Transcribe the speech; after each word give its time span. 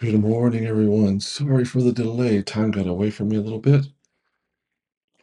Good 0.00 0.20
morning, 0.20 0.66
everyone. 0.66 1.20
Sorry 1.20 1.64
for 1.64 1.80
the 1.80 1.92
delay. 1.92 2.42
Time 2.42 2.72
got 2.72 2.86
away 2.88 3.10
from 3.12 3.30
me 3.30 3.36
a 3.36 3.40
little 3.40 3.60
bit. 3.60 3.86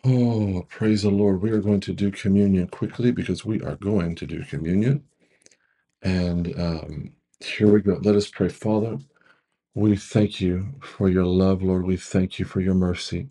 Oh, 0.06 0.66
praise 0.70 1.04
the 1.04 1.12
Lord. 1.12 1.42
We 1.42 1.52
are 1.52 1.62
going 1.62 1.82
to 1.82 1.94
do 1.94 2.12
communion 2.12 2.68
quickly 2.68 3.12
because 3.12 3.46
we 3.46 3.62
are 3.62 3.76
going 3.78 4.16
to 4.16 4.26
do 4.28 4.44
communion. 4.46 5.04
And 6.04 6.54
um, 6.60 7.14
here 7.46 7.72
we 7.72 7.82
go. 7.82 8.00
Let 8.04 8.16
us 8.16 8.28
pray. 8.30 8.50
Father, 8.50 8.98
we 9.76 9.96
thank 9.98 10.42
you 10.42 10.76
for 10.82 11.10
your 11.10 11.26
love, 11.26 11.64
Lord. 11.64 11.86
We 11.86 11.98
thank 11.98 12.40
you 12.40 12.46
for 12.46 12.62
your 12.62 12.76
mercy. 12.76 13.30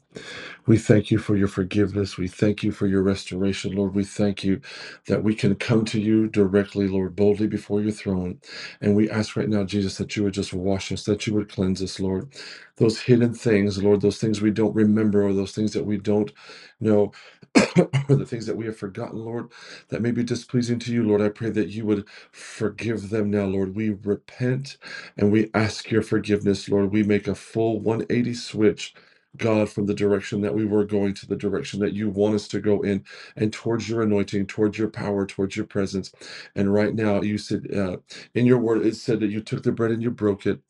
We 0.66 0.79
thank 0.79 1.11
you 1.11 1.18
for 1.18 1.36
your 1.36 1.48
forgiveness. 1.48 2.16
We 2.16 2.29
thank 2.29 2.62
you 2.62 2.70
for 2.70 2.86
your 2.86 3.02
restoration, 3.02 3.72
Lord. 3.75 3.95
We 3.96 4.04
thank 4.04 4.44
you 4.44 4.61
that 5.08 5.25
we 5.25 5.34
can 5.34 5.57
come 5.57 5.84
to 5.86 6.00
you 6.00 6.29
directly, 6.29 6.86
Lord, 6.86 7.16
boldly 7.16 7.49
before 7.49 7.82
your 7.82 7.90
throne. 7.90 8.40
And 8.80 8.94
we 8.94 9.11
ask 9.11 9.36
right 9.36 9.49
now, 9.49 9.64
Jesus, 9.64 9.99
that 9.99 10.16
you 10.16 10.22
would 10.22 10.35
just 10.35 10.54
wash 10.54 10.93
us, 10.93 11.04
that 11.04 11.26
you 11.26 11.35
would 11.35 11.50
cleanse 11.50 11.82
us, 11.82 11.99
Lord. 11.99 12.32
Those 12.77 13.00
hidden 13.00 13.35
things, 13.35 13.82
Lord, 13.82 14.00
those 14.02 14.18
things 14.18 14.40
we 14.40 14.52
don't 14.52 14.74
remember, 14.74 15.22
or 15.27 15.32
those 15.35 15.52
things 15.52 15.72
that 15.72 15.85
we 15.86 15.99
don't 15.99 16.32
know, 16.80 17.13
or 18.08 18.16
the 18.16 18.26
things 18.26 18.46
that 18.46 18.56
we 18.56 18.66
have 18.66 18.76
forgotten, 18.79 19.18
Lord, 19.24 19.50
that 19.90 20.02
may 20.02 20.12
be 20.12 20.24
displeasing 20.24 20.79
to 20.80 20.93
you, 20.93 21.04
Lord. 21.04 21.22
I 21.22 21.30
pray 21.30 21.50
that 21.50 21.70
you 21.70 21.86
would 21.86 22.06
forgive 22.32 23.10
them 23.10 23.30
now, 23.30 23.44
Lord. 23.46 23.76
We 23.76 23.90
repent 23.90 24.79
and 25.18 25.32
we 25.32 25.50
ask 25.54 25.90
your 25.90 26.02
forgiveness, 26.02 26.68
Lord. 26.68 26.93
We 26.93 27.02
make 27.04 27.29
a 27.29 27.34
full 27.36 27.80
180 27.80 28.34
switch 28.34 28.94
God, 29.38 29.70
from 29.70 29.86
the 29.86 29.94
direction 29.94 30.43
that 30.43 30.54
we 30.54 30.64
were 30.64 30.84
going 30.84 31.14
to 31.16 31.26
the 31.26 31.36
direction 31.36 31.80
that 31.80 31.94
you 31.94 32.08
want 32.10 32.36
us 32.36 32.48
to 32.50 32.60
go 32.60 32.83
in, 32.83 33.05
and 33.36 33.52
towards 33.52 33.91
your 33.91 34.02
anointing, 34.02 34.46
towards 34.46 34.78
your 34.78 34.91
power, 34.91 35.27
towards 35.27 35.56
your 35.56 35.66
presence. 35.66 36.12
And 36.56 36.72
right 36.72 36.94
now, 36.94 37.22
you 37.22 37.38
said 37.38 37.69
uh, 37.77 37.98
in 38.36 38.46
your 38.46 38.60
word, 38.60 38.86
it 38.86 38.96
said 38.96 39.20
that 39.22 39.30
you 39.32 39.42
took 39.42 39.64
the 39.64 39.72
bread 39.72 39.90
and 39.92 40.05
you 40.05 40.12
broke 40.12 40.46
it, 40.46 40.60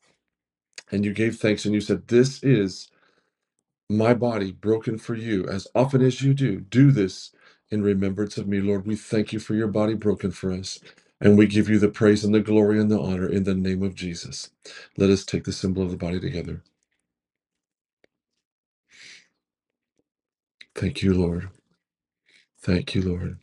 and 0.92 1.04
you 1.04 1.14
gave 1.14 1.36
thanks, 1.38 1.64
and 1.66 1.74
you 1.74 1.82
said, 1.82 2.08
This 2.08 2.42
is 2.44 2.88
my 3.98 4.14
body 4.14 4.52
broken 4.52 4.98
for 4.98 5.16
you. 5.16 5.46
As 5.48 5.68
often 5.74 6.02
as 6.02 6.22
you 6.22 6.34
do, 6.34 6.60
do 6.60 6.92
this 6.92 7.32
in 7.70 7.82
remembrance 7.82 8.38
of 8.38 8.48
me, 8.48 8.60
Lord. 8.60 8.86
We 8.86 8.96
thank 8.96 9.32
you 9.32 9.40
for 9.40 9.54
your 9.54 9.68
body 9.68 9.94
broken 9.94 10.32
for 10.32 10.52
us. 10.52 10.80
And 11.20 11.38
we 11.38 11.46
give 11.48 11.68
you 11.70 11.78
the 11.80 11.88
praise 11.88 12.24
and 12.24 12.34
the 12.34 12.40
glory 12.40 12.80
and 12.80 12.90
the 12.90 13.00
honor 13.00 13.28
in 13.28 13.44
the 13.44 13.54
name 13.54 13.82
of 13.82 13.94
Jesus. 13.96 14.50
Let 14.98 15.10
us 15.10 15.24
take 15.24 15.44
the 15.44 15.52
symbol 15.52 15.82
of 15.82 15.90
the 15.90 15.98
body 15.98 16.20
together. 16.20 16.62
Thank 20.74 21.02
you, 21.02 21.14
Lord. 21.14 21.50
Thank 22.60 22.94
you, 22.94 23.02
Lord. 23.02 23.38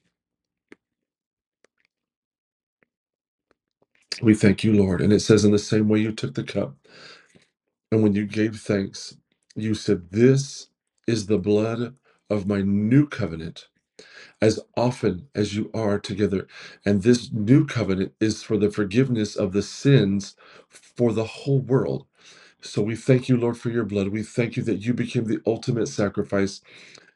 We 4.21 4.35
thank 4.35 4.63
you, 4.63 4.73
Lord. 4.73 5.01
And 5.01 5.13
it 5.13 5.21
says, 5.21 5.45
in 5.45 5.51
the 5.51 5.59
same 5.59 5.89
way 5.89 5.99
you 5.99 6.11
took 6.13 6.35
the 6.35 6.43
cup, 6.43 6.75
and 7.91 8.03
when 8.03 8.15
you 8.15 8.27
gave 8.27 8.57
thanks, 8.59 9.17
you 9.61 9.75
said, 9.75 10.11
This 10.11 10.67
is 11.07 11.27
the 11.27 11.39
blood 11.39 11.95
of 12.29 12.47
my 12.47 12.61
new 12.61 13.07
covenant, 13.07 13.67
as 14.41 14.59
often 14.77 15.27
as 15.35 15.55
you 15.55 15.71
are 15.73 15.99
together. 15.99 16.47
And 16.85 17.03
this 17.03 17.31
new 17.31 17.65
covenant 17.65 18.13
is 18.21 18.43
for 18.43 18.57
the 18.57 18.71
forgiveness 18.71 19.35
of 19.35 19.53
the 19.53 19.63
sins 19.63 20.35
for 20.69 21.13
the 21.13 21.25
whole 21.25 21.59
world. 21.61 22.05
So 22.61 22.81
we 22.81 22.95
thank 22.95 23.29
you, 23.29 23.37
Lord, 23.37 23.57
for 23.57 23.69
your 23.71 23.85
blood. 23.85 24.09
We 24.09 24.23
thank 24.23 24.57
you 24.57 24.63
that 24.63 24.85
you 24.85 24.93
became 24.93 25.25
the 25.25 25.41
ultimate 25.47 25.87
sacrifice 25.87 26.61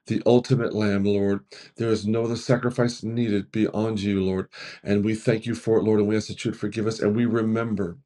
the 0.08 0.24
ultimate 0.26 0.74
lamb, 0.74 1.06
Lord. 1.06 1.46
There 1.78 1.90
is 1.90 2.08
no 2.08 2.26
other 2.26 2.38
sacrifice 2.38 3.04
needed 3.04 3.52
beyond 3.52 4.02
you, 4.02 4.24
Lord. 4.24 4.50
And 4.84 5.06
we 5.06 5.16
thank 5.16 5.46
you 5.46 5.56
for 5.56 5.78
it, 5.80 5.84
Lord. 5.84 6.00
And 6.00 6.10
we 6.10 6.18
ask 6.18 6.28
that 6.30 6.46
you 6.46 6.52
would 6.52 6.60
forgive 6.60 6.88
us. 6.88 7.00
And 7.02 7.16
we 7.16 7.26
remember, 7.26 7.98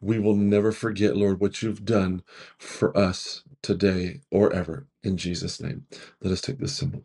we 0.00 0.18
will 0.18 0.36
never 0.36 0.72
forget, 0.72 1.16
Lord, 1.16 1.40
what 1.40 1.62
you've 1.62 1.84
done 1.84 2.22
for 2.58 2.96
us 2.96 3.44
today 3.62 4.22
or 4.30 4.52
ever. 4.52 4.86
In 5.04 5.16
Jesus' 5.18 5.60
name, 5.60 5.86
let 6.22 6.32
us 6.32 6.42
take 6.42 6.58
this 6.58 6.76
symbol. 6.76 7.04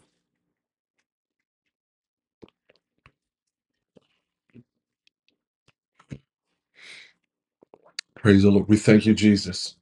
Praise 8.16 8.44
the 8.44 8.52
Lord. 8.52 8.70
We 8.70 8.78
thank 8.78 9.06
you, 9.06 9.14
Jesus. 9.16 9.76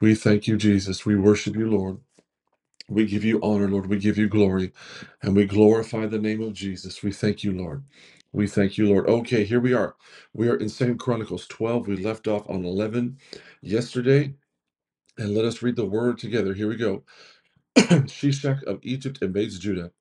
We 0.00 0.14
thank 0.14 0.48
you, 0.48 0.56
Jesus. 0.58 1.06
We 1.06 1.16
worship 1.16 1.56
you, 1.56 1.70
Lord. 1.70 1.98
We 2.88 3.06
give 3.06 3.24
you 3.24 3.40
honor, 3.42 3.68
Lord. 3.68 3.86
We 3.88 3.98
give 3.98 4.18
you 4.18 4.28
glory. 4.28 4.72
And 5.22 5.36
we 5.36 5.46
glorify 5.46 6.06
the 6.06 6.18
name 6.20 6.42
of 6.42 6.54
Jesus. 6.54 7.02
We 7.02 7.12
thank 7.12 7.44
you, 7.44 7.52
Lord. 7.52 7.84
We 8.32 8.46
thank 8.48 8.78
you, 8.78 8.88
Lord. 8.88 9.08
Okay, 9.08 9.44
here 9.44 9.60
we 9.60 9.74
are. 9.74 9.96
We 10.34 10.48
are 10.48 10.56
in 10.56 10.68
Second 10.70 10.98
Chronicles 10.98 11.48
12. 11.48 11.88
We 11.88 11.96
left 11.98 12.28
off 12.28 12.48
on 12.50 12.64
11 12.64 13.18
yesterday. 13.62 14.34
And 15.18 15.34
let 15.34 15.44
us 15.44 15.62
read 15.62 15.76
the 15.76 15.86
word 15.86 16.18
together. 16.18 16.54
Here 16.54 16.68
we 16.68 16.76
go. 16.76 17.04
Shishak 17.78 18.64
of 18.64 18.80
Egypt 18.82 19.20
invades 19.22 19.58
Judah. 19.58 19.92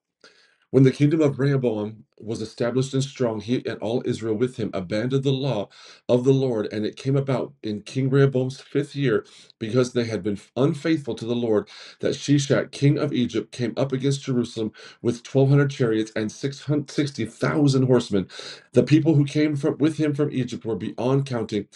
When 0.74 0.84
the 0.84 0.92
kingdom 0.92 1.22
of 1.22 1.40
Rehoboam 1.40 2.06
was 2.20 2.44
established 2.44 2.94
and 2.94 3.04
strong, 3.04 3.42
he 3.42 3.66
and 3.68 3.80
all 3.82 4.04
Israel 4.06 4.36
with 4.36 4.58
him 4.58 4.72
abandoned 4.76 5.24
the 5.24 5.34
law 5.34 5.70
of 6.10 6.26
the 6.26 6.34
Lord, 6.34 6.68
and 6.74 6.86
it 6.86 6.98
came 6.98 7.18
about 7.18 7.54
in 7.64 7.84
King 7.84 8.12
Rehoboam's 8.12 8.62
fifth 8.62 8.98
year, 8.98 9.26
because 9.60 9.94
they 9.94 10.06
had 10.06 10.24
been 10.24 10.40
unfaithful 10.58 11.16
to 11.16 11.26
the 11.26 11.36
Lord, 11.38 11.70
that 12.02 12.16
Shishak, 12.16 12.72
king 12.74 13.00
of 13.00 13.14
Egypt, 13.14 13.54
came 13.54 13.74
up 13.78 13.94
against 13.94 14.26
Jerusalem 14.26 14.74
with 15.04 15.24
twelve 15.24 15.50
hundred 15.50 15.72
chariots 15.72 16.14
and 16.18 16.32
sixty 16.34 17.26
thousand 17.26 17.86
horsemen. 17.86 18.28
The 18.74 18.84
people 18.84 19.16
who 19.16 19.26
came 19.26 19.58
from 19.58 19.80
with 19.80 19.98
him 20.00 20.16
from 20.16 20.34
Egypt 20.34 20.66
were 20.66 20.78
beyond 20.78 21.28
counting. 21.28 21.70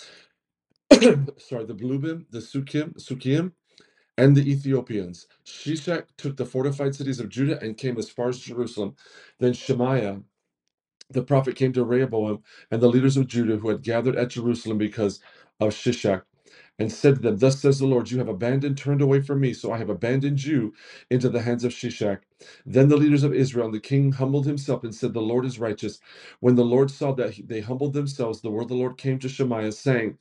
Sorry, 1.38 1.66
the 1.66 1.76
Blubim, 1.76 2.28
the 2.32 2.40
Sukim, 2.40 2.96
Sukim, 3.00 3.54
and 4.18 4.38
the 4.38 4.50
Ethiopians. 4.52 5.28
Shishak 5.46 6.06
took 6.18 6.38
the 6.38 6.46
fortified 6.46 6.96
cities 6.96 7.22
of 7.22 7.30
Judah 7.30 7.60
and 7.62 7.78
came 7.78 8.00
as 8.00 8.10
far 8.12 8.30
as 8.30 8.40
Jerusalem. 8.40 8.96
Then 9.40 9.54
Shemaiah, 9.54 10.22
the 11.12 11.24
prophet, 11.24 11.56
came 11.56 11.74
to 11.74 11.86
Rehoboam 11.86 12.44
and 12.72 12.82
the 12.82 12.90
leaders 12.90 13.18
of 13.18 13.28
Judah 13.28 13.58
who 13.58 13.70
had 13.70 13.84
gathered 13.84 14.18
at 14.18 14.30
Jerusalem 14.30 14.78
because 14.80 15.20
of 15.60 15.72
Shishak. 15.74 16.24
And 16.80 16.92
said 16.92 17.16
to 17.16 17.22
them, 17.22 17.38
Thus 17.38 17.62
says 17.62 17.80
the 17.80 17.88
Lord, 17.88 18.12
You 18.12 18.20
have 18.20 18.28
abandoned, 18.28 18.78
turned 18.78 19.02
away 19.02 19.22
from 19.22 19.40
me, 19.42 19.54
so 19.54 19.72
I 19.72 19.78
have 19.80 19.90
abandoned 19.90 20.44
you 20.44 20.74
into 21.10 21.30
the 21.30 21.42
hands 21.42 21.64
of 21.64 21.72
Shishak. 21.74 22.20
Then 22.66 22.90
the 22.90 22.98
leaders 22.98 23.24
of 23.24 23.34
Israel 23.34 23.66
and 23.68 23.74
the 23.74 23.80
king 23.80 24.14
humbled 24.14 24.46
himself 24.48 24.84
and 24.84 24.94
said, 24.96 25.14
The 25.14 25.22
Lord 25.22 25.46
is 25.46 25.60
righteous. 25.60 26.00
When 26.42 26.56
the 26.56 26.66
Lord 26.66 26.92
saw 26.92 27.14
that 27.16 27.48
they 27.48 27.62
humbled 27.62 27.94
themselves, 27.94 28.42
the 28.42 28.52
word 28.52 28.64
of 28.64 28.68
the 28.70 28.76
Lord 28.76 28.98
came 28.98 29.20
to 29.20 29.30
Shemaiah, 29.30 29.72
saying, 29.74 30.18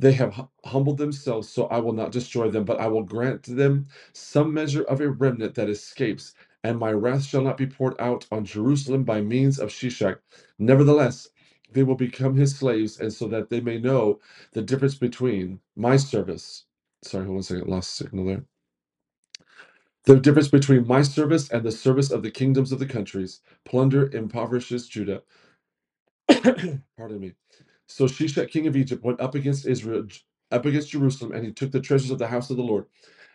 they 0.00 0.12
have 0.14 0.48
humbled 0.66 0.98
themselves, 0.98 1.48
so 1.50 1.66
I 1.68 1.80
will 1.80 1.94
not 1.94 2.12
destroy 2.12 2.50
them, 2.50 2.64
but 2.64 2.80
I 2.80 2.88
will 2.88 3.04
grant 3.04 3.44
to 3.44 3.54
them 3.54 3.88
some 4.14 4.54
measure 4.54 4.84
of 4.84 5.02
a 5.02 5.10
remnant 5.10 5.56
that 5.56 5.70
escapes, 5.70 6.34
and 6.64 6.78
my 6.80 6.92
wrath 6.92 7.24
shall 7.24 7.42
not 7.42 7.58
be 7.58 7.68
poured 7.68 8.00
out 8.00 8.26
on 8.32 8.46
Jerusalem 8.46 9.04
by 9.04 9.22
means 9.22 9.60
of 9.60 9.70
Shishak. 9.70 10.18
Nevertheless, 10.58 11.30
they 11.72 11.84
will 11.84 11.96
become 11.96 12.36
his 12.36 12.56
slaves, 12.56 13.00
and 13.00 13.12
so 13.14 13.28
that 13.28 13.50
they 13.50 13.60
may 13.62 13.78
know 13.78 14.20
the 14.54 14.62
difference 14.62 14.96
between 14.96 15.60
my 15.76 15.96
service. 15.98 16.66
Sorry, 17.04 17.26
hold 17.26 17.36
on 17.36 17.40
a 17.40 17.44
second, 17.44 17.68
lost 17.68 17.96
signal 17.96 18.26
there. 18.26 18.44
The 20.06 20.20
difference 20.20 20.48
between 20.48 20.88
my 20.88 21.02
service 21.02 21.50
and 21.50 21.64
the 21.64 21.72
service 21.72 22.10
of 22.10 22.22
the 22.24 22.32
kingdoms 22.32 22.72
of 22.72 22.80
the 22.80 22.86
countries. 22.86 23.40
Plunder 23.66 24.10
impoverishes 24.10 24.88
Judah. 24.88 25.22
Pardon 26.28 27.20
me. 27.20 27.34
So 27.90 28.06
Shishak, 28.06 28.50
king 28.50 28.68
of 28.68 28.76
Egypt, 28.76 29.04
went 29.04 29.20
up 29.20 29.36
against 29.36 29.66
Israel, 29.66 30.06
up 30.52 30.66
against 30.66 30.90
Jerusalem, 30.92 31.32
and 31.32 31.46
he 31.46 31.52
took 31.52 31.72
the 31.72 31.80
treasures 31.82 32.12
of 32.12 32.18
the 32.20 32.28
house 32.28 32.50
of 32.50 32.58
the 32.58 32.64
Lord 32.64 32.86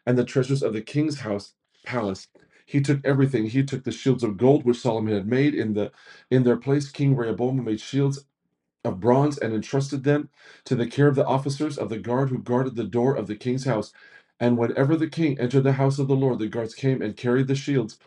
and 0.07 0.17
the 0.19 0.25
treasures 0.25 0.63
of 0.63 0.73
the 0.73 0.81
king's 0.81 1.21
house 1.21 1.53
palace. 1.85 2.29
He 2.67 2.81
took 2.81 3.01
everything. 3.05 3.47
He 3.47 3.63
took 3.63 3.85
the 3.85 3.93
shields 3.93 4.23
of 4.23 4.37
gold 4.37 4.65
which 4.65 4.79
Solomon 4.79 5.15
had 5.15 5.27
made 5.27 5.55
in 5.55 5.75
the 5.75 5.91
in 6.31 6.43
their 6.45 6.57
place. 6.57 6.91
King 6.91 7.15
Rehoboam 7.17 7.63
made 7.65 7.81
shields 7.81 8.25
of 8.85 8.99
bronze 8.99 9.37
and 9.37 9.53
entrusted 9.53 10.03
them 10.03 10.29
to 10.65 10.75
the 10.75 10.87
care 10.87 11.07
of 11.07 11.15
the 11.15 11.25
officers 11.25 11.77
of 11.77 11.89
the 11.89 11.99
guard 11.99 12.29
who 12.29 12.39
guarded 12.39 12.75
the 12.75 12.83
door 12.85 13.15
of 13.15 13.27
the 13.27 13.35
king's 13.35 13.65
house. 13.65 13.93
And 14.39 14.57
whenever 14.57 14.97
the 14.97 15.09
king 15.09 15.39
entered 15.39 15.63
the 15.63 15.73
house 15.73 15.99
of 15.99 16.07
the 16.07 16.15
Lord, 16.15 16.39
the 16.39 16.47
guards 16.47 16.75
came 16.75 17.01
and 17.01 17.17
carried 17.17 17.47
the 17.47 17.55
shields 17.55 17.99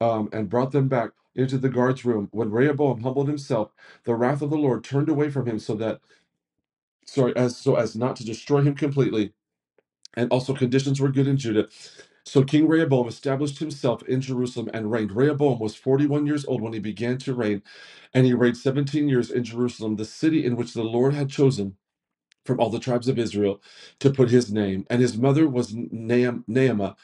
um, 0.00 0.30
and 0.32 0.50
brought 0.50 0.72
them 0.72 0.88
back 0.88 1.12
into 1.36 1.58
the 1.58 1.70
guard's 1.70 2.04
room. 2.04 2.28
When 2.32 2.50
Rehoboam 2.52 3.02
humbled 3.02 3.28
himself, 3.28 3.72
the 4.04 4.14
wrath 4.16 4.42
of 4.42 4.50
the 4.50 4.58
Lord 4.58 4.84
turned 4.84 5.08
away 5.10 5.30
from 5.30 5.46
him, 5.46 5.58
so 5.60 5.74
that 5.76 6.00
sorry, 7.06 7.36
as 7.36 7.56
so 7.56 7.76
as 7.76 7.96
not 7.96 8.16
to 8.16 8.26
destroy 8.26 8.62
him 8.62 8.74
completely. 8.76 9.34
And 10.16 10.30
also 10.32 10.54
conditions 10.54 11.00
were 11.00 11.10
good 11.10 11.28
in 11.28 11.38
Judah. 11.38 11.68
So 12.24 12.44
King 12.44 12.68
Rehoboam 12.68 13.08
established 13.08 13.58
himself 13.60 14.02
in 14.04 14.20
Jerusalem 14.20 14.70
and 14.74 14.90
reigned. 14.92 15.12
Rehoboam 15.12 15.58
was 15.60 15.76
41 15.76 16.26
years 16.26 16.44
old 16.46 16.62
when 16.62 16.74
he 16.74 16.80
began 16.80 17.18
to 17.18 17.34
reign, 17.34 17.62
and 18.14 18.26
he 18.26 18.34
reigned 18.34 18.58
17 18.58 19.08
years 19.08 19.30
in 19.30 19.44
Jerusalem, 19.44 19.96
the 19.96 20.06
city 20.06 20.44
in 20.46 20.56
which 20.56 20.74
the 20.74 20.84
Lord 20.84 21.14
had 21.14 21.30
chosen 21.30 21.76
from 22.50 22.60
all 22.60 22.70
the 22.70 22.80
tribes 22.80 23.08
of 23.08 23.18
Israel 23.18 23.62
to 24.00 24.10
put 24.10 24.30
his 24.30 24.52
name. 24.52 24.86
And 24.90 25.02
his 25.02 25.18
mother 25.18 25.48
was 25.48 25.72
Naam, 25.74 26.44
Naamah, 26.50 26.96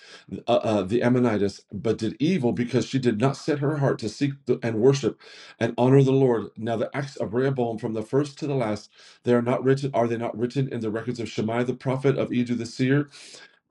uh, 0.49 0.53
uh, 0.53 0.83
the 0.83 1.03
Ammonitess, 1.03 1.63
but 1.73 1.99
did 1.99 2.17
evil 2.21 2.53
because 2.53 2.87
she 2.87 3.01
did 3.01 3.21
not 3.21 3.39
set 3.39 3.61
her 3.61 3.79
heart 3.79 4.01
to 4.01 4.11
seek 4.11 4.33
the, 4.47 4.61
and 4.63 4.77
worship 4.81 5.21
and 5.61 5.75
honor 5.79 6.03
the 6.05 6.13
Lord. 6.13 6.49
Now 6.59 6.77
the 6.77 6.91
acts 6.97 7.17
of 7.17 7.35
Rehoboam 7.35 7.79
from 7.79 7.95
the 7.95 8.03
first 8.03 8.39
to 8.41 8.49
the 8.49 8.57
last, 8.57 8.91
they 9.25 9.35
are 9.35 9.43
not 9.43 9.65
written, 9.65 9.93
are 9.95 10.09
they 10.09 10.19
not 10.19 10.39
written 10.39 10.69
in 10.73 10.83
the 10.83 10.91
records 10.93 11.21
of 11.21 11.31
Shemaiah 11.31 11.65
the 11.65 11.75
prophet 11.75 12.19
of 12.19 12.33
Iddo 12.33 12.57
the 12.57 12.67
seer? 12.67 13.09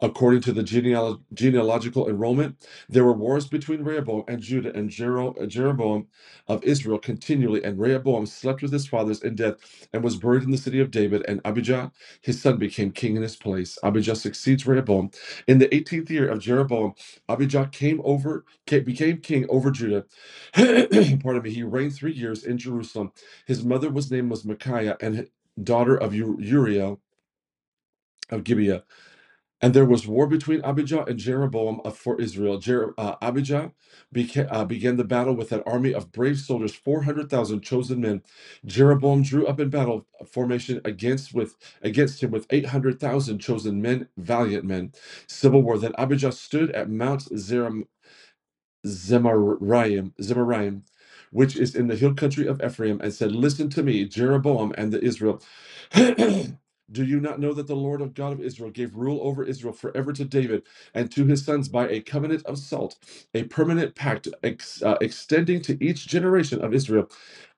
According 0.02 0.42
to 0.44 0.54
the 0.54 0.64
genealog- 0.64 1.24
genealogical 1.34 2.08
enrollment, 2.10 2.58
there 2.88 3.06
were 3.06 3.14
wars 3.14 3.48
between 3.48 3.84
Rehoboam 3.84 4.26
and 4.28 4.42
Judah 4.42 4.76
and 4.78 4.90
Jero- 4.92 5.48
Jeroboam 5.48 6.08
of 6.48 6.64
Israel 6.64 7.00
continually. 7.00 7.64
And 7.64 7.80
Rehoboam 7.80 8.28
slept 8.28 8.62
with 8.62 8.74
his 8.74 8.88
fathers 8.88 9.24
in 9.24 9.36
death 9.36 9.56
and 9.94 10.04
was 10.04 10.18
buried 10.18 10.44
in 10.44 10.52
the 10.52 10.58
city 10.58 10.80
of 10.82 10.92
David. 10.92 11.26
And 11.28 11.42
Abijah, 11.46 11.92
his 12.22 12.42
son, 12.42 12.58
became 12.58 12.92
king 12.92 13.16
in 13.16 13.24
his 13.24 13.36
place. 13.38 13.80
Abijah 13.84 14.16
succeeds 14.18 14.68
Rehoboam. 14.68 15.12
In 15.48 15.60
the 15.60 15.68
18th 15.70 16.12
year 16.12 16.30
of 16.30 16.40
Jeroboam, 16.40 16.94
Abijah 17.30 17.70
came 17.72 18.02
over, 18.06 18.46
ca- 18.68 18.82
became 18.82 19.18
king 19.18 19.48
over 19.50 19.72
Judah. 19.72 20.06
Pardon 20.56 21.44
me. 21.44 21.52
He 21.52 21.64
reigned 21.64 21.96
three 21.96 22.14
years 22.14 22.44
in 22.46 22.60
Jerusalem. 22.60 23.14
His 23.48 23.64
mother 23.66 23.90
was 23.90 24.12
named 24.12 24.32
was 24.32 24.46
Micaiah 24.46 24.98
and 25.02 25.30
daughter 25.64 25.98
of 25.98 26.14
Uriel 26.16 27.02
of 28.30 28.44
Gibeah. 28.44 28.84
And 29.66 29.74
there 29.76 29.86
was 29.86 30.08
war 30.08 30.28
between 30.28 30.62
Abijah 30.64 31.06
and 31.06 31.20
Jeroboam 31.20 31.82
of, 31.86 31.98
for 31.98 32.22
Israel. 32.22 32.60
Jer- 32.60 32.94
uh, 33.00 33.16
Abijah 33.24 33.74
beca- 34.16 34.48
uh, 34.52 34.66
began 34.66 34.98
the 34.98 35.06
battle 35.06 35.36
with 35.36 35.52
an 35.54 35.64
army 35.68 35.94
of 35.94 36.14
brave 36.14 36.40
soldiers, 36.40 36.76
400,000 36.76 37.62
chosen 37.64 38.02
men. 38.02 38.24
Jeroboam 38.66 39.24
drew 39.24 39.48
up 39.48 39.60
in 39.60 39.72
battle 39.72 40.08
formation 40.28 40.82
against, 40.86 41.34
with, 41.36 41.58
against 41.84 42.24
him 42.24 42.32
with 42.32 42.48
800,000 42.52 43.40
chosen 43.40 43.82
men, 43.82 44.10
valiant 44.18 44.66
men. 44.66 44.94
Civil 45.28 45.64
war. 45.64 45.80
Then 45.80 45.96
Abijah 45.98 46.34
stood 46.34 46.72
at 46.74 46.90
Mount 46.92 47.24
Zeram, 47.32 47.88
Zemaraim, 48.88 50.14
Zemaraim, 50.22 50.84
which 51.32 51.58
is 51.58 51.76
in 51.76 51.88
the 51.88 51.98
hill 51.98 52.16
country 52.16 52.48
of 52.48 52.62
Ephraim, 52.64 53.02
and 53.02 53.14
said, 53.14 53.34
Listen 53.34 53.70
to 53.72 53.84
me, 53.84 54.06
Jeroboam 54.06 54.74
and 54.78 54.94
the 54.94 55.04
Israel. 55.04 55.42
Do 56.92 57.04
you 57.06 57.20
not 57.20 57.40
know 57.40 57.54
that 57.54 57.68
the 57.68 57.76
Lord 57.76 58.02
of 58.02 58.14
God 58.14 58.34
of 58.34 58.42
Israel 58.42 58.72
gave 58.72 58.96
rule 58.96 59.20
over 59.24 59.44
Israel 59.44 59.74
forever 59.74 60.14
to 60.14 60.26
David 60.26 60.64
and 60.94 61.12
to 61.12 61.26
his 61.26 61.46
sons 61.46 61.70
by 61.70 61.90
a 61.90 62.02
covenant 62.02 62.46
of 62.46 62.60
salt, 62.60 62.98
a 63.34 63.44
permanent 63.44 63.96
pact 63.96 64.30
ex- 64.44 64.84
uh, 64.84 64.98
extending 65.02 65.62
to 65.64 65.84
each 65.84 66.08
generation 66.08 66.62
of 66.62 66.74
Israel? 66.74 67.10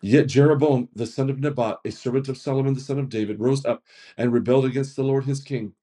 Yet 0.01 0.27
Jeroboam, 0.27 0.89
the 0.95 1.05
son 1.07 1.29
of 1.29 1.39
Nebat, 1.39 1.77
a 1.85 1.91
servant 1.91 2.29
of 2.29 2.37
Solomon, 2.37 2.73
the 2.73 2.81
son 2.81 2.99
of 2.99 3.09
David, 3.09 3.39
rose 3.39 3.65
up 3.65 3.83
and 4.17 4.33
rebelled 4.33 4.65
against 4.65 4.95
the 4.95 5.03
Lord 5.03 5.25
his 5.25 5.41
king 5.41 5.73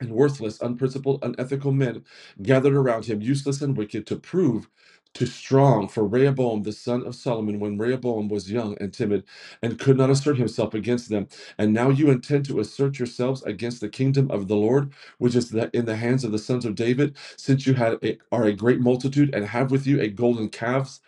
and 0.00 0.12
worthless, 0.12 0.60
unprincipled, 0.62 1.24
unethical 1.24 1.72
men 1.72 2.04
gathered 2.42 2.74
around 2.74 3.06
him, 3.06 3.22
useless 3.22 3.62
and 3.62 3.76
wicked, 3.76 4.06
to 4.08 4.16
prove 4.16 4.70
too 5.14 5.26
strong 5.26 5.88
for 5.88 6.06
Rehoboam 6.06 6.62
the 6.62 6.72
son 6.72 7.06
of 7.06 7.14
Solomon 7.16 7.60
when 7.60 7.78
Rehoboam 7.78 8.28
was 8.28 8.50
young 8.50 8.76
and 8.80 8.92
timid 8.92 9.24
and 9.62 9.78
could 9.78 9.96
not 9.98 10.10
assert 10.10 10.38
himself 10.38 10.74
against 10.74 11.10
them. 11.10 11.28
And 11.58 11.72
now 11.74 11.90
you 11.90 12.10
intend 12.10 12.46
to 12.46 12.60
assert 12.60 12.98
yourselves 12.98 13.42
against 13.44 13.80
the 13.80 13.88
kingdom 13.88 14.30
of 14.30 14.48
the 14.48 14.56
Lord, 14.56 14.92
which 15.18 15.36
is 15.36 15.50
the, 15.50 15.70
in 15.76 15.86
the 15.86 15.96
hands 15.96 16.24
of 16.24 16.32
the 16.32 16.38
sons 16.38 16.64
of 16.64 16.74
David, 16.76 17.16
since 17.36 17.66
you 17.66 17.74
had 17.74 17.98
a, 18.04 18.18
are 18.32 18.44
a 18.44 18.52
great 18.54 18.80
multitude 18.80 19.34
and 19.34 19.46
have 19.46 19.70
with 19.70 19.86
you 19.86 20.00
a 20.00 20.08
golden 20.08 20.48
calves. 20.50 21.00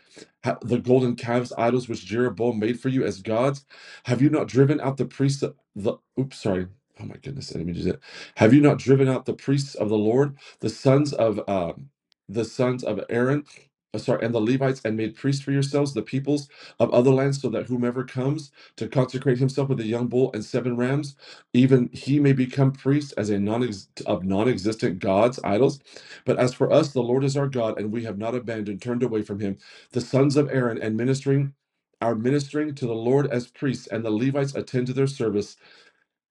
The 0.63 0.79
golden 0.79 1.17
calves 1.17 1.53
idols 1.59 1.89
which 1.89 2.07
Jeroboam 2.07 2.59
made 2.61 2.81
for 2.81 2.89
you 2.91 3.05
as 3.05 3.23
gods, 3.23 3.67
have 4.05 4.23
you 4.23 4.31
not 4.31 4.49
driven 4.49 4.81
out 4.81 4.97
the 4.99 5.07
priests 5.07 5.43
of 5.43 5.55
the? 5.77 5.95
Oops, 6.21 6.39
sorry. 6.39 6.69
Oh 7.01 7.05
my 7.07 7.17
goodness, 7.23 7.55
let 7.55 7.67
me 7.67 7.73
do 7.73 7.83
that 7.85 8.01
have 8.37 8.55
you 8.55 8.61
not 8.63 8.79
driven 8.79 9.09
out 9.09 9.27
the 9.27 9.35
priests 9.35 9.75
of 9.77 9.91
the 9.91 9.99
Lord, 9.99 10.37
the 10.61 10.71
sons 10.71 11.13
of 11.15 11.41
um, 11.49 11.91
the 12.29 12.47
sons 12.47 12.85
of 12.85 13.01
Aaron, 13.11 13.45
uh, 13.95 13.99
sorry, 13.99 14.25
and 14.25 14.35
the 14.35 14.41
Levites, 14.41 14.83
and 14.85 14.97
made 14.97 15.17
priests 15.17 15.43
for 15.43 15.53
yourselves, 15.53 15.95
the 15.95 16.03
peoples 16.03 16.49
of 16.81 16.91
other 16.93 17.11
lands, 17.11 17.41
so 17.43 17.49
that 17.51 17.67
whomever 17.67 18.05
comes 18.05 18.53
to 18.77 18.89
consecrate 18.89 19.39
himself 19.39 19.69
with 19.69 19.81
a 19.81 19.87
young 19.87 20.09
bull 20.09 20.31
and 20.35 20.45
seven 20.45 20.77
rams, 20.77 21.17
even 21.55 21.91
he 21.93 22.21
may 22.21 22.33
become 22.33 22.73
priest 22.73 23.15
as 23.17 23.31
a 23.31 23.39
non 23.39 23.69
of 24.07 24.25
non-existent 24.25 25.01
gods, 25.01 25.41
idols. 25.45 25.81
But 26.25 26.39
as 26.39 26.55
for 26.55 26.73
us, 26.73 26.93
the 26.93 27.03
Lord 27.03 27.25
is 27.25 27.37
our 27.37 27.49
God, 27.49 27.79
and 27.79 27.93
we 27.93 28.05
have 28.05 28.19
not 28.19 28.35
abandoned, 28.35 28.83
turned 28.83 29.03
away 29.03 29.23
from 29.23 29.41
him. 29.41 29.59
The 29.93 30.01
sons 30.03 30.37
of 30.37 30.51
Aaron 30.51 30.79
and 30.83 30.97
ministering 30.97 31.55
are 32.03 32.15
ministering 32.15 32.75
to 32.77 32.87
the 32.87 32.95
Lord 32.95 33.27
as 33.29 33.49
priests, 33.49 33.89
and 33.89 34.05
the 34.05 34.11
Levites 34.11 34.55
attend 34.55 34.89
to 34.89 34.93
their 34.95 35.07
service 35.09 35.57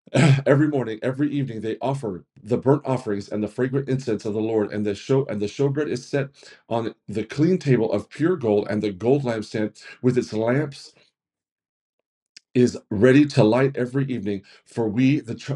every 0.47 0.67
morning, 0.67 0.99
every 1.03 1.31
evening, 1.31 1.61
they 1.61 1.77
offer 1.81 2.25
the 2.43 2.57
burnt 2.57 2.83
offerings 2.85 3.29
and 3.29 3.43
the 3.43 3.47
fragrant 3.49 3.89
incense 3.89 4.25
of 4.25 4.33
the 4.33 4.41
Lord, 4.41 4.71
and 4.73 4.85
the 4.85 4.95
show 4.95 5.25
and 5.27 5.41
the 5.41 5.47
showbread 5.47 5.89
is 5.89 6.07
set 6.07 6.29
on 6.69 6.95
the 7.07 7.23
clean 7.25 7.57
table 7.59 7.91
of 7.91 8.09
pure 8.09 8.37
gold, 8.37 8.67
and 8.69 8.83
the 8.83 8.91
gold 8.93 9.23
lampstand 9.23 9.81
with 10.01 10.17
its 10.17 10.33
lamps 10.33 10.93
is 12.53 12.77
ready 12.89 13.25
to 13.25 13.43
light 13.43 13.77
every 13.77 14.05
evening. 14.05 14.43
For 14.65 14.87
we 14.89 15.19
the 15.21 15.35
ch- 15.35 15.51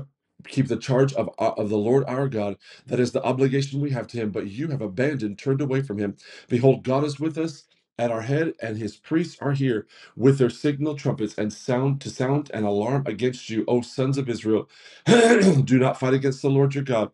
keep 0.48 0.68
the 0.68 0.78
charge 0.78 1.14
of 1.14 1.30
uh, 1.40 1.54
of 1.58 1.70
the 1.70 1.78
Lord 1.78 2.04
our 2.08 2.28
God. 2.30 2.58
That 2.88 3.00
is 3.00 3.12
the 3.12 3.24
obligation 3.24 3.82
we 3.82 3.92
have 3.92 4.08
to 4.08 4.18
him 4.18 4.32
but 4.32 4.48
you 4.48 4.70
have 4.70 4.82
abandoned 4.82 5.38
turned 5.40 5.62
away 5.62 5.82
from 5.82 5.98
him. 5.98 6.16
Behold 6.50 6.84
God 6.84 7.04
is 7.04 7.20
with 7.20 7.38
us 7.38 7.66
at 8.00 8.12
our 8.12 8.22
head 8.22 8.54
and 8.62 8.78
his 8.78 8.98
priests 8.98 9.38
are 9.42 9.54
here 9.54 9.88
with 10.16 10.38
their 10.40 10.50
signal 10.50 10.96
trumpets 10.96 11.36
and 11.38 11.54
sound 11.54 12.02
to 12.02 12.10
sound 12.10 12.52
an 12.54 12.64
alarm 12.64 13.04
against 13.08 13.50
you 13.50 13.66
O 13.68 13.82
sons 13.82 14.18
of 14.18 14.30
Israel 14.30 14.70
do 15.06 15.80
not 15.80 16.00
fight 16.00 16.14
against 16.16 16.42
the 16.42 16.50
Lord 16.50 16.76
your 16.76 16.84
God 16.86 17.10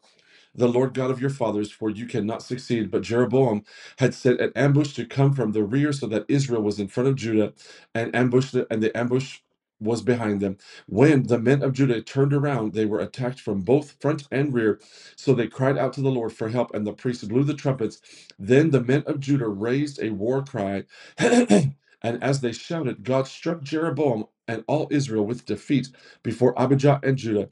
the 0.56 0.68
Lord 0.68 0.94
God 0.94 1.12
of 1.12 1.22
your 1.22 1.30
fathers, 1.30 1.72
for 1.72 1.90
you 1.90 2.06
cannot 2.06 2.44
succeed. 2.44 2.92
But 2.92 3.04
Jeroboam 3.04 3.64
had 4.00 4.14
set 4.14 4.40
an 4.42 4.52
ambush 4.56 4.94
to 4.96 5.06
come 5.06 5.34
from 5.34 5.52
the 5.54 5.64
rear, 5.64 5.94
so 5.94 6.08
that 6.08 6.26
Israel 6.28 6.62
was 6.62 6.80
in 6.80 6.88
front 6.88 7.10
of 7.10 7.16
Judah, 7.16 7.54
and 7.96 8.14
ambushed 8.16 8.56
and 8.56 8.84
the 8.84 8.96
ambush 8.98 9.40
was 9.82 10.04
behind 10.04 10.42
them. 10.42 10.58
When 10.88 11.26
the 11.26 11.40
men 11.40 11.64
of 11.64 11.74
Judah 11.74 12.02
turned 12.02 12.34
around, 12.34 12.74
they 12.74 12.86
were 12.86 13.02
attacked 13.02 13.42
from 13.42 13.62
both 13.62 13.98
front 14.02 14.28
and 14.32 14.54
rear. 14.54 14.82
So 15.18 15.34
they 15.36 15.48
cried 15.48 15.78
out 15.78 15.94
to 15.96 16.02
the 16.02 16.12
Lord 16.12 16.34
for 16.34 16.50
help, 16.50 16.76
and 16.76 16.88
the 16.88 16.94
priests 16.94 17.26
blew 17.26 17.46
the 17.46 17.56
trumpets. 17.56 18.02
Then 18.40 18.72
the 18.72 18.84
men 18.84 19.04
of 19.08 19.22
Judah 19.22 19.50
raised 19.50 20.02
a 20.04 20.12
war 20.12 20.44
cry, 20.44 20.86
and 21.20 21.76
as 22.04 22.42
they 22.42 22.54
shouted, 22.54 23.04
God 23.06 23.28
struck 23.28 23.64
Jeroboam 23.64 24.26
and 24.48 24.64
all 24.68 24.90
Israel 24.92 25.26
with 25.26 25.46
defeat 25.46 25.90
before 26.24 26.56
Abijah 26.58 27.02
and 27.04 27.18
Judah. 27.18 27.50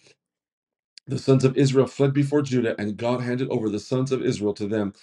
The 1.07 1.19
sons 1.19 1.45
of 1.45 1.57
Israel 1.57 1.87
fled 1.87 2.13
before 2.13 2.41
Judah, 2.41 2.75
and 2.79 2.97
God 2.97 3.21
handed 3.21 3.49
over 3.49 3.69
the 3.69 3.79
sons 3.79 4.11
of 4.11 4.23
Israel 4.23 4.53
to 4.55 4.67
them. 4.67 4.93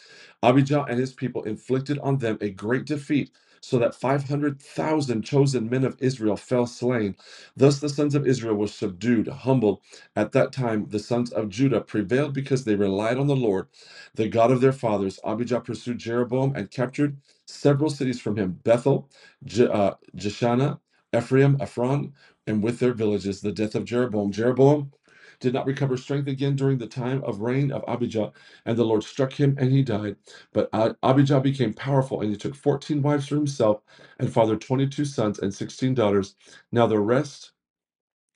Abijah 0.43 0.85
and 0.89 1.01
his 1.01 1.15
people 1.15 1.45
inflicted 1.45 1.99
on 2.01 2.19
them 2.19 2.39
a 2.41 2.51
great 2.51 2.87
defeat, 2.87 3.31
so 3.61 3.79
that 3.79 3.95
500,000 3.95 5.23
chosen 5.23 5.71
men 5.71 5.85
of 5.85 5.97
Israel 6.01 6.37
fell 6.37 6.67
slain. 6.67 7.17
Thus 7.57 7.81
the 7.81 7.89
sons 7.91 8.15
of 8.15 8.27
Israel 8.27 8.57
were 8.57 8.69
subdued, 8.69 9.29
humbled. 9.29 9.81
At 10.17 10.33
that 10.33 10.53
time, 10.53 10.87
the 10.91 10.99
sons 11.01 11.33
of 11.33 11.51
Judah 11.51 11.81
prevailed 11.83 12.35
because 12.35 12.65
they 12.65 12.77
relied 12.77 13.19
on 13.19 13.29
the 13.29 13.37
Lord, 13.37 13.69
the 14.15 14.29
God 14.29 14.51
of 14.53 14.61
their 14.63 14.73
fathers. 14.73 15.21
Abijah 15.25 15.61
pursued 15.61 15.99
Jeroboam 15.99 16.55
and 16.57 16.71
captured 16.71 17.19
several 17.47 17.91
cities 17.91 18.21
from 18.21 18.37
him 18.37 18.61
Bethel, 18.65 19.11
Je- 19.45 19.69
uh, 19.69 19.95
Jeshana, 20.17 20.81
Ephraim, 21.17 21.59
Ephron, 21.61 22.15
and 22.47 22.63
with 22.63 22.81
their 22.81 22.95
villages. 22.95 23.41
The 23.43 23.53
death 23.53 23.75
of 23.77 23.85
Jeroboam. 23.87 24.33
Jeroboam 24.33 24.93
did 25.41 25.55
not 25.55 25.67
recover 25.67 25.97
strength 25.97 26.29
again 26.29 26.57
during 26.57 26.79
the 26.79 26.87
time 26.89 27.23
of 27.25 27.41
reign 27.43 27.73
of 27.73 27.85
Abijah, 27.89 28.33
and 28.67 28.79
the 28.79 28.85
Lord 28.85 29.05
struck 29.05 29.33
him 29.35 29.57
and 29.59 29.73
he 29.73 29.83
died. 29.83 30.17
But 30.53 30.71
Abijah 31.03 31.41
became 31.41 31.75
powerful, 31.75 32.21
and 32.23 32.31
he 32.31 32.37
took 32.37 32.55
14 32.57 33.03
wives 33.03 33.29
for 33.29 33.37
himself 33.37 33.83
and 34.19 34.33
fathered 34.33 34.61
22 34.63 35.05
sons 35.07 35.39
and 35.41 35.55
16 35.55 35.95
daughters. 35.95 36.37
Now 36.73 36.87
the 36.87 37.01
rest 37.01 37.53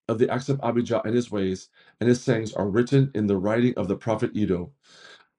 of 0.08 0.18
the 0.18 0.30
acts 0.30 0.48
of 0.50 0.60
Abijah 0.62 1.02
and 1.04 1.14
his 1.14 1.30
ways 1.30 1.68
and 2.00 2.08
his 2.08 2.22
sayings 2.22 2.52
are 2.54 2.68
written 2.68 3.10
in 3.14 3.26
the 3.26 3.38
writing 3.38 3.74
of 3.76 3.88
the 3.88 3.96
prophet 3.96 4.32
Iddo. 4.36 4.72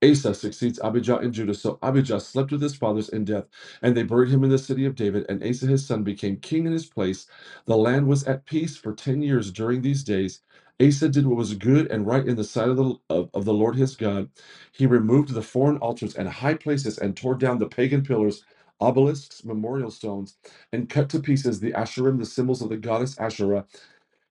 Asa 0.03 0.34
succeeds 0.36 0.80
Abijah 0.84 1.20
in 1.22 1.34
Judah. 1.34 1.56
So 1.56 1.80
Abijah 1.84 2.22
slept 2.22 2.53
with 2.53 2.63
his 2.63 2.75
fathers 2.77 3.10
in 3.10 3.25
death, 3.25 3.46
and 3.84 3.98
they 3.98 4.03
buried 4.06 4.32
him 4.32 4.46
in 4.46 4.51
the 4.51 4.60
city 4.60 4.86
of 4.86 4.96
David. 4.96 5.27
And 5.30 5.44
Asa 5.44 5.68
his 5.68 5.86
son 5.88 6.03
became 6.06 6.38
king 6.38 6.68
in 6.68 6.74
his 6.74 6.88
place. 6.88 7.27
The 7.68 7.77
land 7.77 8.08
was 8.08 8.25
at 8.25 8.46
peace 8.48 8.77
for 8.77 8.96
ten 8.96 9.24
years 9.24 9.51
during 9.51 9.84
these 9.84 10.06
days. 10.06 10.41
Asa 10.82 11.10
did 11.10 11.28
what 11.28 11.38
was 11.38 11.56
good 11.56 11.92
and 11.92 12.08
right 12.08 12.28
in 12.28 12.38
the 12.38 12.46
sight 12.46 12.70
of 12.70 12.78
the, 12.78 12.96
of, 13.10 13.30
of 13.34 13.46
the 13.46 13.54
Lord 13.54 13.76
his 13.78 13.96
God. 13.96 14.30
He 14.74 14.88
removed 14.88 15.30
the 15.34 15.44
foreign 15.44 15.78
altars 15.80 16.16
and 16.16 16.30
high 16.30 16.56
places 16.56 17.00
and 17.00 17.18
tore 17.18 17.36
down 17.36 17.60
the 17.60 17.68
pagan 17.68 18.04
pillars, 18.04 18.46
obelisks, 18.82 19.46
memorial 19.46 19.92
stones, 19.92 20.38
and 20.74 20.90
cut 20.90 21.10
to 21.12 21.20
pieces 21.22 21.62
the 21.62 21.74
Asherim, 21.74 22.20
the 22.20 22.26
symbols 22.28 22.62
of 22.64 22.70
the 22.70 22.78
goddess 22.78 23.18
Asherah. 23.20 23.66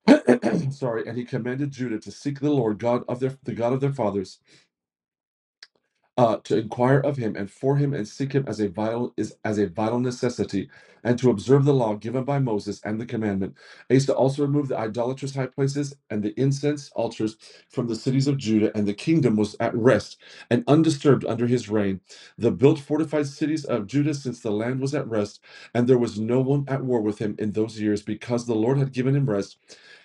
Sorry, 0.71 1.07
and 1.09 1.19
he 1.19 1.25
commanded 1.25 1.73
Judah 1.73 2.01
to 2.01 2.13
seek 2.13 2.41
the 2.41 2.51
Lord 2.51 2.79
God 2.79 3.05
of 3.09 3.21
their 3.21 3.37
the 3.45 3.55
God 3.55 3.73
of 3.75 3.81
their 3.81 3.93
fathers 3.93 4.41
uh, 6.21 6.39
to 6.45 6.59
inquire 6.59 7.01
of 7.01 7.19
him 7.19 7.37
and 7.37 7.51
for 7.51 7.77
him 7.79 7.95
and 7.95 8.09
seek 8.09 8.35
him 8.35 8.45
as 8.49 8.61
a 8.61 8.69
vital 8.69 9.15
is 9.19 9.37
as 9.45 9.59
a 9.59 9.69
vital 9.69 10.01
necessity, 10.01 10.71
and 11.05 11.19
to 11.19 11.31
observe 11.31 11.65
the 11.67 11.75
law 11.75 11.95
given 11.97 12.25
by 12.25 12.39
Moses 12.41 12.81
and 12.85 13.01
the 13.01 13.07
commandment. 13.07 13.57
Asa 13.93 14.15
also 14.15 14.43
remove 14.43 14.69
the 14.69 14.79
idolatrous 14.79 15.35
high 15.37 15.49
places 15.49 15.97
and 16.11 16.23
the 16.23 16.41
incense 16.41 16.91
altars 16.97 17.37
from 17.71 17.89
the 17.89 17.97
cities 17.97 18.29
of 18.29 18.39
Judah, 18.39 18.73
and 18.77 18.89
the 18.89 18.95
kingdom 18.95 19.37
was 19.37 19.57
at 19.61 19.75
rest 19.77 20.19
and 20.51 20.65
undisturbed 20.69 21.27
under 21.27 21.49
his 21.49 21.71
reign. 21.71 22.01
The 22.39 22.53
built 22.53 22.81
fortified 22.81 23.29
cities 23.29 23.65
of 23.67 23.89
Judah, 23.89 24.15
since 24.15 24.41
the 24.41 24.53
land 24.53 24.81
was 24.81 24.95
at 24.95 25.09
rest, 25.09 25.41
and 25.75 25.89
there 25.89 25.99
was 25.99 26.21
no 26.21 26.41
one 26.41 26.67
at 26.69 26.85
war 26.85 27.03
with 27.03 27.21
him 27.21 27.37
in 27.41 27.53
those 27.53 27.81
years, 27.81 28.03
because 28.03 28.47
the 28.47 28.57
Lord 28.57 28.79
had 28.79 28.93
given 28.93 29.17
him 29.17 29.31
rest. 29.31 29.59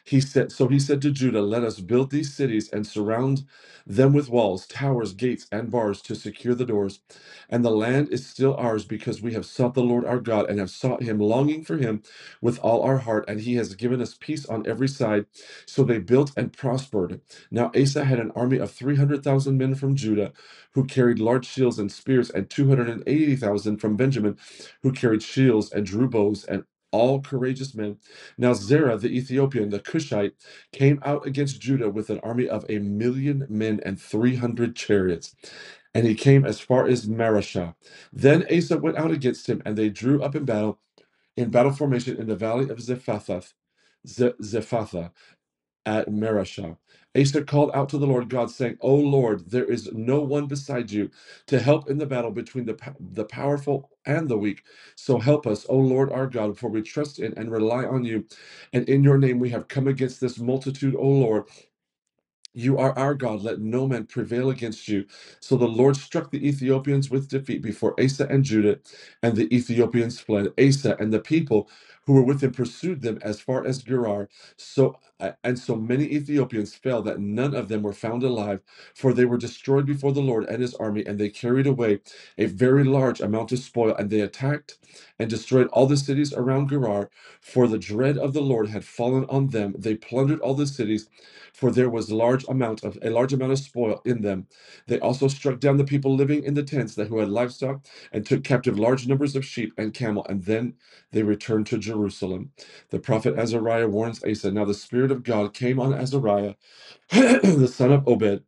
He 0.05 0.21
said, 0.21 0.51
so 0.51 0.69
he 0.69 0.79
said 0.79 1.01
to 1.03 1.11
Judah, 1.11 1.43
Let 1.43 1.63
us 1.63 1.81
build 1.81 2.11
these 2.11 2.33
cities 2.35 2.69
and 2.73 2.87
surround 2.87 3.45
them 3.87 4.13
with 4.13 4.29
walls, 4.29 4.67
towers, 4.67 5.13
gates, 5.13 5.47
and 5.51 5.71
bars 5.71 6.01
to 6.03 6.15
secure 6.15 6.55
the 6.55 6.65
doors. 6.65 7.01
And 7.49 7.65
the 7.65 7.71
land 7.71 8.09
is 8.11 8.27
still 8.27 8.55
ours 8.57 8.85
because 8.85 9.21
we 9.21 9.33
have 9.33 9.45
sought 9.47 9.75
the 9.75 9.83
Lord 9.83 10.05
our 10.05 10.19
God 10.19 10.49
and 10.49 10.59
have 10.59 10.71
sought 10.71 11.03
him, 11.03 11.19
longing 11.19 11.65
for 11.65 11.77
him 11.77 12.03
with 12.41 12.59
all 12.59 12.83
our 12.83 12.99
heart, 12.99 13.25
and 13.29 13.41
he 13.41 13.55
has 13.57 13.75
given 13.75 14.01
us 14.01 14.17
peace 14.19 14.45
on 14.47 14.67
every 14.67 14.89
side. 14.89 15.27
So 15.67 15.83
they 15.83 15.99
built 15.99 16.33
and 16.37 16.53
prospered. 16.53 17.21
Now 17.51 17.71
Asa 17.79 18.05
had 18.05 18.19
an 18.19 18.31
army 18.33 18.59
of 18.59 18.71
300,000 18.71 19.57
men 19.57 19.75
from 19.75 19.95
Judah 19.95 20.33
who 20.73 20.85
carried 20.85 21.19
large 21.19 21.47
shields 21.47 21.79
and 21.79 21.91
spears, 21.91 22.31
and 22.31 22.49
280,000 22.49 23.77
from 23.79 23.97
Benjamin 23.97 24.37
who 24.83 24.93
carried 24.93 25.23
shields 25.23 25.71
and 25.71 25.85
drew 25.85 26.09
bows, 26.09 26.45
and 26.45 26.65
all 26.95 27.21
courageous 27.21 27.75
men. 27.75 27.97
Now 28.37 28.53
Zerah 28.53 28.97
the 28.97 29.09
Ethiopian, 29.09 29.69
the 29.71 29.79
Cushite, 29.81 30.33
came 30.73 30.99
out 31.05 31.27
against 31.27 31.61
Judah 31.61 31.89
with 31.91 32.09
an 32.11 32.19
army 32.21 32.49
of 32.49 32.65
a 32.69 32.79
million 32.79 33.47
men 33.49 33.81
and 33.85 34.01
300 34.01 34.75
chariots. 34.75 35.35
And 35.95 36.07
he 36.07 36.15
came 36.15 36.45
as 36.45 36.59
far 36.61 36.87
as 36.87 37.07
Marashah. 37.07 37.75
Then 38.13 38.45
Asa 38.55 38.77
went 38.79 38.97
out 38.97 39.11
against 39.11 39.49
him, 39.49 39.61
and 39.65 39.77
they 39.77 39.89
drew 39.89 40.23
up 40.23 40.35
in 40.35 40.45
battle, 40.45 40.79
in 41.37 41.51
battle 41.51 41.73
formation 41.73 42.17
in 42.17 42.27
the 42.27 42.35
valley 42.37 42.69
of 42.69 42.79
Zephathah, 42.79 43.53
Ze- 44.07 44.33
Zephathah 44.43 45.11
at 45.85 46.09
Marashah. 46.09 46.77
Asa 47.19 47.43
called 47.43 47.71
out 47.73 47.89
to 47.89 47.97
the 47.99 48.07
Lord 48.07 48.29
God, 48.29 48.51
saying, 48.51 48.77
O 48.81 48.95
Lord, 48.95 49.51
there 49.51 49.65
is 49.65 49.91
no 49.93 50.21
one 50.21 50.47
beside 50.47 50.91
you 50.91 51.11
to 51.47 51.59
help 51.59 51.89
in 51.89 51.97
the 51.99 52.05
battle 52.07 52.31
between 52.31 52.65
the, 52.65 52.77
the 52.99 53.25
powerful 53.25 53.91
and 54.05 54.29
the 54.29 54.37
weak. 54.37 54.63
So 54.95 55.19
help 55.19 55.47
us, 55.47 55.65
O 55.69 55.77
Lord 55.77 56.11
our 56.11 56.27
God, 56.27 56.57
for 56.59 56.69
we 56.69 56.81
trust 56.83 57.19
in 57.19 57.33
and 57.37 57.51
rely 57.51 57.85
on 57.85 58.05
you. 58.05 58.25
And 58.73 58.87
in 58.89 59.03
your 59.03 59.17
name 59.17 59.39
we 59.39 59.51
have 59.51 59.67
come 59.69 59.87
against 59.87 60.21
this 60.21 60.39
multitude, 60.39 60.95
O 60.95 61.07
Lord. 61.07 61.45
You 62.53 62.79
are 62.79 62.97
our 62.99 63.15
God. 63.15 63.43
Let 63.43 63.61
no 63.61 63.87
man 63.87 64.07
prevail 64.07 64.51
against 64.51 64.89
you. 64.89 65.05
So 65.39 65.57
the 65.57 65.69
Lord 65.69 65.97
struck 65.97 66.31
the 66.31 66.47
Ethiopians 66.47 67.09
with 67.09 67.29
defeat 67.29 67.63
before 67.63 67.95
Asa 68.01 68.27
and 68.29 68.43
Judah, 68.45 68.79
and 69.23 69.37
the 69.37 69.53
Ethiopians 69.55 70.19
fled. 70.19 70.49
Asa 70.59 70.97
and 70.99 71.13
the 71.13 71.21
people 71.21 71.69
who 72.07 72.15
were 72.15 72.23
with 72.23 72.43
him 72.43 72.51
pursued 72.51 73.03
them 73.03 73.19
as 73.23 73.41
far 73.41 73.65
as 73.65 73.83
Gerar. 73.83 74.29
So 74.57 74.97
and 75.43 75.59
so 75.59 75.75
many 75.75 76.05
Ethiopians 76.05 76.75
fell 76.75 77.01
that 77.03 77.19
none 77.19 77.55
of 77.55 77.69
them 77.69 77.83
were 77.83 77.93
found 77.93 78.23
alive, 78.23 78.61
for 78.95 79.13
they 79.13 79.25
were 79.25 79.37
destroyed 79.37 79.85
before 79.85 80.13
the 80.13 80.21
Lord 80.21 80.45
and 80.45 80.61
his 80.61 80.75
army, 80.75 81.05
and 81.05 81.19
they 81.19 81.29
carried 81.29 81.67
away 81.67 82.01
a 82.37 82.47
very 82.47 82.83
large 82.85 83.21
amount 83.21 83.51
of 83.53 83.59
spoil, 83.59 83.95
and 83.95 84.09
they 84.09 84.21
attacked 84.21 84.77
and 85.19 85.29
destroyed 85.29 85.67
all 85.73 85.87
the 85.87 85.97
cities 85.97 86.33
around 86.33 86.69
Gerar, 86.69 87.09
for 87.41 87.67
the 87.67 87.79
dread 87.79 88.17
of 88.17 88.33
the 88.33 88.41
Lord 88.41 88.69
had 88.69 88.85
fallen 88.85 89.25
on 89.29 89.49
them. 89.49 89.75
They 89.77 89.95
plundered 89.95 90.41
all 90.41 90.55
the 90.55 90.67
cities 90.67 91.09
for 91.53 91.71
there 91.71 91.89
was 91.89 92.11
large 92.11 92.45
amount 92.47 92.83
of 92.83 92.97
a 93.01 93.09
large 93.09 93.33
amount 93.33 93.51
of 93.53 93.59
spoil 93.59 94.01
in 94.05 94.21
them. 94.21 94.47
They 94.87 94.99
also 94.99 95.27
struck 95.27 95.59
down 95.59 95.77
the 95.77 95.83
people 95.85 96.15
living 96.15 96.43
in 96.43 96.53
the 96.53 96.63
tents 96.63 96.95
that 96.95 97.07
who 97.07 97.19
had 97.19 97.29
livestock 97.29 97.85
and 98.11 98.25
took 98.25 98.43
captive 98.43 98.79
large 98.79 99.07
numbers 99.07 99.35
of 99.35 99.45
sheep 99.45 99.73
and 99.77 99.93
camel, 99.93 100.25
and 100.29 100.43
then 100.45 100.75
they 101.11 101.23
returned 101.23 101.67
to 101.67 101.77
Jerusalem. 101.77 102.51
The 102.91 102.99
prophet 102.99 103.37
Azariah 103.37 103.89
warns 103.89 104.23
Asa. 104.23 104.51
Now 104.51 104.65
the 104.65 104.75
Spirit 104.75 105.04
of 105.11 105.23
God 105.23 105.53
came 105.53 105.79
on 105.79 105.93
Azariah, 105.93 106.55
the 107.11 107.71
son 107.73 107.91
of 107.93 108.07
Obed, 108.07 108.43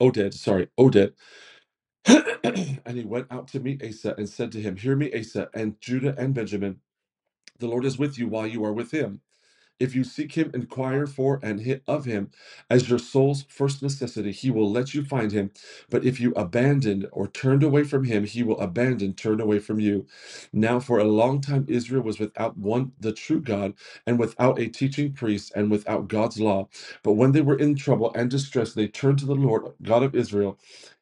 Oded, 0.00 0.34
sorry, 0.34 0.68
Oded, 0.78 1.14
and 2.06 2.96
he 2.98 3.04
went 3.04 3.28
out 3.30 3.48
to 3.48 3.60
meet 3.60 3.84
Asa 3.84 4.14
and 4.18 4.28
said 4.28 4.52
to 4.52 4.60
him, 4.62 4.76
Hear 4.76 4.96
me, 4.96 5.12
Asa, 5.18 5.50
and 5.54 5.80
Judah 5.80 6.14
and 6.18 6.34
Benjamin. 6.34 6.80
The 7.58 7.68
Lord 7.68 7.84
is 7.86 7.98
with 7.98 8.18
you 8.18 8.28
while 8.28 8.46
you 8.46 8.64
are 8.64 8.72
with 8.74 8.92
him. 8.92 9.22
If 9.82 9.94
you 9.96 10.04
seek 10.04 10.34
him, 10.34 10.52
inquire 10.54 11.06
for 11.06 11.40
and 11.42 11.60
hit 11.60 11.84
of 11.88 12.06
him 12.06 12.30
as 12.70 12.90
your 12.90 13.00
soul's 13.00 13.44
first 13.50 13.82
necessity, 13.82 14.32
he 14.32 14.50
will 14.50 14.70
let 14.70 14.94
you 14.94 15.04
find 15.04 15.32
him. 15.32 15.52
But 15.90 16.06
if 16.06 16.20
you 16.20 16.32
abandoned 16.34 17.08
or 17.12 17.28
turned 17.28 17.64
away 17.64 17.84
from 17.84 18.04
him, 18.04 18.24
he 18.24 18.42
will 18.44 18.60
abandon, 18.60 19.14
turn 19.14 19.40
away 19.40 19.60
from 19.60 19.80
you. 19.80 20.06
Now, 20.52 20.80
for 20.80 20.98
a 20.98 21.04
long 21.04 21.42
time, 21.42 21.66
Israel 21.68 22.02
was 22.04 22.20
without 22.20 22.58
one, 22.58 22.92
the 23.00 23.12
true 23.12 23.40
God, 23.42 23.74
and 24.06 24.18
without 24.18 24.60
a 24.60 24.68
teaching 24.68 25.12
priest, 25.14 25.52
and 25.56 25.70
without 25.70 26.08
God's 26.08 26.40
law. 26.40 26.68
But 27.04 27.14
when 27.14 27.32
they 27.32 27.42
were 27.42 27.58
in 27.58 27.76
trouble 27.76 28.12
and 28.16 28.30
distress, 28.30 28.74
they 28.74 28.88
turned 28.88 29.20
to 29.20 29.26
the 29.26 29.36
Lord, 29.36 29.66
God 29.82 30.04
of 30.04 30.16
Israel. 30.16 30.58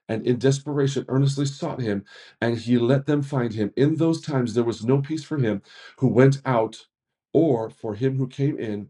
And 0.09 0.27
in 0.27 0.39
desperation, 0.39 1.07
earnestly 1.09 1.47
sought 1.47 1.81
him, 1.83 2.05
and 2.41 2.59
he 2.59 2.79
let 2.79 3.07
them 3.07 3.23
find 3.23 3.55
him. 3.55 3.73
In 3.77 3.97
those 3.97 4.23
times, 4.23 4.55
there 4.55 4.65
was 4.65 4.85
no 4.85 5.01
peace 5.01 5.25
for 5.25 5.39
him 5.39 5.63
who 5.99 6.09
went 6.09 6.43
out 6.47 6.87
or 7.33 7.71
for 7.71 7.95
him 7.95 8.17
who 8.17 8.29
came 8.29 8.59
in, 8.59 8.89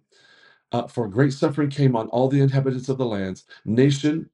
uh, 0.73 0.87
for 0.87 1.09
great 1.09 1.33
suffering 1.33 1.71
came 1.71 1.97
on 1.97 2.09
all 2.09 2.29
the 2.29 2.41
inhabitants 2.41 2.89
of 2.89 2.99
the 2.99 3.07
lands. 3.07 3.45
Nation 3.65 4.31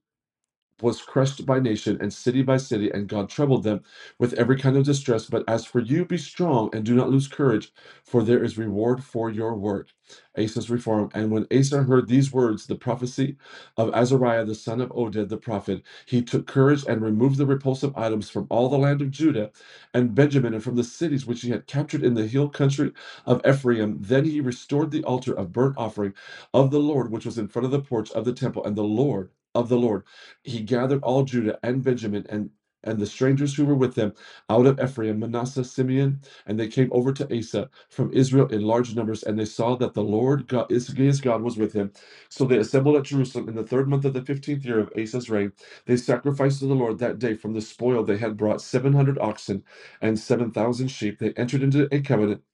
was 0.82 1.02
crushed 1.02 1.46
by 1.46 1.60
nation 1.60 1.98
and 2.00 2.12
city 2.12 2.42
by 2.42 2.58
city, 2.58 2.90
and 2.90 3.08
God 3.08 3.30
troubled 3.30 3.64
them 3.64 3.82
with 4.18 4.34
every 4.34 4.58
kind 4.58 4.76
of 4.76 4.84
distress. 4.84 5.26
But 5.26 5.44
as 5.48 5.66
for 5.66 5.80
you, 5.80 6.04
be 6.04 6.18
strong 6.18 6.70
and 6.74 6.84
do 6.84 6.94
not 6.94 7.10
lose 7.10 7.28
courage, 7.28 7.72
for 8.04 8.22
there 8.22 8.44
is 8.44 8.58
reward 8.58 9.04
for 9.04 9.30
your 9.30 9.54
work. 9.56 9.90
Asa's 10.38 10.70
reform. 10.70 11.10
And 11.14 11.30
when 11.32 11.46
Asa 11.56 11.84
heard 11.84 12.08
these 12.08 12.32
words, 12.32 12.66
the 12.66 12.76
prophecy 12.76 13.36
of 13.76 13.94
Azariah 13.94 14.46
the 14.46 14.54
son 14.56 14.80
of 14.80 14.90
Oded 14.90 15.28
the 15.30 15.38
prophet, 15.38 15.82
he 16.06 16.22
took 16.22 16.46
courage 16.46 16.84
and 16.88 17.02
removed 17.02 17.38
the 17.38 17.46
repulsive 17.46 17.96
items 17.96 18.30
from 18.30 18.46
all 18.50 18.68
the 18.70 18.78
land 18.78 19.02
of 19.02 19.10
Judah 19.12 19.52
and 19.94 20.14
Benjamin 20.14 20.54
and 20.54 20.64
from 20.64 20.76
the 20.76 20.84
cities 20.84 21.26
which 21.26 21.42
he 21.42 21.50
had 21.50 21.66
captured 21.68 22.04
in 22.04 22.14
the 22.14 22.26
hill 22.28 22.48
country 22.50 22.92
of 23.26 23.42
Ephraim. 23.48 23.98
Then 24.00 24.24
he 24.26 24.40
restored 24.42 24.92
the 24.92 25.04
altar 25.04 25.34
of 25.34 25.52
burnt 25.52 25.76
offering 25.78 26.14
of 26.54 26.70
the 26.70 26.80
Lord, 26.80 27.10
which 27.12 27.26
was 27.26 27.38
in 27.38 27.48
front 27.48 27.66
of 27.66 27.72
the 27.72 27.80
porch 27.82 28.10
of 28.12 28.24
the 28.26 28.34
temple, 28.34 28.64
and 28.64 28.76
the 28.76 28.84
Lord 28.84 29.30
of 29.56 29.68
the 29.70 29.78
Lord 29.78 29.98
he 30.44 30.62
gathered 30.62 31.02
all 31.02 31.24
Judah 31.24 31.58
and 31.64 31.82
Benjamin 31.84 32.26
and 32.30 32.50
and 32.82 32.98
the 32.98 33.06
strangers 33.06 33.54
who 33.56 33.66
were 33.66 33.76
with 33.76 33.94
them 33.96 34.14
out 34.48 34.66
of 34.66 34.80
Ephraim, 34.80 35.20
Manasseh, 35.20 35.66
Simeon, 35.66 36.22
and 36.46 36.58
they 36.58 36.70
came 36.70 36.88
over 36.94 37.12
to 37.12 37.38
Asa 37.38 37.68
from 37.90 38.10
Israel 38.14 38.48
in 38.48 38.62
large 38.62 38.96
numbers, 38.96 39.22
and 39.22 39.38
they 39.38 39.44
saw 39.44 39.76
that 39.76 39.94
the 39.94 40.02
Lord 40.02 40.48
God, 40.48 40.70
his 40.70 40.88
God 41.20 41.42
was 41.42 41.58
with 41.58 41.74
him. 41.74 41.92
So 42.30 42.46
they 42.46 42.56
assembled 42.58 42.96
at 42.96 43.04
Jerusalem 43.04 43.50
in 43.50 43.56
the 43.56 43.64
third 43.66 43.90
month 43.90 44.06
of 44.06 44.14
the 44.14 44.22
fifteenth 44.24 44.64
year 44.64 44.80
of 44.80 44.90
Asa's 44.98 45.30
reign. 45.30 45.52
They 45.86 45.98
sacrificed 45.98 46.60
to 46.60 46.66
the 46.68 46.74
Lord 46.74 47.00
that 47.00 47.20
day 47.20 47.34
from 47.34 47.52
the 47.52 47.62
spoil 47.62 48.02
they 48.02 48.18
had 48.18 48.38
brought 48.38 48.62
seven 48.62 48.94
hundred 48.94 49.18
oxen 49.18 49.62
and 50.00 50.18
seven 50.18 50.52
thousand 50.52 50.88
sheep. 50.88 51.20
They 51.20 51.34
entered 51.34 51.62
into 51.62 51.94
a 51.94 52.00
covenant, 52.00 52.44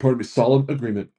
pardon 0.00 0.18
me, 0.18 0.24
solemn 0.24 0.66
agreement 0.68 1.10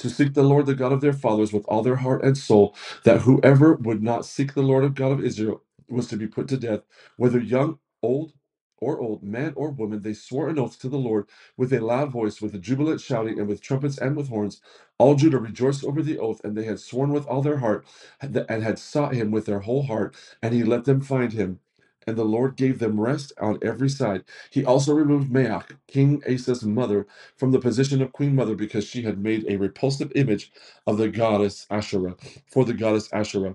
to 0.00 0.10
seek 0.10 0.34
the 0.34 0.44
Lord, 0.44 0.66
the 0.66 0.76
God 0.76 0.92
of 0.92 1.02
their 1.02 1.14
fathers, 1.14 1.52
with 1.54 1.66
all 1.66 1.82
their 1.82 1.98
heart 1.98 2.24
and 2.24 2.38
soul, 2.38 2.76
that 3.04 3.22
whoever 3.22 3.74
would 3.74 4.02
not 4.02 4.26
seek 4.26 4.54
the 4.54 4.62
Lord 4.62 4.84
of 4.84 4.96
God 4.96 5.12
of 5.12 5.24
Israel 5.24 5.62
was 5.90 6.08
to 6.08 6.18
be 6.18 6.28
put 6.28 6.48
to 6.50 6.58
death, 6.58 6.82
whether 7.18 7.40
young, 7.40 7.78
old, 8.02 8.34
or 8.80 9.00
old, 9.00 9.22
man 9.24 9.54
or 9.56 9.70
woman. 9.72 10.02
They 10.02 10.14
swore 10.14 10.50
an 10.50 10.58
oath 10.60 10.78
to 10.80 10.90
the 10.90 10.98
Lord 10.98 11.28
with 11.56 11.72
a 11.72 11.80
loud 11.80 12.12
voice, 12.12 12.42
with 12.42 12.54
a 12.54 12.60
jubilant 12.60 13.00
shouting, 13.02 13.38
and 13.40 13.48
with 13.48 13.62
trumpets 13.62 13.98
and 13.98 14.16
with 14.16 14.28
horns. 14.30 14.62
All 14.98 15.16
Judah 15.16 15.38
rejoiced 15.38 15.84
over 15.84 16.02
the 16.02 16.18
oath, 16.18 16.42
and 16.44 16.56
they 16.56 16.64
had 16.64 16.80
sworn 16.80 17.12
with 17.12 17.26
all 17.26 17.42
their 17.42 17.58
heart, 17.58 17.86
and 18.20 18.64
had 18.64 18.78
sought 18.80 19.14
him 19.14 19.32
with 19.32 19.46
their 19.46 19.60
whole 19.60 19.84
heart, 19.84 20.16
and 20.42 20.54
he 20.54 20.64
let 20.64 20.86
them 20.86 21.00
find 21.02 21.34
him. 21.34 21.60
And 22.06 22.16
the 22.18 22.24
Lord 22.24 22.56
gave 22.56 22.78
them 22.80 23.00
rest 23.00 23.32
on 23.40 23.58
every 23.62 23.90
side. 23.90 24.24
He 24.50 24.64
also 24.64 24.94
removed 24.94 25.30
Maach, 25.32 25.76
King 25.88 26.22
Asa's 26.28 26.64
mother, 26.64 27.06
from 27.36 27.52
the 27.52 27.60
position 27.60 28.02
of 28.02 28.12
queen 28.12 28.34
mother 28.34 28.56
because 28.56 28.84
she 28.84 29.02
had 29.02 29.18
made 29.18 29.46
a 29.48 29.56
repulsive 29.56 30.12
image 30.16 30.52
of 30.86 30.98
the 30.98 31.08
goddess 31.10 31.66
Asherah 31.70 32.16
for 32.52 32.64
the 32.64 32.74
goddess 32.74 33.08
Asherah. 33.12 33.54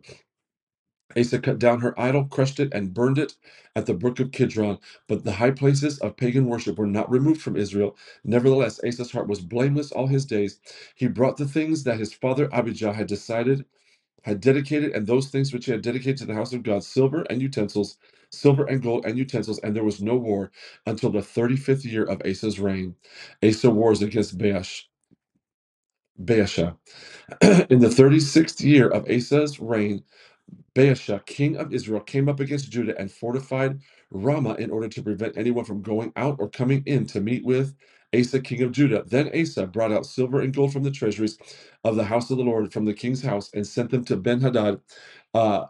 Asa 1.18 1.40
cut 1.40 1.60
down 1.60 1.82
her 1.82 2.00
idol, 2.00 2.26
crushed 2.26 2.60
it, 2.60 2.74
and 2.74 2.94
burned 2.94 3.18
it 3.20 3.36
at 3.76 3.86
the 3.86 3.94
brook 3.94 4.20
of 4.20 4.32
Kidron. 4.32 4.80
But 5.08 5.24
the 5.26 5.34
high 5.34 5.52
places 5.52 6.00
of 6.00 6.18
pagan 6.18 6.48
worship 6.48 6.78
were 6.78 6.88
not 6.88 7.12
removed 7.12 7.42
from 7.42 7.58
Israel. 7.58 7.98
Nevertheless, 8.24 8.82
Asa's 8.84 9.12
heart 9.12 9.28
was 9.28 9.42
blameless 9.42 9.92
all 9.92 10.08
his 10.08 10.26
days. 10.26 10.60
He 10.96 11.08
brought 11.08 11.38
the 11.38 11.48
things 11.48 11.84
that 11.84 12.00
his 12.00 12.14
father 12.14 12.50
Abijah 12.54 12.94
had 12.94 13.08
decided, 13.08 13.66
had 14.24 14.42
dedicated, 14.42 14.94
and 14.94 15.08
those 15.08 15.30
things 15.30 15.54
which 15.54 15.66
he 15.68 15.72
had 15.74 15.82
dedicated 15.84 16.18
to 16.20 16.26
the 16.26 16.36
house 16.36 16.54
of 16.54 16.64
God, 16.64 16.84
silver 16.84 17.24
and 17.30 17.42
utensils, 17.42 17.98
silver 18.36 18.66
and 18.66 18.84
gold 18.84 19.06
and 19.06 19.18
utensils, 19.18 19.60
and 19.60 19.76
there 19.76 19.86
was 19.86 20.02
no 20.02 20.16
war 20.18 20.52
until 20.88 21.12
the 21.12 21.20
35th 21.22 21.86
year 21.86 22.06
of 22.06 22.22
Asa's 22.26 22.60
reign. 22.60 22.96
Asa 23.44 23.72
wars 23.72 24.02
against 24.04 24.38
Baash. 24.38 24.84
Baasha. 26.24 26.78
In 27.70 27.80
the 27.80 27.90
36th 27.90 28.62
year 28.64 28.90
of 28.90 29.10
Asa's 29.10 29.60
reign, 29.60 30.04
Baasha, 30.76 31.26
king 31.26 31.58
of 31.58 31.74
Israel, 31.74 32.02
came 32.02 32.30
up 32.30 32.40
against 32.40 32.72
Judah 32.72 32.98
and 33.00 33.12
fortified 33.12 33.80
Ramah 34.12 34.56
in 34.56 34.72
order 34.72 34.90
to 34.90 35.04
prevent 35.04 35.38
anyone 35.38 35.66
from 35.66 35.82
going 35.84 36.14
out 36.16 36.38
or 36.40 36.50
coming 36.50 36.84
in 36.86 37.06
to 37.08 37.22
meet 37.22 37.46
with 37.46 37.76
Asa, 38.18 38.40
king 38.42 38.64
of 38.64 38.72
Judah. 38.72 39.04
Then 39.08 39.32
Asa 39.40 39.68
brought 39.68 39.92
out 39.94 40.06
silver 40.06 40.42
and 40.42 40.54
gold 40.56 40.74
from 40.74 40.84
the 40.84 40.92
treasuries 40.92 41.38
of 41.84 41.98
the 41.98 42.06
house 42.06 42.32
of 42.32 42.38
the 42.38 42.44
Lord, 42.46 42.74
from 42.74 42.86
the 42.86 42.94
king's 42.94 43.24
house, 43.24 43.52
and 43.54 43.68
sent 43.68 43.92
them 43.92 44.06
to 44.06 44.18
Ben 44.18 44.42
Hadad, 44.42 44.82
uh, 45.34 45.66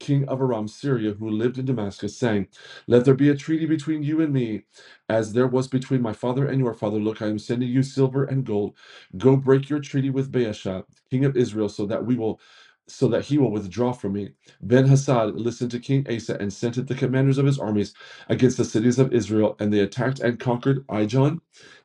king 0.00 0.28
of 0.28 0.40
Aram, 0.40 0.68
Syria, 0.68 1.14
who 1.14 1.30
lived 1.30 1.58
in 1.58 1.66
Damascus, 1.66 2.16
saying, 2.18 2.48
Let 2.86 3.04
there 3.06 3.14
be 3.14 3.30
a 3.30 3.36
treaty 3.36 3.66
between 3.66 4.02
you 4.04 4.20
and 4.20 4.32
me, 4.32 4.64
as 5.08 5.34
there 5.34 5.48
was 5.48 5.68
between 5.68 6.02
my 6.02 6.14
father 6.14 6.46
and 6.46 6.60
your 6.60 6.74
father. 6.74 6.98
Look, 6.98 7.22
I 7.22 7.28
am 7.28 7.38
sending 7.40 7.70
you 7.70 7.82
silver 7.82 8.24
and 8.24 8.44
gold. 8.44 8.74
Go 9.18 9.36
break 9.36 9.70
your 9.70 9.80
treaty 9.80 10.10
with 10.10 10.32
Baasha, 10.32 10.84
king 11.10 11.24
of 11.24 11.36
Israel, 11.36 11.68
so 11.70 11.86
that 11.86 12.06
we 12.06 12.16
will 12.16 12.40
so 12.88 13.08
that 13.08 13.24
he 13.26 13.38
will 13.38 13.52
withdraw 13.52 13.92
from 13.92 14.14
me. 14.14 14.30
Ben 14.62 14.86
Hadad 14.86 15.36
listened 15.36 15.70
to 15.72 15.80
King 15.80 16.06
Asa 16.10 16.36
and 16.40 16.52
sent 16.52 16.86
the 16.86 16.94
commanders 16.94 17.38
of 17.38 17.46
his 17.46 17.58
armies 17.58 17.94
against 18.28 18.58
the 18.58 18.64
cities 18.66 18.98
of 18.98 19.12
Israel, 19.12 19.56
and 19.60 19.72
they 19.72 19.80
attacked 19.80 20.20
and 20.20 20.40
conquered 20.40 20.86
Ijon, 20.88 21.40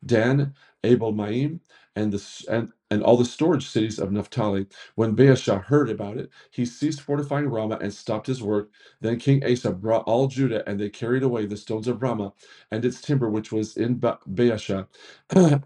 Dan, 0.05 0.55
Abel 0.83 1.13
Maim, 1.13 1.61
and 1.95 2.13
the 2.13 2.17
and, 2.49 2.73
and 2.93 3.03
all 3.03 3.17
the 3.17 3.25
storage 3.25 3.67
cities 3.67 3.99
of 3.99 4.11
Naphtali. 4.13 4.67
When 4.95 5.15
Baasha 5.17 5.65
heard 5.65 5.89
about 5.89 6.17
it, 6.17 6.29
he 6.51 6.65
ceased 6.65 7.01
fortifying 7.01 7.47
Ramah 7.49 7.79
and 7.81 7.93
stopped 7.93 8.27
his 8.27 8.43
work. 8.43 8.71
Then 9.01 9.19
King 9.19 9.43
Asa 9.45 9.73
brought 9.73 10.05
all 10.05 10.27
Judah, 10.27 10.69
and 10.69 10.79
they 10.79 10.89
carried 10.91 11.23
away 11.23 11.47
the 11.47 11.57
stones 11.57 11.87
of 11.89 12.03
Ramah 12.03 12.33
and 12.71 12.85
its 12.85 13.01
timber, 13.01 13.29
which 13.29 13.51
was 13.51 13.77
in 13.77 13.99
ba- 13.99 14.19
Baasha, 14.29 14.87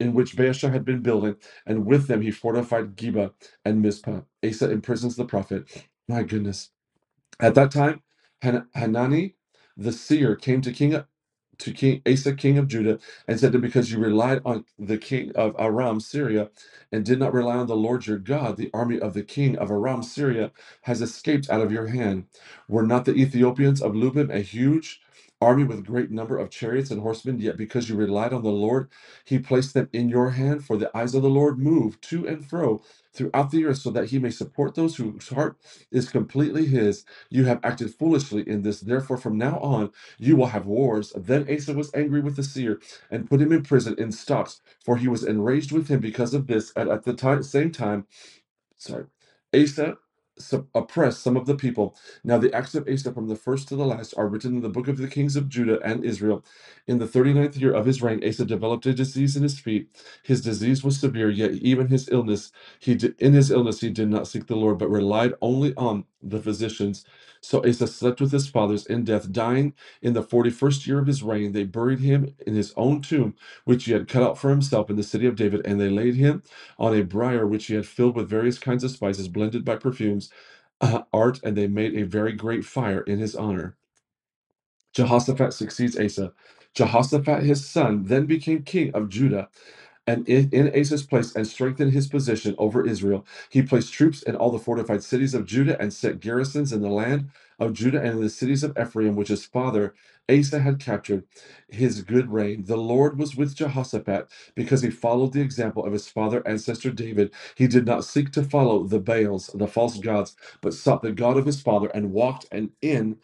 in 0.00 0.14
which 0.14 0.36
Baasha 0.36 0.72
had 0.72 0.84
been 0.84 1.02
building, 1.02 1.36
and 1.66 1.86
with 1.86 2.08
them 2.08 2.22
he 2.22 2.32
fortified 2.32 2.96
Geba 2.96 3.32
and 3.64 3.82
Mizpah. 3.82 4.22
Asa 4.44 4.70
imprisons 4.70 5.16
the 5.16 5.26
prophet. 5.26 5.66
My 6.08 6.24
goodness. 6.24 6.70
At 7.40 7.54
that 7.56 7.72
time, 7.72 8.02
Han- 8.42 8.68
Hanani 8.74 9.36
the 9.76 9.92
seer 9.92 10.36
came 10.36 10.62
to 10.62 10.72
King 10.72 10.94
to 11.58 11.72
King 11.72 12.02
Asa, 12.10 12.34
king 12.34 12.58
of 12.58 12.68
Judah, 12.68 12.98
and 13.28 13.40
said 13.40 13.52
to 13.52 13.58
him, 13.58 13.62
Because 13.62 13.92
you 13.92 13.98
relied 13.98 14.42
on 14.44 14.64
the 14.78 14.98
king 14.98 15.32
of 15.36 15.56
Aram, 15.58 16.00
Syria, 16.00 16.50
and 16.92 17.04
did 17.04 17.18
not 17.20 17.34
rely 17.34 17.56
on 17.56 17.68
the 17.68 17.76
Lord 17.76 18.06
your 18.06 18.18
God, 18.18 18.56
the 18.56 18.70
army 18.74 19.00
of 19.00 19.14
the 19.14 19.22
king 19.24 19.56
of 19.58 19.70
Aram, 19.70 20.02
Syria, 20.02 20.52
has 20.82 21.02
escaped 21.02 21.50
out 21.50 21.62
of 21.62 21.72
your 21.72 21.88
hand. 21.88 22.26
Were 22.68 22.84
not 22.86 23.06
the 23.06 23.14
Ethiopians 23.14 23.82
of 23.82 23.92
Lubim 23.92 24.34
a 24.34 24.40
huge 24.40 25.00
army 25.40 25.64
with 25.64 25.86
great 25.86 26.10
number 26.10 26.38
of 26.38 26.50
chariots 26.50 26.90
and 26.90 27.02
horsemen? 27.02 27.40
Yet 27.40 27.56
because 27.58 27.88
you 27.88 27.96
relied 27.96 28.32
on 28.34 28.42
the 28.44 28.50
Lord, 28.50 28.90
he 29.24 29.38
placed 29.38 29.74
them 29.74 29.88
in 29.92 30.08
your 30.08 30.30
hand. 30.30 30.64
For 30.64 30.76
the 30.78 30.96
eyes 30.96 31.14
of 31.14 31.22
the 31.22 31.30
Lord 31.30 31.58
move 31.58 32.00
to 32.02 32.26
and 32.28 32.44
fro 32.46 32.82
throughout 33.14 33.50
the 33.52 33.66
earth, 33.66 33.78
so 33.78 33.90
that 33.90 34.06
he 34.10 34.18
may 34.20 34.30
support 34.30 34.74
those 34.76 34.96
whose 34.96 35.28
heart 35.30 35.56
is 35.92 36.10
completely 36.10 36.66
his. 36.66 37.04
You 37.30 37.46
have 37.46 37.60
acted 37.64 37.94
foolishly 37.94 38.48
in 38.48 38.62
this. 38.62 38.80
Therefore, 38.80 39.18
from 39.18 39.38
now 39.38 39.58
on, 39.60 39.92
you 40.18 40.36
will 40.36 40.48
have 40.48 40.66
wars. 40.66 41.12
Then 41.16 41.46
Asa 41.52 41.74
was 41.74 41.92
angry 41.94 42.20
with 42.22 42.36
the 42.36 42.44
seer 42.44 42.80
and 43.10 43.28
put 43.28 43.40
him 43.42 43.52
in 43.52 43.62
prison 43.62 43.96
in 43.98 44.12
stocks, 44.12 44.60
for 44.84 44.96
he 44.98 45.08
was 45.08 45.24
enraged 45.24 45.72
with 45.72 45.88
him 45.88 46.00
because 46.00 46.34
of 46.34 46.46
this. 46.48 46.72
And 46.76 46.90
at 46.90 47.04
the 47.04 47.14
time, 47.14 47.42
same 47.44 47.72
time, 47.72 48.06
sorry, 48.78 49.06
Asa 49.54 49.98
oppressed 50.74 51.22
some 51.22 51.36
of 51.36 51.46
the 51.46 51.56
people. 51.56 51.96
Now 52.24 52.38
the 52.38 52.52
acts 52.54 52.74
of 52.74 52.88
Asa 52.88 53.12
from 53.12 53.28
the 53.28 53.36
first 53.36 53.68
to 53.68 53.76
the 53.76 53.86
last 53.86 54.14
are 54.16 54.28
written 54.28 54.56
in 54.56 54.62
the 54.62 54.68
book 54.70 54.88
of 54.88 54.98
the 54.98 55.08
kings 55.08 55.36
of 55.36 55.48
Judah 55.48 55.80
and 55.82 56.04
Israel. 56.04 56.44
In 56.86 56.98
the 56.98 57.06
thirty-ninth 57.08 57.56
year 57.56 57.72
of 57.72 57.86
his 57.86 58.02
reign, 58.02 58.22
Asa 58.26 58.44
developed 58.44 58.86
a 58.86 58.94
disease 58.94 59.36
in 59.36 59.42
his 59.44 59.58
feet. 59.58 59.88
His 60.24 60.42
disease 60.42 60.84
was 60.84 61.00
severe, 61.00 61.30
yet 61.30 61.52
even 61.52 61.88
his 61.88 62.08
illness, 62.12 62.52
he 62.80 62.94
did, 62.96 63.14
in 63.20 63.32
his 63.34 63.50
illness 63.50 63.80
he 63.80 63.90
did 63.90 64.10
not 64.10 64.28
seek 64.28 64.46
the 64.48 64.56
Lord, 64.56 64.78
but 64.78 64.90
relied 64.90 65.34
only 65.42 65.74
on 65.76 66.04
the 66.30 66.40
physicians. 66.40 67.04
So 67.42 67.66
Asa 67.66 67.88
slept 67.88 68.20
with 68.20 68.32
his 68.32 68.48
fathers 68.48 68.86
in 68.86 69.04
death, 69.04 69.32
dying 69.32 69.74
in 70.02 70.14
the 70.14 70.22
forty-first 70.22 70.86
year 70.86 71.00
of 71.00 71.08
his 71.08 71.22
reign. 71.22 71.52
They 71.52 71.64
buried 71.64 72.00
him 72.00 72.34
in 72.46 72.54
his 72.54 72.74
own 72.76 73.02
tomb, 73.02 73.36
which 73.66 73.86
he 73.86 73.92
had 73.92 74.08
cut 74.08 74.24
out 74.24 74.38
for 74.38 74.50
himself 74.50 74.90
in 74.90 74.96
the 74.96 75.04
city 75.04 75.26
of 75.26 75.36
David, 75.36 75.66
and 75.66 75.80
they 75.80 75.90
laid 75.90 76.16
him 76.16 76.42
on 76.78 76.94
a 76.96 77.02
briar 77.02 77.46
which 77.46 77.66
he 77.66 77.74
had 77.74 77.86
filled 77.86 78.16
with 78.16 78.30
various 78.30 78.58
kinds 78.58 78.84
of 78.84 78.92
spices 78.92 79.28
blended 79.28 79.64
by 79.64 79.76
perfumes, 79.76 80.30
uh, 80.80 81.02
art, 81.14 81.40
and 81.44 81.56
they 81.56 81.68
made 81.68 81.96
a 81.96 82.04
very 82.06 82.32
great 82.34 82.64
fire 82.64 83.02
in 83.02 83.20
his 83.20 83.36
honor. 83.36 83.76
Jehoshaphat 84.94 85.54
succeeds 85.54 85.98
Asa. 85.98 86.32
Jehoshaphat, 86.74 87.44
his 87.44 87.68
son, 87.68 88.04
then 88.04 88.26
became 88.26 88.62
king 88.64 88.92
of 88.94 89.08
Judah 89.10 89.48
and 90.06 90.28
in, 90.28 90.50
in 90.52 90.68
Asa's 90.78 91.04
place 91.04 91.34
and 91.36 91.46
strengthened 91.46 91.92
his 91.92 92.08
position 92.08 92.54
over 92.58 92.86
Israel. 92.86 93.26
He 93.50 93.62
placed 93.62 93.92
troops 93.94 94.22
in 94.22 94.36
all 94.36 94.50
the 94.52 94.58
fortified 94.60 95.02
cities 95.04 95.34
of 95.34 95.46
Judah 95.46 95.80
and 95.80 95.92
set 95.92 96.20
garrisons 96.20 96.72
in 96.72 96.82
the 96.82 96.90
land 96.90 97.30
of 97.60 97.74
Judah 97.74 98.00
and 98.00 98.10
in 98.16 98.22
the 98.22 98.30
cities 98.30 98.64
of 98.64 98.76
Ephraim, 98.78 99.16
which 99.16 99.28
his 99.28 99.46
father 99.46 99.94
Asa 100.30 100.60
had 100.60 100.80
captured. 100.80 101.24
His 101.70 102.02
good 102.02 102.32
reign. 102.32 102.64
The 102.66 102.78
Lord 102.78 103.18
was 103.18 103.36
with 103.36 103.56
Jehoshaphat 103.56 104.28
because 104.56 104.82
he 104.82 104.90
followed 104.90 105.34
the 105.34 105.42
example 105.42 105.84
of 105.86 105.92
his 105.94 106.08
father 106.08 106.46
ancestor 106.48 106.90
David. 106.92 107.32
He 107.56 107.68
did 107.68 107.86
not 107.86 108.04
seek 108.04 108.32
to 108.32 108.44
follow 108.44 108.84
the 108.84 109.00
Baals, 109.00 109.50
the 109.54 109.68
false 109.68 109.98
gods, 109.98 110.36
but 110.62 110.74
sought 110.74 111.02
the 111.02 111.12
God 111.12 111.38
of 111.38 111.46
his 111.46 111.62
father 111.62 111.88
and 111.88 112.12
walked 112.12 112.46
and 112.52 112.70
in 112.82 113.18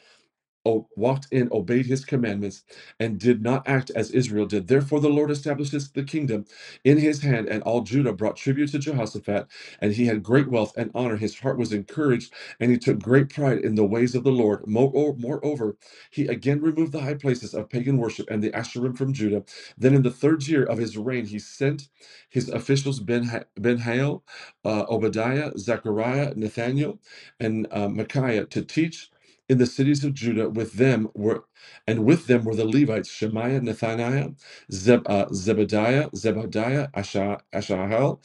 walked 0.65 1.29
in, 1.33 1.49
obeyed 1.53 1.87
his 1.87 2.05
commandments, 2.05 2.65
and 3.01 3.19
did 3.19 3.43
not 3.43 3.69
act 3.69 3.91
as 3.97 4.11
Israel 4.13 4.47
did. 4.47 4.69
Therefore, 4.69 5.01
the 5.01 5.09
Lord 5.11 5.31
establishes 5.31 5.91
the 5.93 6.05
kingdom 6.05 6.47
in 6.85 6.99
his 6.99 7.23
hand, 7.23 7.49
and 7.49 7.63
all 7.65 7.83
Judah 7.83 8.13
brought 8.13 8.37
tribute 8.37 8.73
to 8.73 8.81
Jehoshaphat, 8.81 9.47
and 9.81 9.95
he 9.95 10.07
had 10.07 10.23
great 10.23 10.51
wealth 10.51 10.75
and 10.77 10.91
honor. 10.95 11.17
His 11.17 11.39
heart 11.41 11.59
was 11.59 11.73
encouraged, 11.73 12.33
and 12.61 12.71
he 12.71 12.79
took 12.79 13.01
great 13.01 13.31
pride 13.31 13.59
in 13.61 13.77
the 13.77 13.85
ways 13.87 14.15
of 14.15 14.25
the 14.25 14.33
Lord. 14.33 14.65
Moreover, 14.67 15.77
he 16.11 16.27
again 16.29 16.61
removed 16.63 16.93
the 16.93 17.03
high 17.03 17.15
places 17.15 17.55
of 17.55 17.71
pagan 17.71 17.99
worship 17.99 18.31
and 18.31 18.43
the 18.43 18.51
Asherim 18.53 18.97
from 18.97 19.13
Judah. 19.15 19.45
Then, 19.79 19.95
in 19.95 20.03
the 20.03 20.11
third 20.13 20.47
year 20.49 20.65
of 20.65 20.79
his 20.79 20.97
reign, 20.99 21.27
he 21.27 21.39
sent 21.41 21.89
his 22.31 22.49
officials 22.51 23.01
Ben 23.01 23.45
Ben 23.57 23.79
Hail, 23.79 24.25
uh, 24.65 24.85
Obadiah, 24.89 25.53
Zechariah, 25.59 26.35
Nathaniel, 26.37 27.01
and 27.41 27.67
uh, 27.73 27.89
Micaiah 27.89 28.47
to 28.47 28.63
teach 28.63 29.11
in 29.51 29.59
the 29.59 29.67
cities 29.67 30.05
of 30.05 30.15
Judah 30.15 30.51
with 30.51 30.75
them 30.75 31.11
were 31.15 31.45
and 31.89 32.07
with 32.07 32.29
them 32.29 32.45
were 32.45 32.57
the 32.57 32.67
Levites 32.67 33.11
Shemaiah, 33.11 33.61
Nethaniah, 33.63 34.37
Zeb, 34.73 35.03
uh, 35.09 35.27
Zebediah, 35.27 36.13
Zebediah, 36.15 36.93
Asha, 36.93 37.41
Ashahel, 37.55 38.21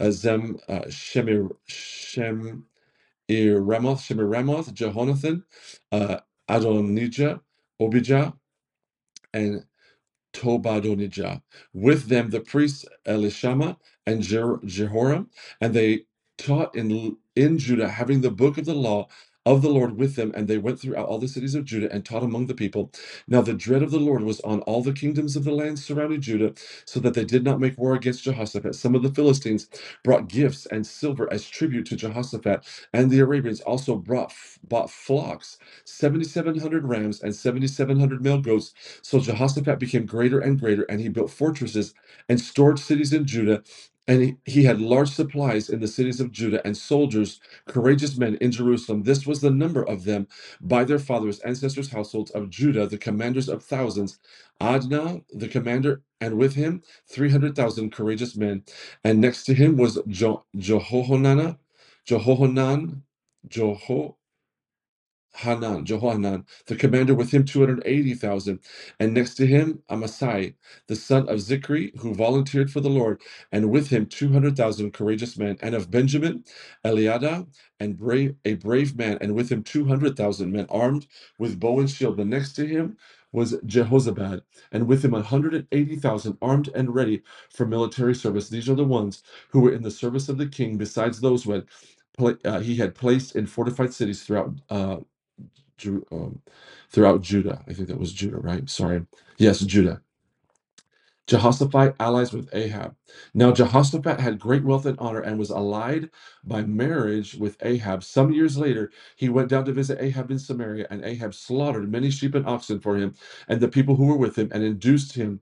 uh, 0.00 0.12
Zem, 0.12 0.58
uh, 0.68 0.82
Shemir, 0.88 1.50
Shemiramoth, 1.70 2.64
Shemiramoth, 3.30 4.72
Jehonathan, 4.74 5.44
uh, 5.92 6.18
Adonijah, 6.48 7.40
Obijah, 7.80 8.34
and 9.34 9.64
Tobadonijah. 10.34 11.42
With 11.74 12.08
them 12.08 12.30
the 12.30 12.40
priests 12.42 12.86
Elishama 13.06 13.78
and 14.06 14.22
Jer- 14.22 14.60
Jehoram, 14.66 15.30
and 15.60 15.74
they 15.74 16.06
taught 16.38 16.76
in 16.76 17.18
in 17.36 17.58
Judah, 17.58 17.88
having 17.90 18.22
the 18.22 18.32
book 18.32 18.58
of 18.58 18.66
the 18.66 18.74
law 18.74 19.08
of 19.46 19.62
the 19.62 19.70
Lord 19.70 19.98
with 19.98 20.16
them, 20.16 20.32
and 20.34 20.48
they 20.48 20.58
went 20.58 20.80
throughout 20.80 21.06
all 21.06 21.18
the 21.18 21.28
cities 21.28 21.54
of 21.54 21.64
Judah 21.64 21.92
and 21.92 22.04
taught 22.04 22.22
among 22.24 22.46
the 22.48 22.54
people. 22.54 22.92
Now 23.28 23.42
the 23.42 23.54
dread 23.54 23.82
of 23.82 23.90
the 23.92 24.00
Lord 24.00 24.22
was 24.22 24.40
on 24.42 24.60
all 24.62 24.82
the 24.82 24.92
kingdoms 24.92 25.36
of 25.36 25.44
the 25.44 25.52
land 25.52 25.78
surrounding 25.78 26.20
Judah, 26.22 26.54
so 26.86 27.00
that 27.00 27.14
they 27.14 27.24
did 27.24 27.44
not 27.44 27.60
make 27.60 27.78
war 27.78 27.94
against 27.94 28.24
Jehoshaphat. 28.24 28.74
Some 28.74 28.94
of 28.94 29.02
the 29.02 29.12
Philistines 29.14 29.68
brought 30.04 30.28
gifts 30.28 30.66
and 30.66 30.86
silver 30.86 31.32
as 31.32 31.48
tribute 31.48 31.86
to 31.86 31.96
Jehoshaphat, 31.96 32.64
and 32.92 33.10
the 33.10 33.20
Arabians 33.20 33.60
also 33.62 33.96
brought 33.96 34.32
bought 34.68 34.90
flocks, 34.90 35.58
seventy 35.84 36.24
seven 36.24 36.58
hundred 36.58 36.84
rams 36.86 37.22
and 37.22 37.34
seventy 37.34 37.68
seven 37.68 38.00
hundred 38.00 38.22
male 38.24 38.40
goats 38.40 38.64
so 39.02 39.20
Jehoshaphat 39.20 39.78
became 39.78 40.06
greater 40.06 40.40
and 40.40 40.58
greater, 40.60 40.82
and 40.84 41.00
he 41.00 41.08
built 41.08 41.30
fortresses 41.30 41.94
and 42.28 42.40
stored 42.40 42.78
cities 42.78 43.12
in 43.12 43.26
Judah. 43.26 43.62
And 44.06 44.22
he, 44.44 44.64
had 44.64 44.80
large 44.80 45.08
supplies 45.10 45.70
in 45.70 45.80
the 45.80 45.88
cities 45.88 46.20
of 46.20 46.30
Judah 46.30 46.66
and 46.66 46.76
soldiers, 46.76 47.40
courageous 47.66 48.18
men 48.18 48.36
in 48.36 48.52
Jerusalem. 48.52 49.04
This 49.04 49.26
was 49.26 49.40
the 49.40 49.50
number 49.50 49.82
of 49.82 50.04
them 50.04 50.28
by 50.60 50.84
their 50.84 50.98
fathers' 50.98 51.40
ancestors' 51.40 51.90
households 51.90 52.30
of 52.32 52.50
Judah, 52.50 52.86
the 52.86 52.98
commanders 52.98 53.48
of 53.48 53.62
thousands. 53.64 54.18
Adnah, 54.60 55.24
the 55.32 55.48
commander, 55.48 56.02
and 56.20 56.36
with 56.38 56.54
him 56.54 56.82
300,000 57.08 57.92
courageous 57.92 58.36
men. 58.36 58.64
And 59.04 59.20
next 59.20 59.44
to 59.44 59.54
him 59.54 59.76
was 59.76 59.98
jo- 60.08 60.44
Jehohanan, 60.56 61.58
Jehohanan, 62.06 63.02
Jeho. 63.48 64.16
Hanan, 65.34 65.86
Jehohanan, 65.86 66.46
the 66.66 66.76
commander 66.76 67.14
with 67.14 67.32
him 67.32 67.44
280,000. 67.44 68.60
And 69.00 69.14
next 69.14 69.36
to 69.36 69.46
him, 69.46 69.82
Amasai, 69.90 70.54
the 70.88 70.96
son 70.96 71.28
of 71.28 71.38
Zichri, 71.40 71.96
who 72.00 72.14
volunteered 72.14 72.70
for 72.72 72.80
the 72.80 72.90
Lord, 72.90 73.22
and 73.52 73.70
with 73.70 73.88
him 73.90 74.06
200,000 74.06 74.92
courageous 74.92 75.38
men. 75.38 75.58
And 75.62 75.74
of 75.74 75.90
Benjamin, 75.90 76.44
Eliada, 76.84 77.46
and 77.80 77.98
brave, 77.98 78.36
a 78.44 78.54
brave 78.54 78.96
man, 78.96 79.18
and 79.20 79.34
with 79.34 79.50
him 79.50 79.62
200,000 79.62 80.52
men 80.52 80.66
armed 80.70 81.06
with 81.38 81.60
bow 81.60 81.80
and 81.80 81.90
shield. 81.90 82.18
The 82.18 82.24
next 82.26 82.54
to 82.54 82.66
him 82.66 82.98
was 83.32 83.54
Jehozabad, 83.66 84.42
and 84.72 84.88
with 84.88 85.04
him 85.04 85.12
180,000 85.12 86.38
armed 86.42 86.70
and 86.74 86.94
ready 86.94 87.22
for 87.50 87.66
military 87.66 88.14
service. 88.14 88.48
These 88.48 88.68
are 88.68 88.74
the 88.76 88.84
ones 88.84 89.22
who 89.50 89.60
were 89.60 89.72
in 89.72 89.82
the 89.82 89.90
service 89.90 90.28
of 90.28 90.38
the 90.38 90.46
king, 90.48 90.78
besides 90.78 91.20
those 91.20 91.44
who 91.44 91.52
had 91.52 91.66
uh, 92.44 92.60
he 92.60 92.76
had 92.76 92.94
placed 92.94 93.36
in 93.36 93.46
fortified 93.46 93.92
cities 93.94 94.24
throughout 94.24 94.54
uh, 94.70 94.98
Um, 96.12 96.42
throughout 96.90 97.22
Judah. 97.22 97.62
I 97.68 97.74
think 97.74 97.88
that 97.88 98.00
was 98.00 98.12
Judah, 98.12 98.38
right? 98.38 98.68
Sorry. 98.70 99.06
Yes, 99.38 99.60
Judah. 99.60 100.02
Jehoshaphat 101.28 101.96
allies 102.00 102.34
with 102.34 102.50
Ahab. 102.54 102.96
Now 103.34 103.52
Jehoshaphat 103.54 104.20
had 104.20 104.40
great 104.40 104.64
wealth 104.64 104.86
and 104.86 105.00
honor 105.00 105.22
and 105.22 105.40
was 105.40 105.50
allied 105.50 106.10
by 106.44 106.64
marriage 106.64 107.36
with 107.36 107.56
Ahab. 107.64 108.04
Some 108.04 108.34
years 108.34 108.58
later, 108.58 108.92
he 109.16 109.30
went 109.30 109.48
down 109.48 109.64
to 109.66 109.72
visit 109.72 110.02
Ahab 110.02 110.30
in 110.32 110.40
Samaria, 110.40 110.86
and 110.90 111.04
Ahab 111.04 111.34
slaughtered 111.34 111.90
many 111.90 112.10
sheep 112.12 112.36
and 112.36 112.46
oxen 112.46 112.80
for 112.80 112.98
him 112.98 113.14
and 113.48 113.62
the 113.62 113.70
people 113.70 113.96
who 113.96 114.06
were 114.06 114.18
with 114.18 114.36
him, 114.38 114.50
and 114.52 114.64
induced 114.64 115.14
him 115.14 115.40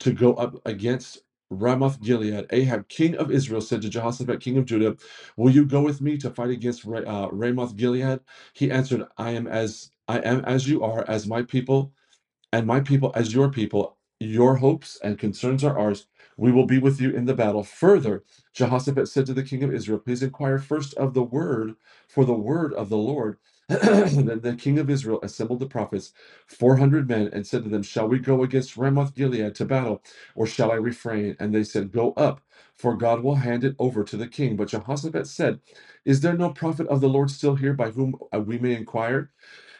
to 0.00 0.12
go 0.12 0.34
up 0.34 0.56
against 0.66 1.20
Ramoth 1.50 2.00
Gilead. 2.02 2.46
Ahab, 2.50 2.88
king 2.88 3.16
of 3.16 3.30
Israel, 3.30 3.60
said 3.60 3.82
to 3.82 3.90
Jehoshaphat, 3.90 4.40
king 4.40 4.58
of 4.58 4.66
Judah, 4.66 4.96
Will 5.36 5.50
you 5.52 5.66
go 5.66 5.82
with 5.82 6.00
me 6.00 6.18
to 6.18 6.30
fight 6.30 6.50
against 6.50 6.86
uh, 6.86 7.28
Ramoth 7.32 7.76
Gilead? 7.76 8.20
He 8.54 8.70
answered, 8.70 9.04
I 9.18 9.32
am 9.32 9.46
as 9.46 9.92
I 10.08 10.18
am 10.20 10.44
as 10.44 10.68
you 10.68 10.82
are, 10.84 11.04
as 11.08 11.26
my 11.26 11.42
people 11.42 11.84
and 12.52 12.66
my 12.68 12.80
people 12.80 13.12
as 13.16 13.34
your 13.34 13.50
people. 13.50 13.98
Your 14.20 14.56
hopes 14.58 14.98
and 15.02 15.18
concerns 15.18 15.64
are 15.64 15.78
ours. 15.78 16.08
We 16.38 16.52
will 16.52 16.66
be 16.66 16.78
with 16.78 17.00
you 17.00 17.12
in 17.12 17.26
the 17.26 17.34
battle. 17.34 17.64
Further, 17.64 18.24
Jehoshaphat 18.54 19.08
said 19.08 19.26
to 19.28 19.34
the 19.34 19.44
king 19.44 19.64
of 19.64 19.74
Israel, 19.74 20.00
Please 20.00 20.24
inquire 20.24 20.58
first 20.58 20.94
of 20.96 21.14
the 21.14 21.24
word 21.24 21.76
for 22.08 22.26
the 22.26 22.34
word 22.34 22.74
of 22.74 22.90
the 22.90 22.98
Lord. 22.98 23.38
then 23.70 24.40
the 24.42 24.56
king 24.58 24.78
of 24.78 24.90
Israel 24.90 25.20
assembled 25.22 25.60
the 25.60 25.66
prophets, 25.66 26.12
400 26.46 27.08
men, 27.08 27.30
and 27.32 27.46
said 27.46 27.64
to 27.64 27.70
them, 27.70 27.82
Shall 27.82 28.08
we 28.08 28.18
go 28.20 28.42
against 28.44 28.76
Ramoth 28.78 29.14
Gilead 29.14 29.54
to 29.56 29.66
battle, 29.66 30.02
or 30.36 30.46
shall 30.46 30.72
I 30.72 30.76
refrain? 30.76 31.36
And 31.40 31.54
they 31.54 31.64
said, 31.64 31.92
Go 31.92 32.12
up, 32.14 32.40
for 32.76 32.96
God 32.96 33.22
will 33.24 33.36
hand 33.36 33.64
it 33.64 33.76
over 33.78 34.04
to 34.04 34.16
the 34.16 34.28
king. 34.28 34.56
But 34.56 34.68
Jehoshaphat 34.68 35.26
said, 35.28 35.60
Is 36.04 36.22
there 36.22 36.36
no 36.38 36.50
prophet 36.50 36.88
of 36.88 37.02
the 37.02 37.10
Lord 37.10 37.30
still 37.30 37.56
here 37.56 37.74
by 37.74 37.90
whom 37.90 38.16
uh, 38.34 38.40
we 38.40 38.58
may 38.58 38.74
inquire? 38.74 39.30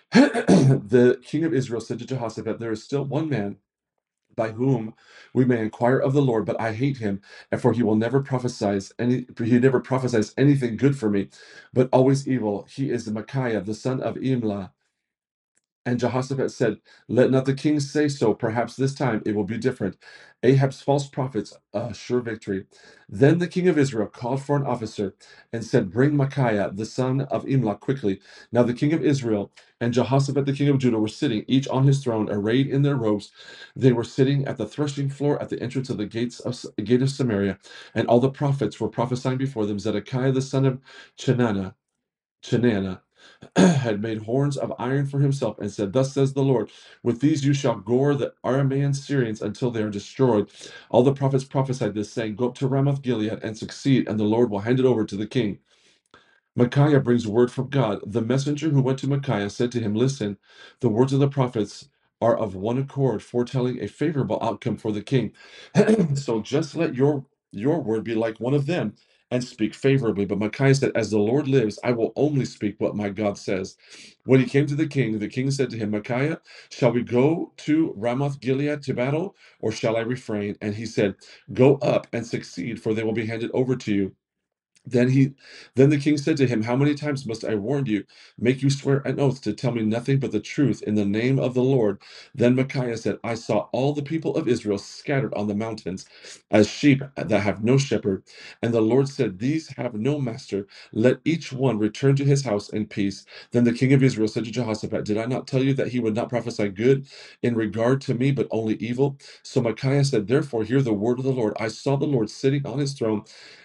the 0.13 1.21
king 1.25 1.45
of 1.45 1.55
Israel 1.55 1.81
said 1.83 2.01
to 2.01 2.07
Jehoshaphat, 2.07 2.59
There 2.61 2.73
is 2.73 2.85
still 2.85 3.05
one 3.05 3.29
man 3.29 3.59
by 4.39 4.53
whom 4.53 4.95
we 5.35 5.45
may 5.45 5.61
inquire 5.63 5.99
of 6.01 6.15
the 6.15 6.23
Lord, 6.23 6.47
but 6.47 6.61
I 6.61 6.73
hate 6.75 6.99
him, 6.99 7.23
and 7.53 7.61
for 7.63 7.75
he 7.75 7.85
will 7.85 7.97
never 7.97 8.23
prophesy 8.23 8.81
any 9.01 9.27
he 9.45 9.61
never 9.61 9.81
prophesies 9.81 10.35
anything 10.39 10.79
good 10.79 10.99
for 10.99 11.11
me, 11.11 11.31
but 11.75 11.91
always 11.93 12.29
evil. 12.29 12.67
He 12.71 12.91
is 12.91 13.11
Micaiah, 13.11 13.63
the 13.63 13.75
son 13.75 14.03
of 14.03 14.17
Imlah. 14.17 14.73
And 15.89 16.01
Jehoshaphat 16.01 16.53
said, 16.53 16.79
Let 17.09 17.33
not 17.33 17.47
the 17.47 17.55
king 17.55 17.81
say 17.81 18.09
so. 18.09 18.35
Perhaps 18.35 18.77
this 18.77 18.95
time 18.95 19.23
it 19.27 19.37
will 19.37 19.45
be 19.45 19.59
different. 19.59 19.97
Ahab's 20.45 20.83
false 20.83 21.09
prophets, 21.09 21.55
a 21.75 21.95
sure 21.95 22.21
victory. 22.21 22.67
Then 23.09 23.39
the 23.39 23.49
king 23.49 23.69
of 23.69 23.79
Israel 23.79 24.09
called 24.09 24.43
for 24.45 24.57
an 24.57 24.67
officer 24.67 25.17
and 25.53 25.65
said, 25.65 25.93
Bring 25.93 26.17
Micaiah, 26.17 26.73
the 26.75 26.87
son 26.87 27.23
of 27.23 27.47
Imlah, 27.47 27.81
quickly. 27.81 28.21
Now 28.53 28.65
the 28.65 28.75
king 28.75 28.95
of 28.95 29.05
Israel 29.05 29.53
and 29.81 29.95
Jehoshaphat, 29.95 30.47
the 30.47 30.55
king 30.55 30.69
of 30.71 30.79
Judah, 30.79 31.01
were 31.01 31.09
sitting, 31.09 31.45
each 31.49 31.69
on 31.69 31.87
his 31.87 32.05
throne, 32.05 32.31
arrayed 32.31 32.69
in 32.69 32.83
their 32.83 32.97
robes. 32.97 33.33
They 33.77 33.93
were 33.93 34.05
sitting 34.05 34.47
at 34.47 34.59
the 34.59 34.67
threshing 34.69 35.11
floor 35.11 35.43
at 35.43 35.51
the 35.51 35.63
entrance 35.63 35.91
of 35.91 35.99
the 35.99 36.07
gates 36.07 36.41
of 36.41 36.55
gate 36.85 37.03
of 37.03 37.11
Samaria, 37.11 37.59
and 37.95 38.09
all 38.09 38.21
the 38.21 38.31
prophets 38.31 38.81
were 38.81 38.89
prophesying 38.91 39.39
before 39.39 39.67
them. 39.67 39.81
Zedekiah, 39.81 40.33
the 40.33 40.43
son 40.43 40.67
of 40.67 40.81
Chenaanah, 41.19 41.75
Chenaanah 42.45 43.01
had 43.57 44.03
made 44.03 44.23
horns 44.23 44.57
of 44.57 44.73
iron 44.79 45.07
for 45.07 45.21
himself 45.21 45.59
and 45.59 45.71
said, 45.73 45.93
Thus 45.93 46.13
says 46.15 46.35
the 46.35 46.43
Lord, 46.43 46.71
with 47.03 47.21
these 47.21 47.45
you 47.45 47.55
shall 47.55 47.77
gore 47.77 48.15
the 48.15 48.35
Aramean 48.45 48.97
Syrians 48.97 49.43
until 49.43 49.71
they 49.71 49.83
are 49.83 49.91
destroyed. 49.91 50.51
All 50.91 51.03
the 51.05 51.15
prophets 51.15 51.45
prophesied 51.45 51.95
this, 51.95 52.13
saying, 52.13 52.37
Go 52.37 52.49
up 52.49 52.57
to 52.57 52.69
Ramoth 52.69 53.03
Gilead 53.03 53.41
and 53.43 53.59
succeed, 53.59 54.09
and 54.09 54.21
the 54.21 54.25
Lord 54.25 54.51
will 54.51 54.61
hand 54.61 54.81
it 54.81 54.87
over 54.87 55.05
to 55.05 55.17
the 55.17 55.27
king. 55.29 55.59
Micaiah 56.55 57.01
brings 57.01 57.27
word 57.27 57.51
from 57.51 57.69
God. 57.71 58.01
The 58.07 58.21
messenger 58.23 58.69
who 58.71 58.83
went 58.83 58.99
to 59.01 59.09
Micaiah 59.09 59.51
said 59.51 59.73
to 59.73 59.81
him, 59.81 59.95
Listen, 59.95 60.37
the 60.81 60.89
words 60.89 61.13
of 61.13 61.21
the 61.21 61.29
prophets 61.29 61.89
are 62.21 62.37
of 62.37 62.55
one 62.55 62.79
accord, 62.79 63.23
foretelling 63.23 63.83
a 63.83 63.89
favorable 63.89 64.39
outcome 64.43 64.77
for 64.77 64.93
the 64.93 65.03
king. 65.03 65.33
so 66.15 66.41
just 66.43 66.77
let 66.77 66.95
your 66.95 67.25
your 67.53 67.81
word 67.83 68.03
be 68.05 68.15
like 68.15 68.41
one 68.41 68.55
of 68.55 68.67
them 68.67 68.95
and 69.31 69.45
speak 69.45 69.75
favorably. 69.75 70.27
But 70.27 70.39
Micaiah 70.41 70.75
said, 70.77 70.93
As 70.97 71.11
the 71.11 71.19
Lord 71.19 71.49
lives, 71.49 71.79
I 71.85 71.93
will 71.93 72.13
only 72.17 72.47
speak 72.47 72.77
what 72.81 72.97
my 72.97 73.11
God 73.11 73.39
says. 73.39 73.77
When 74.27 74.41
he 74.41 74.47
came 74.47 74.67
to 74.67 74.77
the 74.77 74.89
king, 74.89 75.19
the 75.21 75.29
king 75.29 75.51
said 75.53 75.71
to 75.71 75.79
him, 75.79 75.93
Micaiah, 75.93 76.41
shall 76.71 76.93
we 76.93 77.03
go 77.03 77.53
to 77.59 77.95
Ramoth 77.97 78.41
Gilead 78.41 78.83
to 78.85 78.95
battle, 78.95 79.37
or 79.61 79.73
shall 79.73 79.97
I 79.97 80.03
refrain? 80.03 80.57
And 80.63 80.75
he 80.77 80.87
said, 80.87 81.17
Go 81.55 81.77
up 81.77 82.09
and 82.13 82.27
succeed, 82.27 82.83
for 82.83 82.95
they 82.95 83.05
will 83.05 83.15
be 83.15 83.27
handed 83.27 83.51
over 83.55 83.77
to 83.77 83.95
you. 83.95 84.17
Then 84.91 85.11
he 85.11 85.35
then 85.77 85.91
the 85.91 85.99
king 85.99 86.19
said 86.19 86.39
to 86.39 86.49
him, 86.49 86.65
How 86.65 86.77
many 86.77 86.95
times 86.95 87.27
must 87.27 87.45
I 87.47 87.57
warn 87.57 87.87
you? 87.87 88.05
Make 88.39 88.63
you 88.63 88.71
swear 88.71 88.99
an 89.07 89.21
oath 89.21 89.43
to 89.43 89.55
tell 89.55 89.73
me 89.73 89.83
nothing 89.85 90.21
but 90.21 90.33
the 90.33 90.41
truth 90.41 90.83
in 90.83 90.97
the 90.97 91.07
name 91.07 91.41
of 91.41 91.55
the 91.55 91.63
Lord. 91.65 92.01
Then 92.35 92.57
Micaiah 92.57 92.99
said, 92.99 93.19
I 93.25 93.37
saw 93.37 93.69
all 93.73 93.95
the 93.95 94.03
people 94.03 94.37
of 94.37 94.49
Israel 94.49 94.79
scattered 94.79 95.35
on 95.35 95.49
the 95.49 95.57
mountains 95.57 96.07
as 96.51 96.69
sheep 96.69 97.03
that 97.17 97.31
have 97.41 97.65
no 97.65 97.79
shepherd. 97.79 98.25
And 98.63 98.75
the 98.75 98.83
Lord 98.83 99.09
said, 99.09 99.41
These 99.41 99.71
have 99.79 99.95
no 99.95 100.21
master. 100.21 100.69
Let 100.93 101.21
each 101.25 101.53
one 101.53 101.79
return 101.79 102.17
to 102.19 102.27
his 102.27 102.45
house 102.45 102.71
in 102.71 102.87
peace. 102.89 103.27
Then 103.53 103.65
the 103.65 103.75
king 103.75 103.95
of 103.95 104.05
Israel 104.05 104.29
said 104.29 104.45
to 104.47 104.53
Jehoshaphat, 104.53 105.07
Did 105.07 105.19
I 105.19 105.27
not 105.27 105.49
tell 105.49 105.65
you 105.65 105.75
that 105.77 105.89
he 105.91 106.01
would 106.01 106.17
not 106.17 106.31
prophesy 106.31 106.69
good 106.71 107.09
in 107.43 107.57
regard 107.57 108.03
to 108.03 108.15
me, 108.15 108.33
but 108.33 108.49
only 108.53 108.77
evil? 108.77 109.19
So 109.45 109.63
Micaiah 109.63 110.05
said, 110.05 110.29
Therefore, 110.29 110.65
hear 110.65 110.83
the 110.83 110.95
word 110.95 111.21
of 111.21 111.25
the 111.27 111.33
Lord. 111.33 111.55
I 111.61 111.69
saw 111.69 111.97
the 111.97 112.07
Lord 112.07 112.31
sitting 112.31 112.67
on 112.67 112.81
his 112.81 112.95
throne 112.95 113.21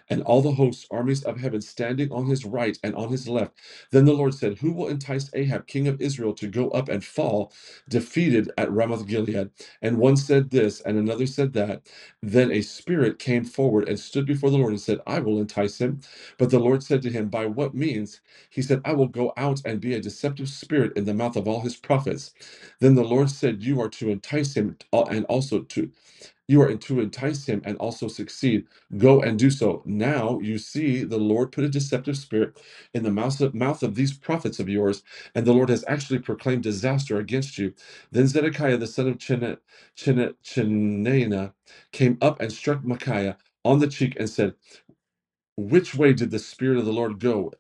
and 0.10 0.24
all 0.24 0.42
the 0.42 0.54
hosts, 0.54 0.88
armies 0.92 1.24
of 1.24 1.40
heaven, 1.40 1.62
standing 1.62 2.12
on 2.12 2.28
his 2.28 2.46
right 2.46 2.78
and 2.84 2.96
on 2.96 3.10
his 3.10 3.28
left. 3.28 3.54
Then 3.92 4.06
the 4.06 4.14
Lord 4.14 4.34
said, 4.36 4.60
Who 4.60 4.74
will 4.74 4.88
entice 4.88 5.30
Ahab, 5.34 5.68
king 5.68 5.88
of 5.88 6.02
Israel, 6.02 6.34
to 6.36 6.48
go 6.48 6.70
up 6.72 6.90
and 6.90 7.04
fall 7.04 7.54
defeated 7.90 8.52
at 8.58 8.72
Ramoth 8.72 9.08
Gilead? 9.08 9.52
And 9.82 9.98
one 10.00 10.18
said 10.18 10.52
this, 10.52 10.82
and 10.82 10.98
another 10.98 11.28
said 11.28 11.54
that. 11.54 11.84
Then 12.22 12.52
a 12.52 12.62
spirit 12.64 13.20
came 13.20 13.46
forward 13.46 13.90
and 13.90 14.00
stood 14.00 14.26
before 14.28 14.52
the 14.52 14.58
Lord 14.58 14.72
and 14.74 14.82
said, 14.82 15.00
I 15.08 15.20
will 15.20 15.40
entice 15.40 15.80
him. 15.80 16.02
But 16.38 16.52
the 16.52 16.60
Lord 16.60 16.84
said 16.84 17.02
to 17.04 17.12
him, 17.12 17.30
By 17.30 17.48
what 17.48 17.76
means? 17.76 18.22
He 18.52 18.62
said, 18.64 18.82
I 18.86 18.94
will 18.94 19.08
go 19.08 19.34
out 19.38 19.62
and 19.66 19.82
be 19.82 19.96
a 19.96 20.02
deceptive 20.02 20.50
spirit 20.50 20.94
in 20.98 21.06
the 21.06 21.16
mouth 21.16 21.38
of 21.38 21.48
all 21.48 21.62
his 21.62 21.78
prophets. 21.78 22.34
Then 22.82 22.96
the 22.96 23.06
Lord 23.06 23.32
said, 23.32 23.64
You 23.64 23.82
are 23.82 23.90
to 23.92 24.12
entice 24.12 24.56
him 24.56 24.78
uh, 24.94 25.04
and 25.04 25.26
also 25.28 25.62
to 25.62 25.92
you 26.48 26.62
are 26.62 26.76
to 26.76 27.02
entice 27.02 27.48
him 27.48 27.64
and 27.66 27.78
also 27.78 28.10
succeed. 28.10 28.68
Go 28.98 29.22
and 29.22 29.40
do 29.40 29.52
so. 29.52 29.84
Now 29.86 30.40
you 30.42 30.60
see 30.60 31.04
the 31.04 31.20
Lord 31.20 31.54
put 31.54 31.66
a 31.66 31.70
deceptive 31.70 32.18
spirit 32.18 32.62
in 32.94 33.04
the 33.04 33.12
mouth 33.12 33.42
of, 33.42 33.56
mouth 33.56 33.84
of 33.84 33.96
these 33.96 34.14
prophets 34.14 34.60
of 34.60 34.70
yours, 34.70 35.04
and 35.36 35.48
the 35.48 35.54
Lord 35.54 35.70
has 35.70 35.86
actually 35.88 36.20
proclaimed 36.20 36.64
disaster 36.64 37.20
against 37.20 37.60
you. 37.60 37.76
Then 38.12 38.28
Zedekiah, 38.28 38.78
the 38.78 38.88
son 38.88 39.10
of 39.10 39.20
Chenaanah, 39.20 39.60
came 41.94 42.20
up 42.22 42.42
and 42.42 42.54
struck 42.54 42.86
Micaiah 42.86 43.38
on 43.66 43.80
the 43.80 43.88
cheek 43.88 44.18
and 44.20 44.30
said, 44.30 44.56
which 45.58 45.96
way 45.96 46.14
did 46.14 46.32
the 46.32 46.40
Spirit 46.40 46.80
of 46.80 46.86
the 46.86 46.94
Lord 46.94 47.20
go? 47.20 47.54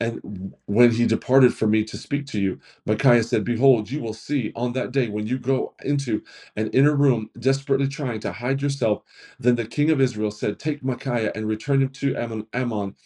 And 0.00 0.54
when 0.66 0.92
he 0.92 1.06
departed 1.06 1.54
from 1.54 1.72
me 1.72 1.84
to 1.84 1.98
speak 1.98 2.26
to 2.28 2.40
you, 2.40 2.60
Micaiah 2.86 3.24
said, 3.24 3.44
Behold, 3.44 3.90
you 3.90 4.00
will 4.00 4.14
see 4.14 4.52
on 4.56 4.72
that 4.74 4.92
day 4.92 5.08
when 5.08 5.26
you 5.26 5.38
go 5.38 5.74
into 5.84 6.22
an 6.56 6.68
inner 6.70 6.94
room, 6.94 7.30
desperately 7.38 7.88
trying 7.88 8.20
to 8.20 8.32
hide 8.32 8.62
yourself. 8.62 9.02
Then 9.40 9.56
the 9.56 9.66
king 9.66 9.90
of 9.90 10.00
Israel 10.00 10.30
said, 10.30 10.58
Take 10.58 10.84
Micaiah 10.84 11.32
and 11.34 11.48
return 11.48 11.82
him 11.82 11.90
to 11.90 12.16
Amon, 12.16 12.46
Amon 12.54 12.96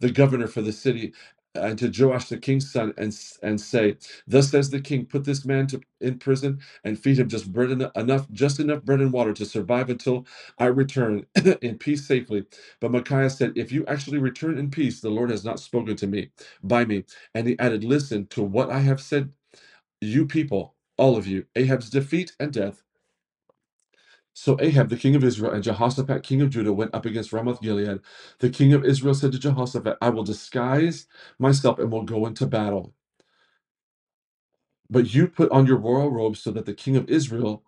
the 0.00 0.10
governor 0.10 0.48
for 0.48 0.62
the 0.62 0.72
city, 0.72 1.12
and 1.54 1.78
to 1.78 1.88
Joash 1.90 2.28
the 2.30 2.38
king's 2.38 2.72
son, 2.72 2.94
and, 2.98 3.16
and 3.42 3.60
say, 3.60 3.96
Thus 4.26 4.50
says 4.50 4.70
the 4.70 4.80
king, 4.80 5.06
Put 5.06 5.24
this 5.24 5.44
man 5.44 5.66
to, 5.68 5.80
in 6.00 6.18
prison 6.18 6.60
and 6.84 6.98
feed 6.98 7.18
him 7.20 7.28
just 7.28 7.52
bread 7.52 7.72
en- 7.72 7.90
enough, 7.96 8.30
just 8.32 8.60
enough 8.60 8.82
bread 8.84 9.00
and 9.00 9.12
water 9.12 9.34
to 9.34 9.46
survive 9.46 9.90
until 9.90 10.26
I 10.58 10.66
return 10.66 11.26
in 11.62 11.78
peace 11.78 12.06
safely. 12.08 12.46
But 12.80 12.92
Micaiah 12.92 13.30
said, 13.30 13.54
If 13.56 13.72
you 13.72 13.86
actually 13.86 14.18
return 14.18 14.58
in 14.58 14.70
peace, 14.70 15.00
the 15.00 15.10
Lord 15.10 15.30
has 15.30 15.44
not 15.44 15.60
spoken 15.60 15.96
to 15.96 16.06
me 16.08 16.30
by 16.62 16.84
me. 16.86 17.04
And 17.34 17.48
he 17.48 17.58
added, 17.58 17.84
Listen 17.84 18.26
to 18.28 18.42
what 18.42 18.70
I 18.70 18.80
have 18.80 19.00
said, 19.00 19.32
you 20.00 20.26
people, 20.26 20.74
all 20.98 21.16
of 21.16 21.26
you, 21.26 21.46
Ahab's 21.56 21.90
defeat 21.90 22.32
and 22.40 22.52
death. 22.52 22.82
So 24.34 24.56
Ahab, 24.60 24.88
the 24.90 24.96
king 24.96 25.16
of 25.16 25.24
Israel, 25.24 25.52
and 25.52 25.64
Jehoshaphat, 25.64 26.22
king 26.22 26.40
of 26.42 26.50
Judah, 26.50 26.72
went 26.72 26.94
up 26.94 27.04
against 27.06 27.32
Ramoth 27.32 27.60
Gilead. 27.60 28.00
The 28.38 28.50
king 28.50 28.72
of 28.72 28.84
Israel 28.84 29.14
said 29.14 29.32
to 29.32 29.38
Jehoshaphat, 29.38 29.98
I 30.00 30.10
will 30.10 30.24
disguise 30.24 31.06
myself 31.38 31.78
and 31.78 31.90
will 31.92 32.04
go 32.04 32.26
into 32.26 32.46
battle. 32.46 32.94
But 34.90 35.14
you 35.14 35.28
put 35.28 35.50
on 35.52 35.66
your 35.66 35.78
royal 35.78 36.10
robes 36.10 36.40
so 36.40 36.50
that 36.52 36.66
the 36.66 36.74
king 36.74 36.96
of 36.96 37.08
Israel 37.10 37.64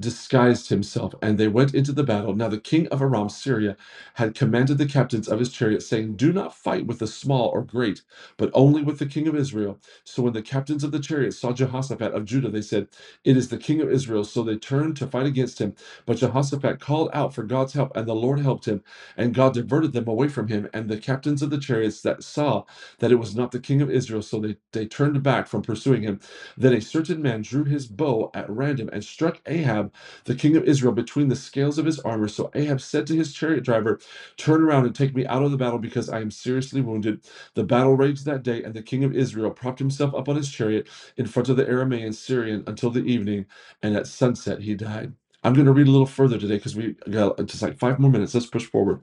disguised 0.00 0.68
himself, 0.70 1.14
and 1.22 1.38
they 1.38 1.48
went 1.48 1.74
into 1.74 1.92
the 1.92 2.04
battle. 2.04 2.34
Now 2.34 2.48
the 2.48 2.58
king 2.60 2.88
of 2.88 3.02
Aram, 3.02 3.28
Syria, 3.30 3.76
had 4.14 4.34
commanded 4.34 4.78
the 4.78 4.86
captains 4.86 5.28
of 5.28 5.38
his 5.40 5.50
chariot, 5.52 5.82
saying, 5.82 6.16
Do 6.16 6.32
not 6.32 6.54
fight 6.54 6.86
with 6.86 7.00
the 7.00 7.06
small 7.06 7.48
or 7.50 7.62
great, 7.62 8.02
but 8.36 8.50
only 8.54 8.82
with 8.82 8.98
the 8.98 9.06
king 9.06 9.28
of 9.28 9.36
Israel. 9.36 9.78
So 10.04 10.22
when 10.24 10.34
the 10.34 10.42
captains 10.42 10.84
of 10.84 10.92
the 10.92 11.00
chariots 11.00 11.38
saw 11.38 11.52
Jehoshaphat 11.52 12.12
of 12.14 12.24
Judah, 12.26 12.50
they 12.50 12.62
said, 12.62 12.88
It 13.24 13.36
is 13.36 13.48
the 13.50 13.58
king 13.58 13.80
of 13.80 13.90
Israel. 13.90 14.24
So 14.24 14.42
they 14.42 14.56
turned 14.56 14.96
to 14.98 15.06
fight 15.06 15.26
against 15.26 15.60
him. 15.60 15.74
But 16.06 16.18
Jehoshaphat 16.18 16.80
called 16.80 17.10
out 17.14 17.34
for 17.34 17.44
God's 17.44 17.74
help, 17.74 17.96
and 17.96 18.06
the 18.08 18.14
Lord 18.14 18.40
helped 18.40 18.66
him, 18.66 18.82
and 19.16 19.34
God 19.34 19.54
diverted 19.54 19.92
them 19.92 20.08
away 20.08 20.28
from 20.28 20.48
him. 20.48 20.68
And 20.74 20.88
the 20.90 20.98
captains 20.98 21.42
of 21.42 21.50
the 21.50 21.58
chariots 21.58 22.02
that 22.02 22.22
saw 22.24 22.64
that 22.98 23.12
it 23.12 23.16
was 23.16 23.36
not 23.36 23.52
the 23.52 23.60
king 23.60 23.82
of 23.82 23.90
Israel, 23.90 24.22
so 24.22 24.40
they, 24.40 24.56
they 24.72 24.86
turned 24.86 25.22
back 25.22 25.46
from 25.48 25.62
pursuing 25.62 26.02
him. 26.02 26.20
Then 26.56 26.72
a 26.74 26.80
certain 26.82 27.22
man 27.22 27.42
drew 27.42 27.64
his 27.64 27.86
bow 27.86 28.30
at 28.34 28.50
random 28.50 28.90
and 28.92 29.04
struck 29.04 29.40
Ahab 29.46 29.83
the 30.24 30.34
king 30.36 30.56
of 30.56 30.64
Israel 30.64 30.92
between 30.92 31.28
the 31.28 31.36
scales 31.36 31.78
of 31.78 31.86
his 31.86 32.00
armor. 32.00 32.28
So 32.28 32.50
Ahab 32.54 32.80
said 32.80 33.06
to 33.08 33.16
his 33.16 33.32
chariot 33.34 33.64
driver, 33.64 34.00
Turn 34.38 34.62
around 34.62 34.86
and 34.86 34.94
take 34.94 35.14
me 35.16 35.26
out 35.26 35.44
of 35.44 35.52
the 35.52 35.58
battle 35.58 35.78
because 35.80 36.10
I 36.10 36.20
am 36.20 36.30
seriously 36.32 36.82
wounded. 36.82 37.22
The 37.54 37.64
battle 37.64 37.96
raged 37.96 38.26
that 38.26 38.44
day, 38.44 38.62
and 38.64 38.74
the 38.74 38.82
king 38.82 39.04
of 39.04 39.16
Israel 39.16 39.52
propped 39.52 39.80
himself 39.80 40.14
up 40.14 40.28
on 40.28 40.36
his 40.36 40.50
chariot 40.50 40.88
in 41.18 41.26
front 41.26 41.50
of 41.50 41.56
the 41.58 41.66
Aramaean 41.66 42.14
Syrian 42.14 42.64
until 42.66 42.90
the 42.90 43.04
evening, 43.04 43.46
and 43.82 43.96
at 43.96 44.08
sunset 44.08 44.60
he 44.62 44.74
died. 44.76 45.14
I'm 45.44 45.54
going 45.54 45.66
to 45.66 45.72
read 45.72 45.88
a 45.88 45.92
little 45.92 46.06
further 46.06 46.38
today 46.38 46.56
because 46.56 46.76
we 46.76 46.94
got 47.10 47.40
uh, 47.40 47.44
just 47.44 47.62
like 47.62 47.78
five 47.78 48.00
more 48.00 48.10
minutes. 48.10 48.34
Let's 48.34 48.46
push 48.46 48.66
forward. 48.66 49.02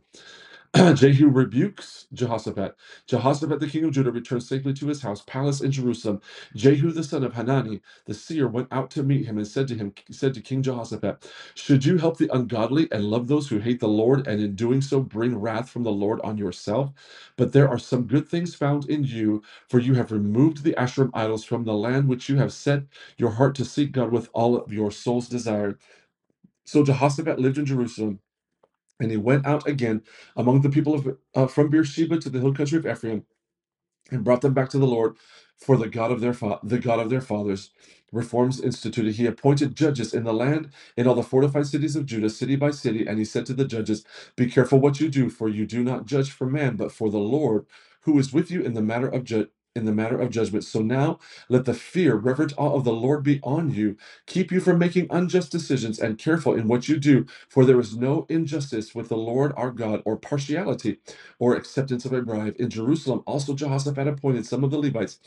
Jehu 0.95 1.27
rebukes 1.29 2.07
Jehoshaphat. 2.13 2.75
Jehoshaphat, 3.07 3.59
the 3.59 3.67
king 3.67 3.83
of 3.83 3.91
Judah, 3.91 4.11
returned 4.11 4.43
safely 4.43 4.73
to 4.75 4.87
his 4.87 5.01
house, 5.01 5.21
palace 5.27 5.61
in 5.61 5.71
Jerusalem. 5.71 6.21
Jehu, 6.55 6.91
the 6.93 7.03
son 7.03 7.25
of 7.25 7.33
Hanani, 7.33 7.81
the 8.05 8.13
seer, 8.13 8.47
went 8.47 8.69
out 8.71 8.89
to 8.91 9.03
meet 9.03 9.25
him 9.25 9.37
and 9.37 9.45
said 9.47 9.67
to 9.67 9.75
him, 9.75 9.93
said 10.11 10.33
to 10.35 10.41
King 10.41 10.63
Jehoshaphat, 10.63 11.29
Should 11.55 11.83
you 11.85 11.97
help 11.97 12.17
the 12.17 12.33
ungodly 12.33 12.87
and 12.91 13.03
love 13.03 13.27
those 13.27 13.49
who 13.49 13.59
hate 13.59 13.81
the 13.81 13.89
Lord, 13.89 14.27
and 14.27 14.41
in 14.41 14.55
doing 14.55 14.81
so 14.81 15.01
bring 15.01 15.37
wrath 15.37 15.69
from 15.69 15.83
the 15.83 15.91
Lord 15.91 16.21
on 16.23 16.37
yourself? 16.37 16.91
But 17.37 17.51
there 17.51 17.69
are 17.69 17.79
some 17.79 18.07
good 18.07 18.29
things 18.29 18.55
found 18.55 18.89
in 18.89 19.03
you, 19.03 19.43
for 19.69 19.79
you 19.79 19.95
have 19.95 20.11
removed 20.13 20.63
the 20.63 20.75
Asherim 20.79 21.11
idols 21.13 21.43
from 21.43 21.65
the 21.65 21.73
land 21.75 22.07
which 22.07 22.29
you 22.29 22.37
have 22.37 22.53
set 22.53 22.83
your 23.17 23.31
heart 23.31 23.55
to 23.55 23.65
seek 23.65 23.91
God 23.91 24.11
with 24.13 24.29
all 24.33 24.55
of 24.57 24.73
your 24.73 24.91
soul's 24.91 25.29
desire. 25.29 25.77
So 26.65 26.83
Jehoshaphat 26.85 27.39
lived 27.39 27.57
in 27.59 27.65
Jerusalem 27.65 28.19
and 29.01 29.11
he 29.11 29.17
went 29.17 29.47
out 29.47 29.67
again 29.67 30.03
among 30.37 30.61
the 30.61 30.71
people 30.71 30.95
of 30.95 31.17
uh, 31.35 31.47
from 31.47 31.69
Beersheba 31.71 32.19
to 32.19 32.29
the 32.31 32.41
hill 32.41 32.55
country 32.55 32.79
of 32.79 32.87
Ephraim, 32.87 33.25
and 34.11 34.23
brought 34.25 34.41
them 34.41 34.55
back 34.55 34.69
to 34.71 34.79
the 34.79 34.87
Lord 34.87 35.17
for 35.57 35.77
the 35.77 35.89
God 35.89 36.11
of 36.11 36.21
their 36.21 36.33
fa- 36.33 36.59
the 36.63 36.79
God 36.79 36.99
of 36.99 37.11
their 37.11 37.21
fathers. 37.21 37.71
Reforms 38.11 38.61
instituted. 38.61 39.15
He 39.15 39.27
appointed 39.27 39.75
judges 39.75 40.13
in 40.15 40.23
the 40.25 40.33
land 40.33 40.71
in 40.97 41.07
all 41.07 41.15
the 41.15 41.23
fortified 41.23 41.67
cities 41.67 41.95
of 41.95 42.07
Judah, 42.07 42.29
city 42.31 42.55
by 42.57 42.71
city, 42.71 43.07
and 43.07 43.19
he 43.19 43.25
said 43.25 43.45
to 43.47 43.53
the 43.53 43.65
judges, 43.65 44.05
"Be 44.35 44.47
careful 44.47 44.79
what 44.79 44.99
you 45.01 45.09
do, 45.09 45.29
for 45.29 45.49
you 45.49 45.65
do 45.67 45.83
not 45.83 46.07
judge 46.07 46.31
for 46.31 46.47
man, 46.47 46.75
but 46.77 46.91
for 46.91 47.09
the 47.11 47.19
Lord, 47.19 47.67
who 48.03 48.19
is 48.19 48.33
with 48.33 48.51
you 48.51 48.63
in 48.63 48.73
the 48.73 48.81
matter 48.83 49.07
of 49.09 49.25
ju- 49.25 49.49
in 49.75 49.85
the 49.85 49.93
matter 49.93 50.19
of 50.19 50.31
judgment. 50.31 50.65
So 50.65 50.81
now 50.81 51.19
let 51.49 51.65
the 51.65 51.73
fear, 51.73 52.15
reverent 52.15 52.53
awe 52.57 52.75
of 52.75 52.83
the 52.85 52.93
Lord 52.93 53.23
be 53.23 53.39
on 53.43 53.71
you. 53.71 53.97
Keep 54.27 54.51
you 54.51 54.61
from 54.61 54.79
making 54.79 55.07
unjust 55.11 55.51
decisions 55.51 55.99
and 55.99 56.17
careful 56.17 56.53
in 56.55 56.67
what 56.67 56.89
you 56.89 56.97
do, 56.99 57.25
for 57.49 57.65
there 57.65 57.79
is 57.79 57.97
no 57.97 58.25
injustice 58.29 58.95
with 58.95 59.09
the 59.09 59.17
Lord 59.17 59.53
our 59.57 59.71
God 59.71 60.01
or 60.05 60.17
partiality 60.17 60.99
or 61.39 61.55
acceptance 61.55 62.05
of 62.05 62.13
a 62.13 62.21
bribe. 62.21 62.55
In 62.59 62.69
Jerusalem, 62.69 63.23
also 63.27 63.53
Jehoshaphat 63.55 64.07
appointed 64.07 64.45
some 64.45 64.63
of 64.63 64.71
the 64.71 64.79
Levites, 64.79 65.19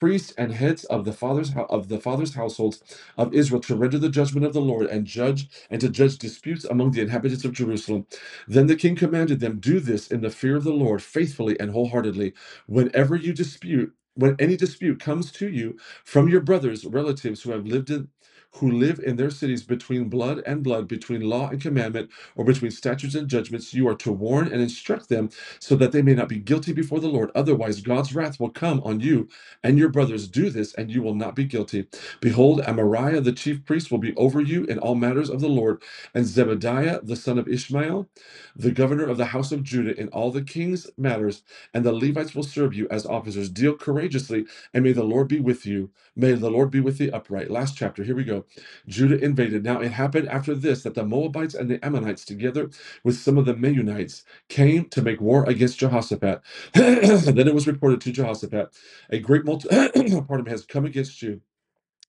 priests 0.00 0.32
and 0.38 0.52
heads 0.52 0.84
of 0.86 1.04
the 1.04 1.12
fathers 1.12 1.52
of 1.70 1.88
the 1.88 1.98
fathers' 2.00 2.34
households 2.34 2.82
of 3.18 3.34
Israel 3.34 3.60
to 3.62 3.76
render 3.76 3.98
the 3.98 4.08
judgment 4.10 4.46
of 4.46 4.52
the 4.52 4.60
Lord 4.60 4.86
and 4.86 5.06
judge 5.06 5.48
and 5.70 5.80
to 5.80 5.88
judge 5.88 6.18
disputes 6.18 6.64
among 6.64 6.92
the 6.92 7.00
inhabitants 7.02 7.44
of 7.44 7.52
Jerusalem. 7.52 8.06
Then 8.48 8.66
the 8.66 8.76
king 8.76 8.96
commanded 8.96 9.40
them, 9.40 9.60
Do 9.60 9.80
this 9.80 10.08
in 10.08 10.20
the 10.22 10.30
fear 10.30 10.56
of 10.56 10.64
the 10.64 10.72
Lord, 10.72 11.02
faithfully 11.02 11.58
and 11.60 11.72
wholeheartedly. 11.72 12.34
Whenever 12.66 13.16
you 13.16 13.32
dispute, 13.32 13.94
when 14.14 14.36
any 14.38 14.56
dispute 14.56 15.00
comes 15.00 15.32
to 15.32 15.48
you 15.48 15.78
from 16.04 16.28
your 16.28 16.40
brothers, 16.40 16.84
relatives 16.84 17.42
who 17.42 17.52
have 17.52 17.66
lived 17.66 17.90
in 17.90 18.08
who 18.56 18.70
live 18.72 19.00
in 19.00 19.16
their 19.16 19.30
cities 19.30 19.64
between 19.64 20.08
blood 20.08 20.42
and 20.46 20.62
blood, 20.62 20.88
between 20.88 21.22
law 21.22 21.50
and 21.50 21.60
commandment, 21.62 22.10
or 22.36 22.44
between 22.44 22.70
statutes 22.72 23.14
and 23.14 23.28
judgments, 23.28 23.74
you 23.74 23.88
are 23.88 23.96
to 23.96 24.12
warn 24.12 24.48
and 24.52 24.62
instruct 24.62 25.08
them 25.10 25.30
so 25.60 25.76
that 25.76 25.92
they 25.92 26.02
may 26.02 26.14
not 26.14 26.28
be 26.30 26.38
guilty 26.40 26.72
before 26.72 27.00
the 27.00 27.08
Lord. 27.08 27.30
Otherwise, 27.34 27.82
God's 27.82 28.14
wrath 28.14 28.40
will 28.40 28.50
come 28.50 28.80
on 28.84 29.00
you 29.00 29.28
and 29.64 29.78
your 29.78 29.90
brothers. 29.90 30.28
Do 30.28 30.50
this, 30.50 30.74
and 30.74 30.90
you 30.90 31.02
will 31.02 31.16
not 31.16 31.36
be 31.36 31.44
guilty. 31.44 31.86
Behold, 32.20 32.62
Amariah 32.62 33.24
the 33.24 33.32
chief 33.32 33.64
priest 33.66 33.92
will 33.92 33.98
be 33.98 34.16
over 34.16 34.40
you 34.42 34.64
in 34.66 34.80
all 34.80 34.96
matters 34.96 35.30
of 35.30 35.40
the 35.40 35.48
Lord, 35.48 35.82
and 36.14 36.26
Zebediah 36.26 37.06
the 37.06 37.16
son 37.16 37.38
of 37.38 37.48
Ishmael, 37.48 38.08
the 38.56 38.72
governor 38.72 39.04
of 39.06 39.18
the 39.18 39.26
house 39.26 39.52
of 39.52 39.64
Judah, 39.64 39.98
in 40.00 40.08
all 40.10 40.32
the 40.32 40.42
king's 40.42 40.88
matters, 40.98 41.44
and 41.74 41.84
the 41.84 41.92
Levites 41.94 42.34
will 42.34 42.44
serve 42.44 42.74
you 42.74 42.88
as 42.90 43.06
officers. 43.06 43.50
Deal 43.50 43.74
courageously, 43.76 44.46
and 44.74 44.84
may 44.84 44.92
the 44.92 45.04
Lord 45.04 45.28
be 45.28 45.40
with 45.40 45.66
you. 45.66 45.90
May 46.16 46.34
the 46.34 46.50
Lord 46.50 46.70
be 46.72 46.80
with 46.80 46.98
the 46.98 47.12
upright. 47.12 47.50
Last 47.50 47.76
chapter, 47.76 48.04
here 48.04 48.16
we 48.16 48.24
go. 48.24 48.41
Judah 48.88 49.18
invaded. 49.22 49.64
Now 49.64 49.80
it 49.80 49.92
happened 49.92 50.28
after 50.28 50.54
this 50.54 50.82
that 50.84 50.94
the 50.94 51.04
Moabites 51.04 51.54
and 51.54 51.70
the 51.70 51.84
Ammonites, 51.84 52.24
together 52.24 52.70
with 53.04 53.16
some 53.16 53.38
of 53.38 53.46
the 53.46 53.54
Meunites, 53.54 54.24
came 54.48 54.86
to 54.90 55.02
make 55.02 55.20
war 55.20 55.48
against 55.48 55.78
Jehoshaphat. 55.80 56.42
then 56.74 57.48
it 57.48 57.54
was 57.54 57.66
reported 57.68 58.00
to 58.02 58.12
Jehoshaphat, 58.12 58.70
a 59.10 59.20
great 59.20 59.44
multi- 59.44 59.68
pardon 60.28 60.44
me, 60.44 60.50
has 60.52 60.66
come 60.66 60.86
against 60.86 61.22
you 61.22 61.40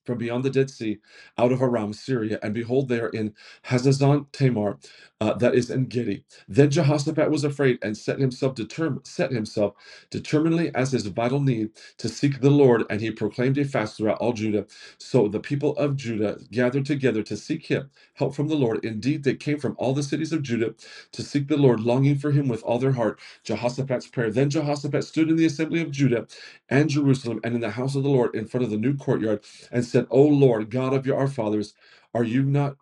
from 0.05 0.17
beyond 0.19 0.43
the 0.45 0.51
Dead 0.51 0.69
Sea, 0.69 0.99
out 1.37 1.51
of 1.51 1.61
Aram, 1.61 1.93
Syria, 1.93 2.39
and 2.43 2.53
behold, 2.53 2.89
they 2.89 2.99
are 2.99 3.09
in 3.09 3.33
Hazazon 3.67 4.27
Tamar, 4.33 4.77
uh, 5.21 5.33
that 5.35 5.55
is 5.55 5.71
En-gedi. 5.71 6.25
Then 6.47 6.71
Jehoshaphat 6.71 7.31
was 7.31 7.43
afraid 7.43 7.79
and 7.83 7.97
set 7.97 8.19
himself 8.19 8.55
determ- 8.55 9.05
set 9.07 9.31
himself 9.31 9.75
determinedly 10.11 10.71
as 10.75 10.91
his 10.93 11.07
vital 11.07 11.41
need 11.41 11.71
to 11.99 12.09
seek 12.09 12.41
the 12.41 12.51
Lord, 12.51 12.83
and 12.89 13.01
he 13.01 13.11
proclaimed 13.11 13.57
a 13.59 13.65
fast 13.65 13.97
throughout 13.97 14.19
all 14.19 14.33
Judah. 14.33 14.67
So 14.99 15.27
the 15.29 15.39
people 15.41 15.75
of 15.77 15.97
Judah 15.97 16.39
gathered 16.51 16.85
together 16.87 17.23
to 17.23 17.37
seek 17.37 17.67
him, 17.67 17.91
help 18.15 18.35
from 18.35 18.49
the 18.49 18.55
Lord. 18.55 18.85
Indeed, 18.85 19.23
they 19.23 19.35
came 19.35 19.59
from 19.59 19.75
all 19.79 19.93
the 19.95 20.03
cities 20.03 20.33
of 20.33 20.43
Judah 20.43 20.75
to 21.13 21.23
seek 21.23 21.49
the 21.49 21.57
Lord, 21.57 21.81
longing 21.81 22.17
for 22.17 22.31
him 22.31 22.49
with 22.49 22.63
all 22.63 22.79
their 22.79 22.93
heart. 22.93 23.19
Jehoshaphat's 23.45 24.07
prayer. 24.07 24.31
Then 24.31 24.51
Jehoshaphat 24.51 25.05
stood 25.05 25.29
in 25.29 25.37
the 25.37 25.47
assembly 25.47 25.81
of 25.81 25.91
Judah 25.91 26.27
and 26.69 26.89
Jerusalem 26.89 27.41
and 27.43 27.55
in 27.55 27.61
the 27.61 27.71
house 27.71 27.95
of 27.95 28.03
the 28.03 28.09
Lord 28.09 28.35
in 28.35 28.47
front 28.47 28.65
of 28.65 28.71
the 28.71 28.77
new 28.77 28.95
courtyard 28.97 29.43
and 29.71 29.85
said, 29.93 30.07
O 30.11 30.23
Lord, 30.23 30.71
God 30.71 30.93
of 30.93 31.07
your 31.07 31.17
our 31.19 31.29
fathers, 31.29 31.75
are 32.15 32.25
you 32.25 32.43
not 32.43 32.77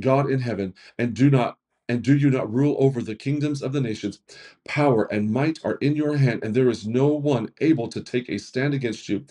God 0.00 0.30
in 0.30 0.40
heaven, 0.40 0.74
and 0.98 1.14
do 1.14 1.30
not 1.30 1.58
and 1.88 2.02
do 2.02 2.16
you 2.16 2.30
not 2.30 2.52
rule 2.52 2.76
over 2.80 3.02
the 3.02 3.14
kingdoms 3.16 3.62
of 3.62 3.72
the 3.72 3.80
nations? 3.80 4.20
Power 4.66 5.04
and 5.12 5.32
might 5.32 5.60
are 5.64 5.76
in 5.76 5.96
your 5.96 6.16
hand, 6.18 6.44
and 6.44 6.54
there 6.54 6.70
is 6.70 6.86
no 6.86 7.08
one 7.08 7.50
able 7.60 7.88
to 7.88 8.02
take 8.02 8.28
a 8.30 8.38
stand 8.38 8.74
against 8.74 9.08
you. 9.08 9.26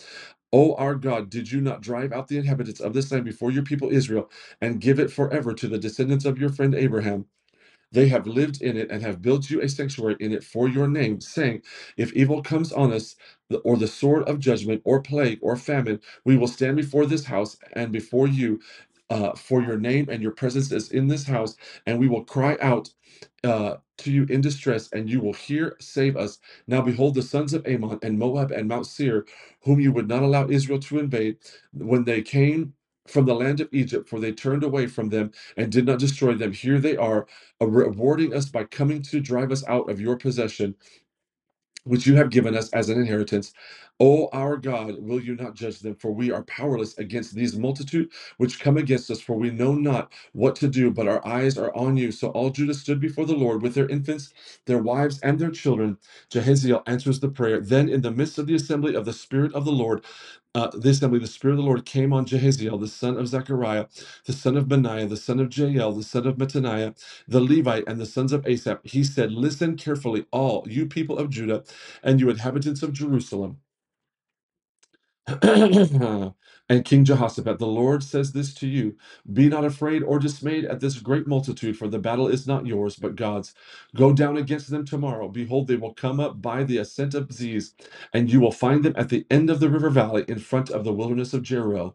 O 0.52 0.74
our 0.76 0.94
God, 0.96 1.30
did 1.30 1.52
you 1.52 1.60
not 1.60 1.82
drive 1.82 2.12
out 2.12 2.28
the 2.28 2.38
inhabitants 2.38 2.80
of 2.80 2.94
this 2.94 3.12
land 3.12 3.24
before 3.26 3.52
your 3.52 3.64
people 3.64 3.90
Israel 3.90 4.30
and 4.60 4.80
give 4.80 5.00
it 5.00 5.12
forever 5.12 5.54
to 5.54 5.68
the 5.68 5.78
descendants 5.78 6.24
of 6.26 6.38
your 6.38 6.50
friend 6.50 6.74
Abraham? 6.74 7.26
They 7.92 8.08
have 8.08 8.26
lived 8.26 8.62
in 8.62 8.76
it 8.76 8.90
and 8.90 9.02
have 9.02 9.22
built 9.22 9.50
you 9.50 9.62
a 9.62 9.68
sanctuary 9.68 10.16
in 10.20 10.32
it 10.32 10.44
for 10.44 10.68
your 10.68 10.88
name, 10.88 11.20
saying, 11.20 11.62
If 11.96 12.12
evil 12.14 12.42
comes 12.42 12.72
on 12.72 12.92
us, 12.92 13.16
or 13.64 13.76
the 13.78 13.88
sword 13.88 14.24
of 14.28 14.40
judgment, 14.40 14.82
or 14.84 15.00
plague, 15.02 15.38
or 15.42 15.56
famine, 15.56 16.00
we 16.24 16.36
will 16.36 16.48
stand 16.48 16.76
before 16.76 17.06
this 17.06 17.24
house 17.26 17.56
and 17.74 17.92
before 17.92 18.28
you. 18.28 18.60
Uh, 19.10 19.34
for 19.36 19.62
your 19.62 19.78
name 19.78 20.08
and 20.10 20.22
your 20.22 20.32
presence 20.32 20.72
is 20.72 20.90
in 20.90 21.08
this 21.08 21.24
house, 21.26 21.56
and 21.86 21.98
we 21.98 22.08
will 22.08 22.24
cry 22.24 22.58
out 22.60 22.90
uh, 23.44 23.76
to 23.98 24.10
you 24.12 24.24
in 24.30 24.40
distress, 24.40 24.88
and 24.92 25.08
you 25.10 25.20
will 25.20 25.32
hear, 25.32 25.76
save 25.80 26.16
us. 26.16 26.38
Now 26.66 26.82
behold, 26.82 27.14
the 27.14 27.22
sons 27.22 27.54
of 27.54 27.66
Ammon 27.66 27.98
and 28.02 28.18
Moab 28.18 28.50
and 28.52 28.68
Mount 28.68 28.86
Seir, 28.86 29.26
whom 29.62 29.80
you 29.80 29.92
would 29.92 30.08
not 30.08 30.22
allow 30.22 30.48
Israel 30.48 30.78
to 30.80 30.98
invade, 30.98 31.38
when 31.72 32.04
they 32.04 32.22
came 32.22 32.74
from 33.10 33.26
the 33.26 33.34
land 33.34 33.60
of 33.60 33.70
Egypt, 33.72 34.08
for 34.08 34.20
they 34.20 34.32
turned 34.32 34.64
away 34.64 34.86
from 34.88 35.10
them 35.10 35.32
and 35.56 35.72
did 35.72 35.86
not 35.86 36.00
destroy 36.00 36.34
them. 36.34 36.52
Here 36.52 36.80
they 36.80 36.96
are 36.96 37.26
rewarding 37.60 38.34
us 38.34 38.46
by 38.48 38.64
coming 38.64 39.02
to 39.04 39.20
drive 39.20 39.52
us 39.52 39.64
out 39.68 39.90
of 39.90 40.00
your 40.00 40.16
possession, 40.16 40.76
which 41.84 42.06
you 42.06 42.16
have 42.16 42.30
given 42.30 42.56
us 42.56 42.70
as 42.72 42.90
an 42.90 43.00
inheritance. 43.00 43.52
O 44.00 44.28
our 44.32 44.56
God, 44.58 44.96
will 45.00 45.20
you 45.22 45.36
not 45.36 45.54
judge 45.54 45.80
them? 45.80 45.94
For 45.96 46.12
we 46.12 46.30
are 46.32 46.42
powerless 46.44 46.98
against 46.98 47.34
these 47.34 47.56
multitude 47.56 48.10
which 48.38 48.60
come 48.60 48.76
against 48.78 49.10
us, 49.10 49.20
for 49.20 49.36
we 49.36 49.50
know 49.50 49.74
not 49.74 50.12
what 50.34 50.56
to 50.56 50.68
do, 50.68 50.90
but 50.90 51.08
our 51.08 51.26
eyes 51.26 51.58
are 51.58 51.74
on 51.76 51.96
you. 51.96 52.12
So 52.12 52.28
all 52.30 52.50
Judah 52.50 52.74
stood 52.74 53.00
before 53.00 53.26
the 53.26 53.34
Lord 53.36 53.62
with 53.62 53.74
their 53.74 53.88
infants, 53.88 54.32
their 54.66 54.78
wives, 54.82 55.20
and 55.22 55.38
their 55.38 55.50
children. 55.50 55.98
Jehaziel 56.30 56.82
answers 56.86 57.20
the 57.20 57.28
prayer. 57.28 57.60
Then, 57.60 57.88
in 57.88 58.02
the 58.02 58.10
midst 58.12 58.38
of 58.38 58.46
the 58.48 58.54
assembly 58.56 58.94
of 58.96 59.04
the 59.06 59.12
Spirit 59.14 59.54
of 59.54 59.64
the 59.64 59.72
Lord, 59.72 60.04
uh, 60.54 60.68
the 60.74 60.90
assembly, 60.90 61.20
the 61.20 61.26
Spirit 61.28 61.54
of 61.54 61.58
the 61.58 61.64
Lord 61.64 61.86
came 61.86 62.12
on 62.12 62.26
Jehaziel, 62.26 62.80
the 62.80 62.88
son 62.88 63.16
of 63.18 63.28
Zechariah, 63.28 63.86
the 64.26 64.32
son 64.34 64.56
of 64.56 64.68
Benaiah, 64.68 65.06
the 65.06 65.16
son 65.16 65.40
of 65.40 65.56
Jael, 65.56 65.92
the 65.92 66.02
son 66.04 66.26
of 66.26 66.36
Mattaniah, 66.38 66.94
the 67.28 67.40
Levite, 67.40 67.84
and 67.88 68.00
the 68.00 68.06
sons 68.06 68.32
of 68.32 68.46
Asaph. 68.46 68.80
He 68.84 69.04
said, 69.04 69.32
Listen 69.32 69.76
carefully, 69.76 70.26
all 70.32 70.66
you 70.68 70.86
people 70.86 71.18
of 71.18 71.30
Judah 71.30 71.64
and 72.02 72.20
you 72.20 72.30
inhabitants 72.30 72.82
of 72.82 72.92
Jerusalem. 72.94 73.58
and 75.42 76.84
King 76.84 77.04
Jehoshaphat, 77.04 77.58
the 77.58 77.66
Lord 77.66 78.02
says 78.04 78.32
this 78.32 78.54
to 78.54 78.66
you 78.68 78.96
Be 79.32 79.48
not 79.48 79.64
afraid 79.64 80.02
or 80.02 80.18
dismayed 80.20 80.64
at 80.66 80.80
this 80.80 80.98
great 81.00 81.26
multitude, 81.26 81.76
for 81.78 81.88
the 81.88 81.98
battle 81.98 82.28
is 82.28 82.46
not 82.46 82.66
yours, 82.66 82.96
but 82.96 83.16
God's. 83.16 83.54
Go 83.96 84.12
down 84.14 84.36
against 84.38 84.70
them 84.70 84.86
tomorrow. 84.86 85.28
Behold, 85.28 85.68
they 85.68 85.76
will 85.76 85.94
come 85.94 86.20
up 86.20 86.42
by 86.42 86.64
the 86.64 86.78
ascent 86.78 87.14
of 87.14 87.32
Ziz, 87.32 87.74
and 88.14 88.30
you 88.32 88.40
will 88.40 88.52
find 88.52 88.84
them 88.84 88.94
at 88.96 89.10
the 89.10 89.26
end 89.30 89.50
of 89.50 89.60
the 89.60 89.70
river 89.70 89.90
valley 89.90 90.24
in 90.28 90.38
front 90.40 90.70
of 90.70 90.84
the 90.84 90.94
wilderness 90.94 91.34
of 91.34 91.42
Jeruel. 91.42 91.94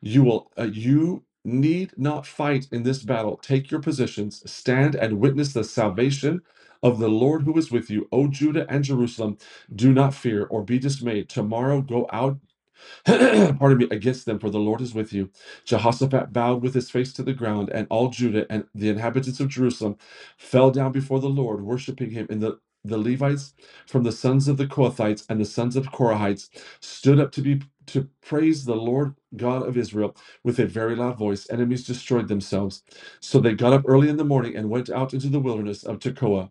You 0.00 0.24
will, 0.24 0.52
uh, 0.58 0.64
you 0.64 1.24
need 1.44 1.92
not 1.96 2.26
fight 2.26 2.68
in 2.72 2.82
this 2.84 3.02
battle. 3.02 3.36
Take 3.38 3.70
your 3.70 3.80
positions, 3.80 4.42
stand 4.50 4.94
and 4.94 5.20
witness 5.20 5.52
the 5.52 5.64
salvation 5.64 6.42
of 6.82 6.98
the 7.00 7.08
Lord 7.08 7.42
who 7.42 7.56
is 7.58 7.72
with 7.72 7.90
you. 7.90 8.08
O 8.12 8.28
Judah 8.28 8.66
and 8.70 8.84
Jerusalem, 8.84 9.38
do 9.74 9.92
not 9.92 10.14
fear 10.14 10.44
or 10.46 10.62
be 10.62 10.78
dismayed. 10.78 11.28
Tomorrow 11.28 11.82
go 11.82 12.06
out 12.12 12.38
pardon 13.06 13.78
me, 13.78 13.88
against 13.90 14.26
them, 14.26 14.38
for 14.38 14.50
the 14.50 14.58
Lord 14.60 14.80
is 14.82 14.94
with 14.94 15.12
you. 15.12 15.30
Jehoshaphat 15.66 16.32
bowed 16.32 16.62
with 16.62 16.74
his 16.74 16.90
face 16.90 17.12
to 17.14 17.22
the 17.24 17.34
ground, 17.34 17.70
and 17.70 17.86
all 17.90 18.10
Judah 18.10 18.46
and 18.50 18.66
the 18.74 18.90
inhabitants 18.90 19.40
of 19.40 19.48
Jerusalem 19.48 19.96
fell 20.38 20.70
down 20.70 20.92
before 20.92 21.20
the 21.20 21.28
Lord, 21.30 21.62
worshiping 21.62 22.10
him. 22.12 22.26
And 22.30 22.42
the, 22.42 22.60
the 22.84 22.98
Levites 22.98 23.54
from 23.86 24.04
the 24.04 24.12
sons 24.12 24.48
of 24.48 24.58
the 24.58 24.66
Kohathites 24.66 25.26
and 25.30 25.40
the 25.40 25.46
sons 25.46 25.76
of 25.76 25.92
Korahites 25.92 26.50
stood 26.80 27.20
up 27.20 27.32
to 27.32 27.42
be 27.42 27.62
to 27.86 28.08
praise 28.22 28.64
the 28.66 28.76
Lord 28.76 29.14
God 29.36 29.66
of 29.66 29.76
Israel 29.76 30.16
with 30.44 30.58
a 30.60 30.66
very 30.66 30.96
loud 30.96 31.18
voice. 31.18 31.50
Enemies 31.50 31.86
destroyed 31.86 32.28
themselves. 32.28 32.82
So 33.20 33.40
they 33.40 33.54
got 33.54 33.74
up 33.74 33.84
early 33.86 34.08
in 34.08 34.18
the 34.18 34.24
morning 34.24 34.56
and 34.56 34.70
went 34.70 34.90
out 34.90 35.14
into 35.14 35.28
the 35.28 35.40
wilderness 35.40 35.84
of 35.84 35.98
Tekoa. 36.00 36.50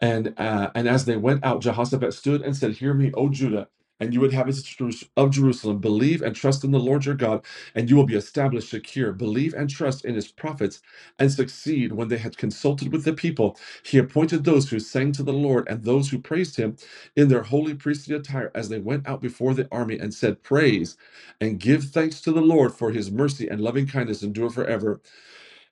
And 0.00 0.34
uh, 0.38 0.70
and 0.76 0.88
as 0.88 1.06
they 1.06 1.16
went 1.16 1.44
out, 1.44 1.62
Jehoshaphat 1.62 2.14
stood 2.14 2.42
and 2.42 2.56
said, 2.56 2.74
"Hear 2.74 2.94
me, 2.94 3.12
O 3.14 3.30
Judah, 3.30 3.68
and 4.00 4.14
you 4.14 4.24
of 4.24 4.32
Jerus- 4.32 5.08
of 5.16 5.30
Jerusalem. 5.32 5.80
Believe 5.80 6.22
and 6.22 6.36
trust 6.36 6.64
in 6.64 6.72
the 6.72 6.80
Lord 6.80 7.06
your 7.06 7.14
God, 7.16 7.44
and 7.74 7.90
you 7.90 7.96
will 7.96 8.06
be 8.06 8.16
established 8.16 8.70
secure. 8.70 9.12
Believe 9.12 9.54
and 9.54 9.70
trust 9.70 10.04
in 10.04 10.14
his 10.16 10.28
prophets, 10.28 10.80
and 11.18 11.32
succeed." 11.32 11.92
When 11.92 12.08
they 12.08 12.18
had 12.18 12.38
consulted 12.38 12.92
with 12.92 13.04
the 13.04 13.14
people, 13.14 13.58
he 13.84 13.98
appointed 13.98 14.44
those 14.44 14.70
who 14.70 14.80
sang 14.80 15.12
to 15.12 15.24
the 15.24 15.32
Lord 15.34 15.68
and 15.68 15.84
those 15.84 16.10
who 16.10 16.18
praised 16.20 16.56
him 16.56 16.76
in 17.16 17.28
their 17.28 17.44
holy 17.44 17.74
priestly 17.74 18.16
attire 18.16 18.52
as 18.54 18.68
they 18.70 18.80
went 18.80 19.08
out 19.08 19.22
before 19.22 19.54
the 19.54 19.68
army 19.72 19.98
and 19.98 20.14
said, 20.14 20.42
"Praise 20.42 20.96
and 21.40 21.60
give 21.60 21.84
thanks 21.86 22.20
to 22.22 22.32
the 22.32 22.42
Lord 22.42 22.74
for 22.74 22.92
his 22.92 23.10
mercy 23.10 23.48
and 23.48 23.60
loving 23.60 23.86
kindness 23.86 24.22
endure 24.22 24.50
forever." 24.50 25.00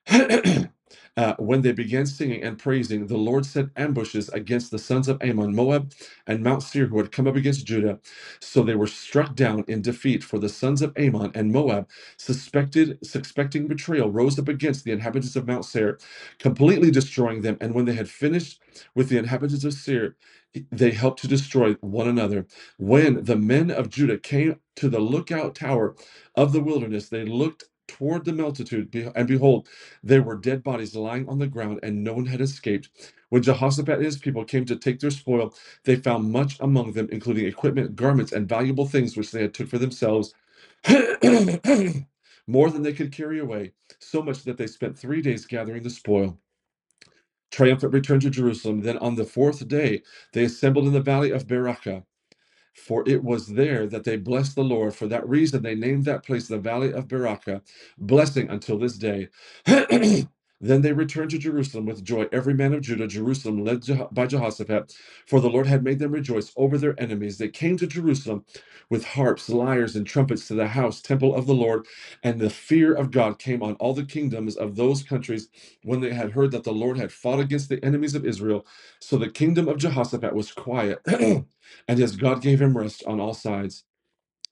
Uh, 1.17 1.35
when 1.39 1.63
they 1.63 1.73
began 1.73 2.07
singing 2.07 2.43
and 2.43 2.59
praising, 2.59 3.07
the 3.09 3.19
Lord 3.19 3.47
set 3.47 3.67
ambushes 3.77 4.31
against 4.31 4.73
the 4.73 4.81
sons 4.81 5.09
of 5.09 5.23
Ammon, 5.23 5.55
Moab, 5.55 5.93
and 6.27 6.43
Mount 6.43 6.63
Seir, 6.65 6.87
who 6.89 6.99
had 6.99 7.13
come 7.13 7.29
up 7.29 7.37
against 7.37 7.67
Judah. 7.67 8.01
So 8.41 8.63
they 8.65 8.77
were 8.77 8.89
struck 8.89 9.37
down 9.37 9.65
in 9.69 9.83
defeat. 9.83 10.25
For 10.25 10.39
the 10.41 10.51
sons 10.51 10.83
of 10.83 10.93
Ammon 10.99 11.33
and 11.35 11.53
Moab, 11.53 11.89
suspected, 12.19 12.99
suspecting 13.07 13.69
betrayal, 13.69 14.11
rose 14.11 14.39
up 14.39 14.49
against 14.49 14.85
the 14.85 14.93
inhabitants 14.93 15.37
of 15.37 15.47
Mount 15.49 15.67
Seir, 15.67 15.99
completely 16.41 16.91
destroying 16.91 17.43
them. 17.43 17.59
And 17.61 17.75
when 17.75 17.87
they 17.87 17.95
had 17.95 18.11
finished 18.11 18.61
with 18.95 19.11
the 19.11 19.19
inhabitants 19.19 19.65
of 19.65 19.75
Seir, 19.75 20.17
they 20.73 20.93
helped 20.93 21.23
to 21.23 21.29
destroy 21.29 21.75
one 21.83 22.09
another. 22.09 22.47
When 22.79 23.25
the 23.25 23.37
men 23.37 23.71
of 23.71 23.91
Judah 23.91 24.19
came 24.19 24.61
to 24.77 24.89
the 24.91 25.01
lookout 25.01 25.55
tower 25.57 25.97
of 26.37 26.53
the 26.53 26.63
wilderness, 26.63 27.09
they 27.11 27.25
looked 27.25 27.65
toward 27.89 28.25
the 28.25 28.33
multitude, 28.33 28.95
and 29.17 29.29
behold, 29.29 29.69
there 30.03 30.23
were 30.23 30.37
dead 30.37 30.63
bodies 30.65 30.97
lying 30.97 31.29
on 31.29 31.39
the 31.39 31.47
ground, 31.49 31.81
and 31.83 32.05
no 32.05 32.15
one 32.15 32.27
had 32.27 32.41
escaped. 32.41 32.91
When 33.31 33.43
Jehoshaphat 33.43 33.97
and 33.97 34.05
his 34.05 34.19
people 34.19 34.45
came 34.45 34.65
to 34.67 34.77
take 34.77 35.01
their 35.01 35.11
spoil, 35.11 35.55
they 35.85 35.97
found 35.97 36.33
much 36.33 36.59
among 36.61 36.93
them, 36.93 37.09
including 37.13 37.47
equipment, 37.47 37.97
garments, 37.97 38.33
and 38.33 38.49
valuable 38.49 38.87
things 38.87 39.17
which 39.17 39.33
they 39.33 39.43
had 39.43 39.55
took 39.55 39.69
for 39.69 39.79
themselves, 39.79 40.35
more 42.49 42.71
than 42.71 42.83
they 42.83 42.93
could 42.95 43.13
carry 43.13 43.41
away, 43.41 43.73
so 44.01 44.23
much 44.23 44.45
that 44.45 44.59
they 44.59 44.69
spent 44.69 44.99
three 44.99 45.23
days 45.23 45.47
gathering 45.47 45.83
the 45.85 45.91
spoil. 45.91 46.39
Triumphant 47.53 47.95
returned 47.95 48.23
to 48.25 48.31
Jerusalem. 48.31 48.83
Then 48.83 48.99
on 48.99 49.17
the 49.17 49.25
fourth 49.25 49.67
day, 49.69 50.03
they 50.35 50.45
assembled 50.45 50.87
in 50.87 50.95
the 50.95 51.01
valley 51.03 51.33
of 51.33 51.49
Berachah 51.49 52.05
for 52.77 53.09
it 53.09 53.25
was 53.25 53.49
there 53.49 53.87
that 53.89 54.05
they 54.05 54.17
blessed 54.17 54.57
the 54.57 54.65
Lord. 54.65 54.95
For 54.95 55.09
that 55.09 55.29
reason, 55.29 55.63
they 55.63 55.77
named 55.77 56.07
that 56.07 56.25
place 56.27 56.49
the 56.49 56.59
Valley 56.59 56.93
of 56.93 57.09
Berachah, 57.09 57.63
blessing 57.99 58.51
until 58.51 58.79
this 58.79 58.99
day. 58.99 59.29
then 60.61 60.83
they 60.83 60.93
returned 60.93 61.31
to 61.33 61.39
Jerusalem 61.39 61.87
with 61.87 62.05
joy, 62.05 62.27
every 62.33 62.55
man 62.55 62.75
of 62.75 62.83
Judah, 62.83 63.09
Jerusalem 63.09 63.65
led 63.65 63.83
by 64.13 64.27
Jehoshaphat, 64.27 64.95
for 65.27 65.41
the 65.41 65.51
Lord 65.51 65.67
had 65.69 65.85
made 65.85 66.01
them 66.01 66.13
rejoice 66.13 66.53
over 66.57 66.79
their 66.79 67.01
enemies. 67.01 67.39
They 67.39 67.49
came 67.49 67.77
to 67.79 67.87
Jerusalem 67.87 68.45
with 68.91 69.05
harps, 69.05 69.51
lyres, 69.51 69.97
and 69.97 70.07
trumpets 70.07 70.49
to 70.49 70.55
the 70.55 70.69
house, 70.69 71.03
temple 71.03 71.35
of 71.35 71.47
the 71.47 71.55
Lord, 71.55 71.87
and 72.25 72.41
the 72.41 72.51
fear 72.51 72.95
of 72.95 73.11
God 73.13 73.39
came 73.39 73.63
on 73.63 73.75
all 73.77 73.95
the 73.95 74.05
kingdoms 74.05 74.57
of 74.57 74.77
those 74.77 75.03
countries 75.03 75.49
when 75.85 76.01
they 76.01 76.13
had 76.13 76.33
heard 76.33 76.53
that 76.53 76.65
the 76.65 76.73
Lord 76.73 76.99
had 76.99 77.13
fought 77.13 77.41
against 77.41 77.69
the 77.69 77.85
enemies 77.85 78.15
of 78.15 78.27
Israel. 78.27 78.67
So 79.01 79.19
the 79.19 79.31
kingdom 79.31 79.69
of 79.69 79.79
Jehoshaphat 79.79 80.35
was 80.35 80.53
quiet. 80.53 81.01
And 81.89 81.99
yes, 81.99 82.13
God 82.17 82.43
gave 82.43 82.63
him 82.63 82.77
rest 82.77 83.05
on 83.07 83.21
all 83.21 83.35
sides. 83.35 83.85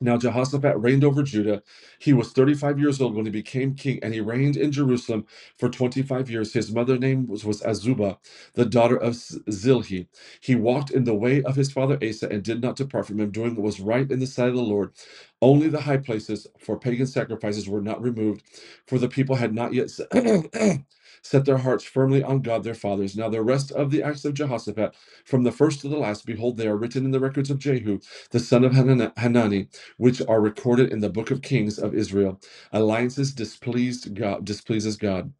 Now 0.02 0.18
Jehoshaphat 0.18 0.78
reigned 0.80 1.04
over 1.04 1.22
Judah. 1.24 1.62
He 2.00 2.12
was 2.14 2.32
35 2.32 2.78
years 2.80 3.00
old 3.00 3.16
when 3.16 3.26
he 3.26 3.32
became 3.32 3.74
king, 3.76 4.00
and 4.02 4.14
he 4.14 4.20
reigned 4.20 4.56
in 4.56 4.72
Jerusalem 4.72 5.26
for 5.58 5.70
25 5.70 6.30
years. 6.30 6.54
His 6.54 6.72
mother 6.72 6.98
name 6.98 7.28
was, 7.28 7.44
was 7.44 7.62
Azubah, 7.62 8.18
the 8.54 8.66
daughter 8.66 8.96
of 8.98 9.14
Zilhi. 9.14 10.08
He 10.42 10.56
walked 10.56 10.90
in 10.92 11.04
the 11.04 11.14
way 11.14 11.42
of 11.44 11.56
his 11.56 11.72
father 11.72 11.98
Asa 12.02 12.28
and 12.30 12.42
did 12.44 12.62
not 12.62 12.76
depart 12.76 13.06
from 13.06 13.20
him, 13.20 13.32
doing 13.32 13.56
what 13.56 13.64
was 13.64 13.80
right 13.80 14.10
in 14.10 14.20
the 14.20 14.28
sight 14.28 14.50
of 14.50 14.56
the 14.56 14.62
Lord. 14.62 14.92
Only 15.42 15.68
the 15.68 15.82
high 15.82 15.98
places 15.98 16.46
for 16.60 16.78
pagan 16.78 17.06
sacrifices 17.06 17.68
were 17.68 17.82
not 17.82 18.02
removed, 18.02 18.42
for 18.86 18.98
the 18.98 19.08
people 19.08 19.36
had 19.36 19.54
not 19.54 19.74
yet 19.74 19.90
set 21.22 21.44
their 21.46 21.58
hearts 21.58 21.84
firmly 21.84 22.22
on 22.22 22.42
God 22.42 22.64
their 22.64 22.74
fathers. 22.74 23.16
Now 23.16 23.28
the 23.30 23.42
rest 23.42 23.72
of 23.72 23.90
the 23.90 24.02
acts 24.02 24.24
of 24.24 24.34
Jehoshaphat, 24.34 24.94
from 25.26 25.44
the 25.44 25.52
first 25.52 25.80
to 25.82 25.88
the 25.88 25.98
last, 25.98 26.26
behold, 26.26 26.56
they 26.58 26.68
are 26.68 26.76
written 26.76 27.04
in 27.04 27.12
the 27.12 27.20
records 27.20 27.50
of 27.50 27.58
Jehu, 27.58 28.00
the 28.32 28.40
son 28.40 28.64
of 28.64 28.74
Hanani 28.74 29.62
which 29.96 30.22
are 30.28 30.40
recorded 30.40 30.92
in 30.92 31.00
the 31.00 31.10
book 31.10 31.30
of 31.30 31.42
Kings 31.42 31.78
of 31.78 31.94
Israel. 31.94 32.40
Alliances 32.72 33.32
displeased 33.32 34.14
God, 34.14 34.44
displeases 34.44 34.96
God. 34.96 35.32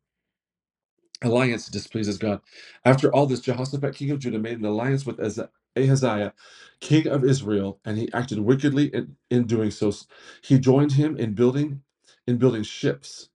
Alliance 1.22 1.68
displeases 1.68 2.18
God. 2.18 2.40
After 2.84 3.12
all 3.14 3.26
this, 3.26 3.40
Jehoshaphat, 3.40 3.94
king 3.96 4.10
of 4.12 4.20
Judah, 4.20 4.38
made 4.40 4.58
an 4.58 4.66
alliance 4.66 5.06
with 5.06 5.20
Az- 5.20 5.40
Ahaziah, 5.76 6.34
king 6.80 7.08
of 7.08 7.24
Israel, 7.24 7.80
and 7.84 7.98
he 7.98 8.12
acted 8.12 8.40
wickedly 8.40 8.86
in, 8.94 9.16
in 9.30 9.46
doing 9.46 9.70
so. 9.70 9.92
He 10.42 10.58
joined 10.58 10.92
him 10.92 11.16
in 11.16 11.34
building 11.34 11.82
in 12.26 12.38
building 12.38 12.62
ships 12.64 13.30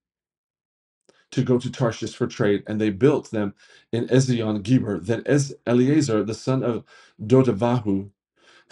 to 1.32 1.44
go 1.44 1.60
to 1.60 1.72
Tarshish 1.72 2.16
for 2.16 2.28
trade, 2.28 2.63
and 2.68 2.82
they 2.82 2.90
built 2.92 3.32
them 3.32 3.54
in 3.92 4.08
Ezion 4.08 4.63
Geber. 4.63 5.00
Then 5.00 5.24
Ez- 5.26 5.56
Eleazar, 5.68 6.24
the 6.24 6.36
son 6.36 6.63
of 6.63 6.84
Dodavahu, 7.22 8.12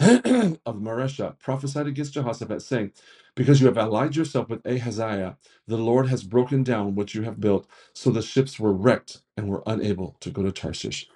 of 0.00 0.76
Maresha 0.76 1.38
prophesied 1.40 1.88
against 1.88 2.14
Jehoshaphat, 2.14 2.62
saying, 2.62 2.92
Because 3.34 3.60
you 3.60 3.66
have 3.68 3.78
allied 3.78 4.16
yourself 4.16 4.48
with 4.48 4.66
Ahaziah, 4.66 5.38
the 5.66 5.78
Lord 5.78 6.08
has 6.08 6.22
broken 6.24 6.62
down 6.64 6.94
what 6.94 7.14
you 7.14 7.22
have 7.22 7.40
built. 7.40 7.66
So 7.94 8.10
the 8.10 8.22
ships 8.22 8.60
were 8.60 8.72
wrecked 8.74 9.22
and 9.36 9.48
were 9.48 9.62
unable 9.66 10.16
to 10.20 10.30
go 10.30 10.42
to 10.44 10.52
Tarshish. 10.52 11.08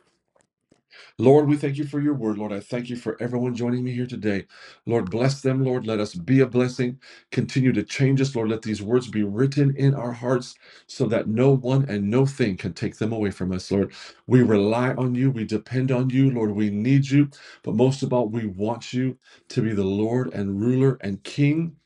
Lord, 1.18 1.48
we 1.48 1.57
thank 1.57 1.79
you 1.79 1.85
for 1.87 2.00
your 2.00 2.14
word. 2.14 2.38
Lord, 2.38 2.53
I 2.53 2.61
thank 2.61 2.90
you 2.90 2.96
for 2.96 3.16
everyone 3.22 3.55
joining 3.55 3.85
me 3.85 3.92
here 3.92 4.07
today. 4.07 4.46
Lord, 4.87 5.11
bless 5.11 5.40
them. 5.42 5.64
Lord, 5.64 5.87
let 5.87 6.00
us 6.00 6.14
be 6.14 6.40
a 6.40 6.46
blessing. 6.46 6.98
Continue 7.33 7.72
to 7.74 7.85
change 7.85 8.20
us. 8.20 8.35
Lord, 8.37 8.50
let 8.50 8.62
these 8.62 8.83
words 8.83 9.09
be 9.09 9.22
written 9.24 9.76
in 9.76 9.94
our 9.94 10.12
hearts 10.12 10.57
so 10.88 11.07
that 11.07 11.29
no 11.29 11.57
one 11.57 11.87
and 11.88 12.11
no 12.11 12.26
thing 12.26 12.57
can 12.57 12.74
take 12.74 12.98
them 12.98 13.12
away 13.12 13.31
from 13.31 13.53
us. 13.53 13.70
Lord, 13.70 13.92
we 14.26 14.42
rely 14.42 14.94
on 14.94 15.14
you. 15.14 15.31
We 15.31 15.44
depend 15.44 15.92
on 15.92 16.11
you. 16.11 16.31
Lord, 16.31 16.53
we 16.53 16.70
need 16.70 17.11
you. 17.11 17.31
But 17.62 17.76
most 17.76 18.03
of 18.03 18.12
all, 18.12 18.29
we 18.29 18.46
want 18.46 18.92
you 18.92 19.18
to 19.50 19.62
be 19.62 19.74
the 19.74 19.85
Lord 19.85 20.33
and 20.35 20.61
ruler 20.61 20.98
and 21.03 21.22
king 21.24 21.76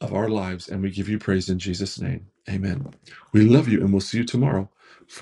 of 0.00 0.14
our 0.14 0.28
lives. 0.30 0.68
And 0.68 0.82
we 0.82 0.90
give 0.90 1.08
you 1.08 1.18
praise 1.18 1.50
in 1.50 1.58
Jesus' 1.58 2.00
name. 2.00 2.28
Amen. 2.50 2.94
We 3.32 3.42
love 3.42 3.68
you 3.68 3.80
and 3.82 3.92
we'll 3.92 4.00
see 4.02 4.18
you 4.18 4.24
tomorrow. 4.24 4.70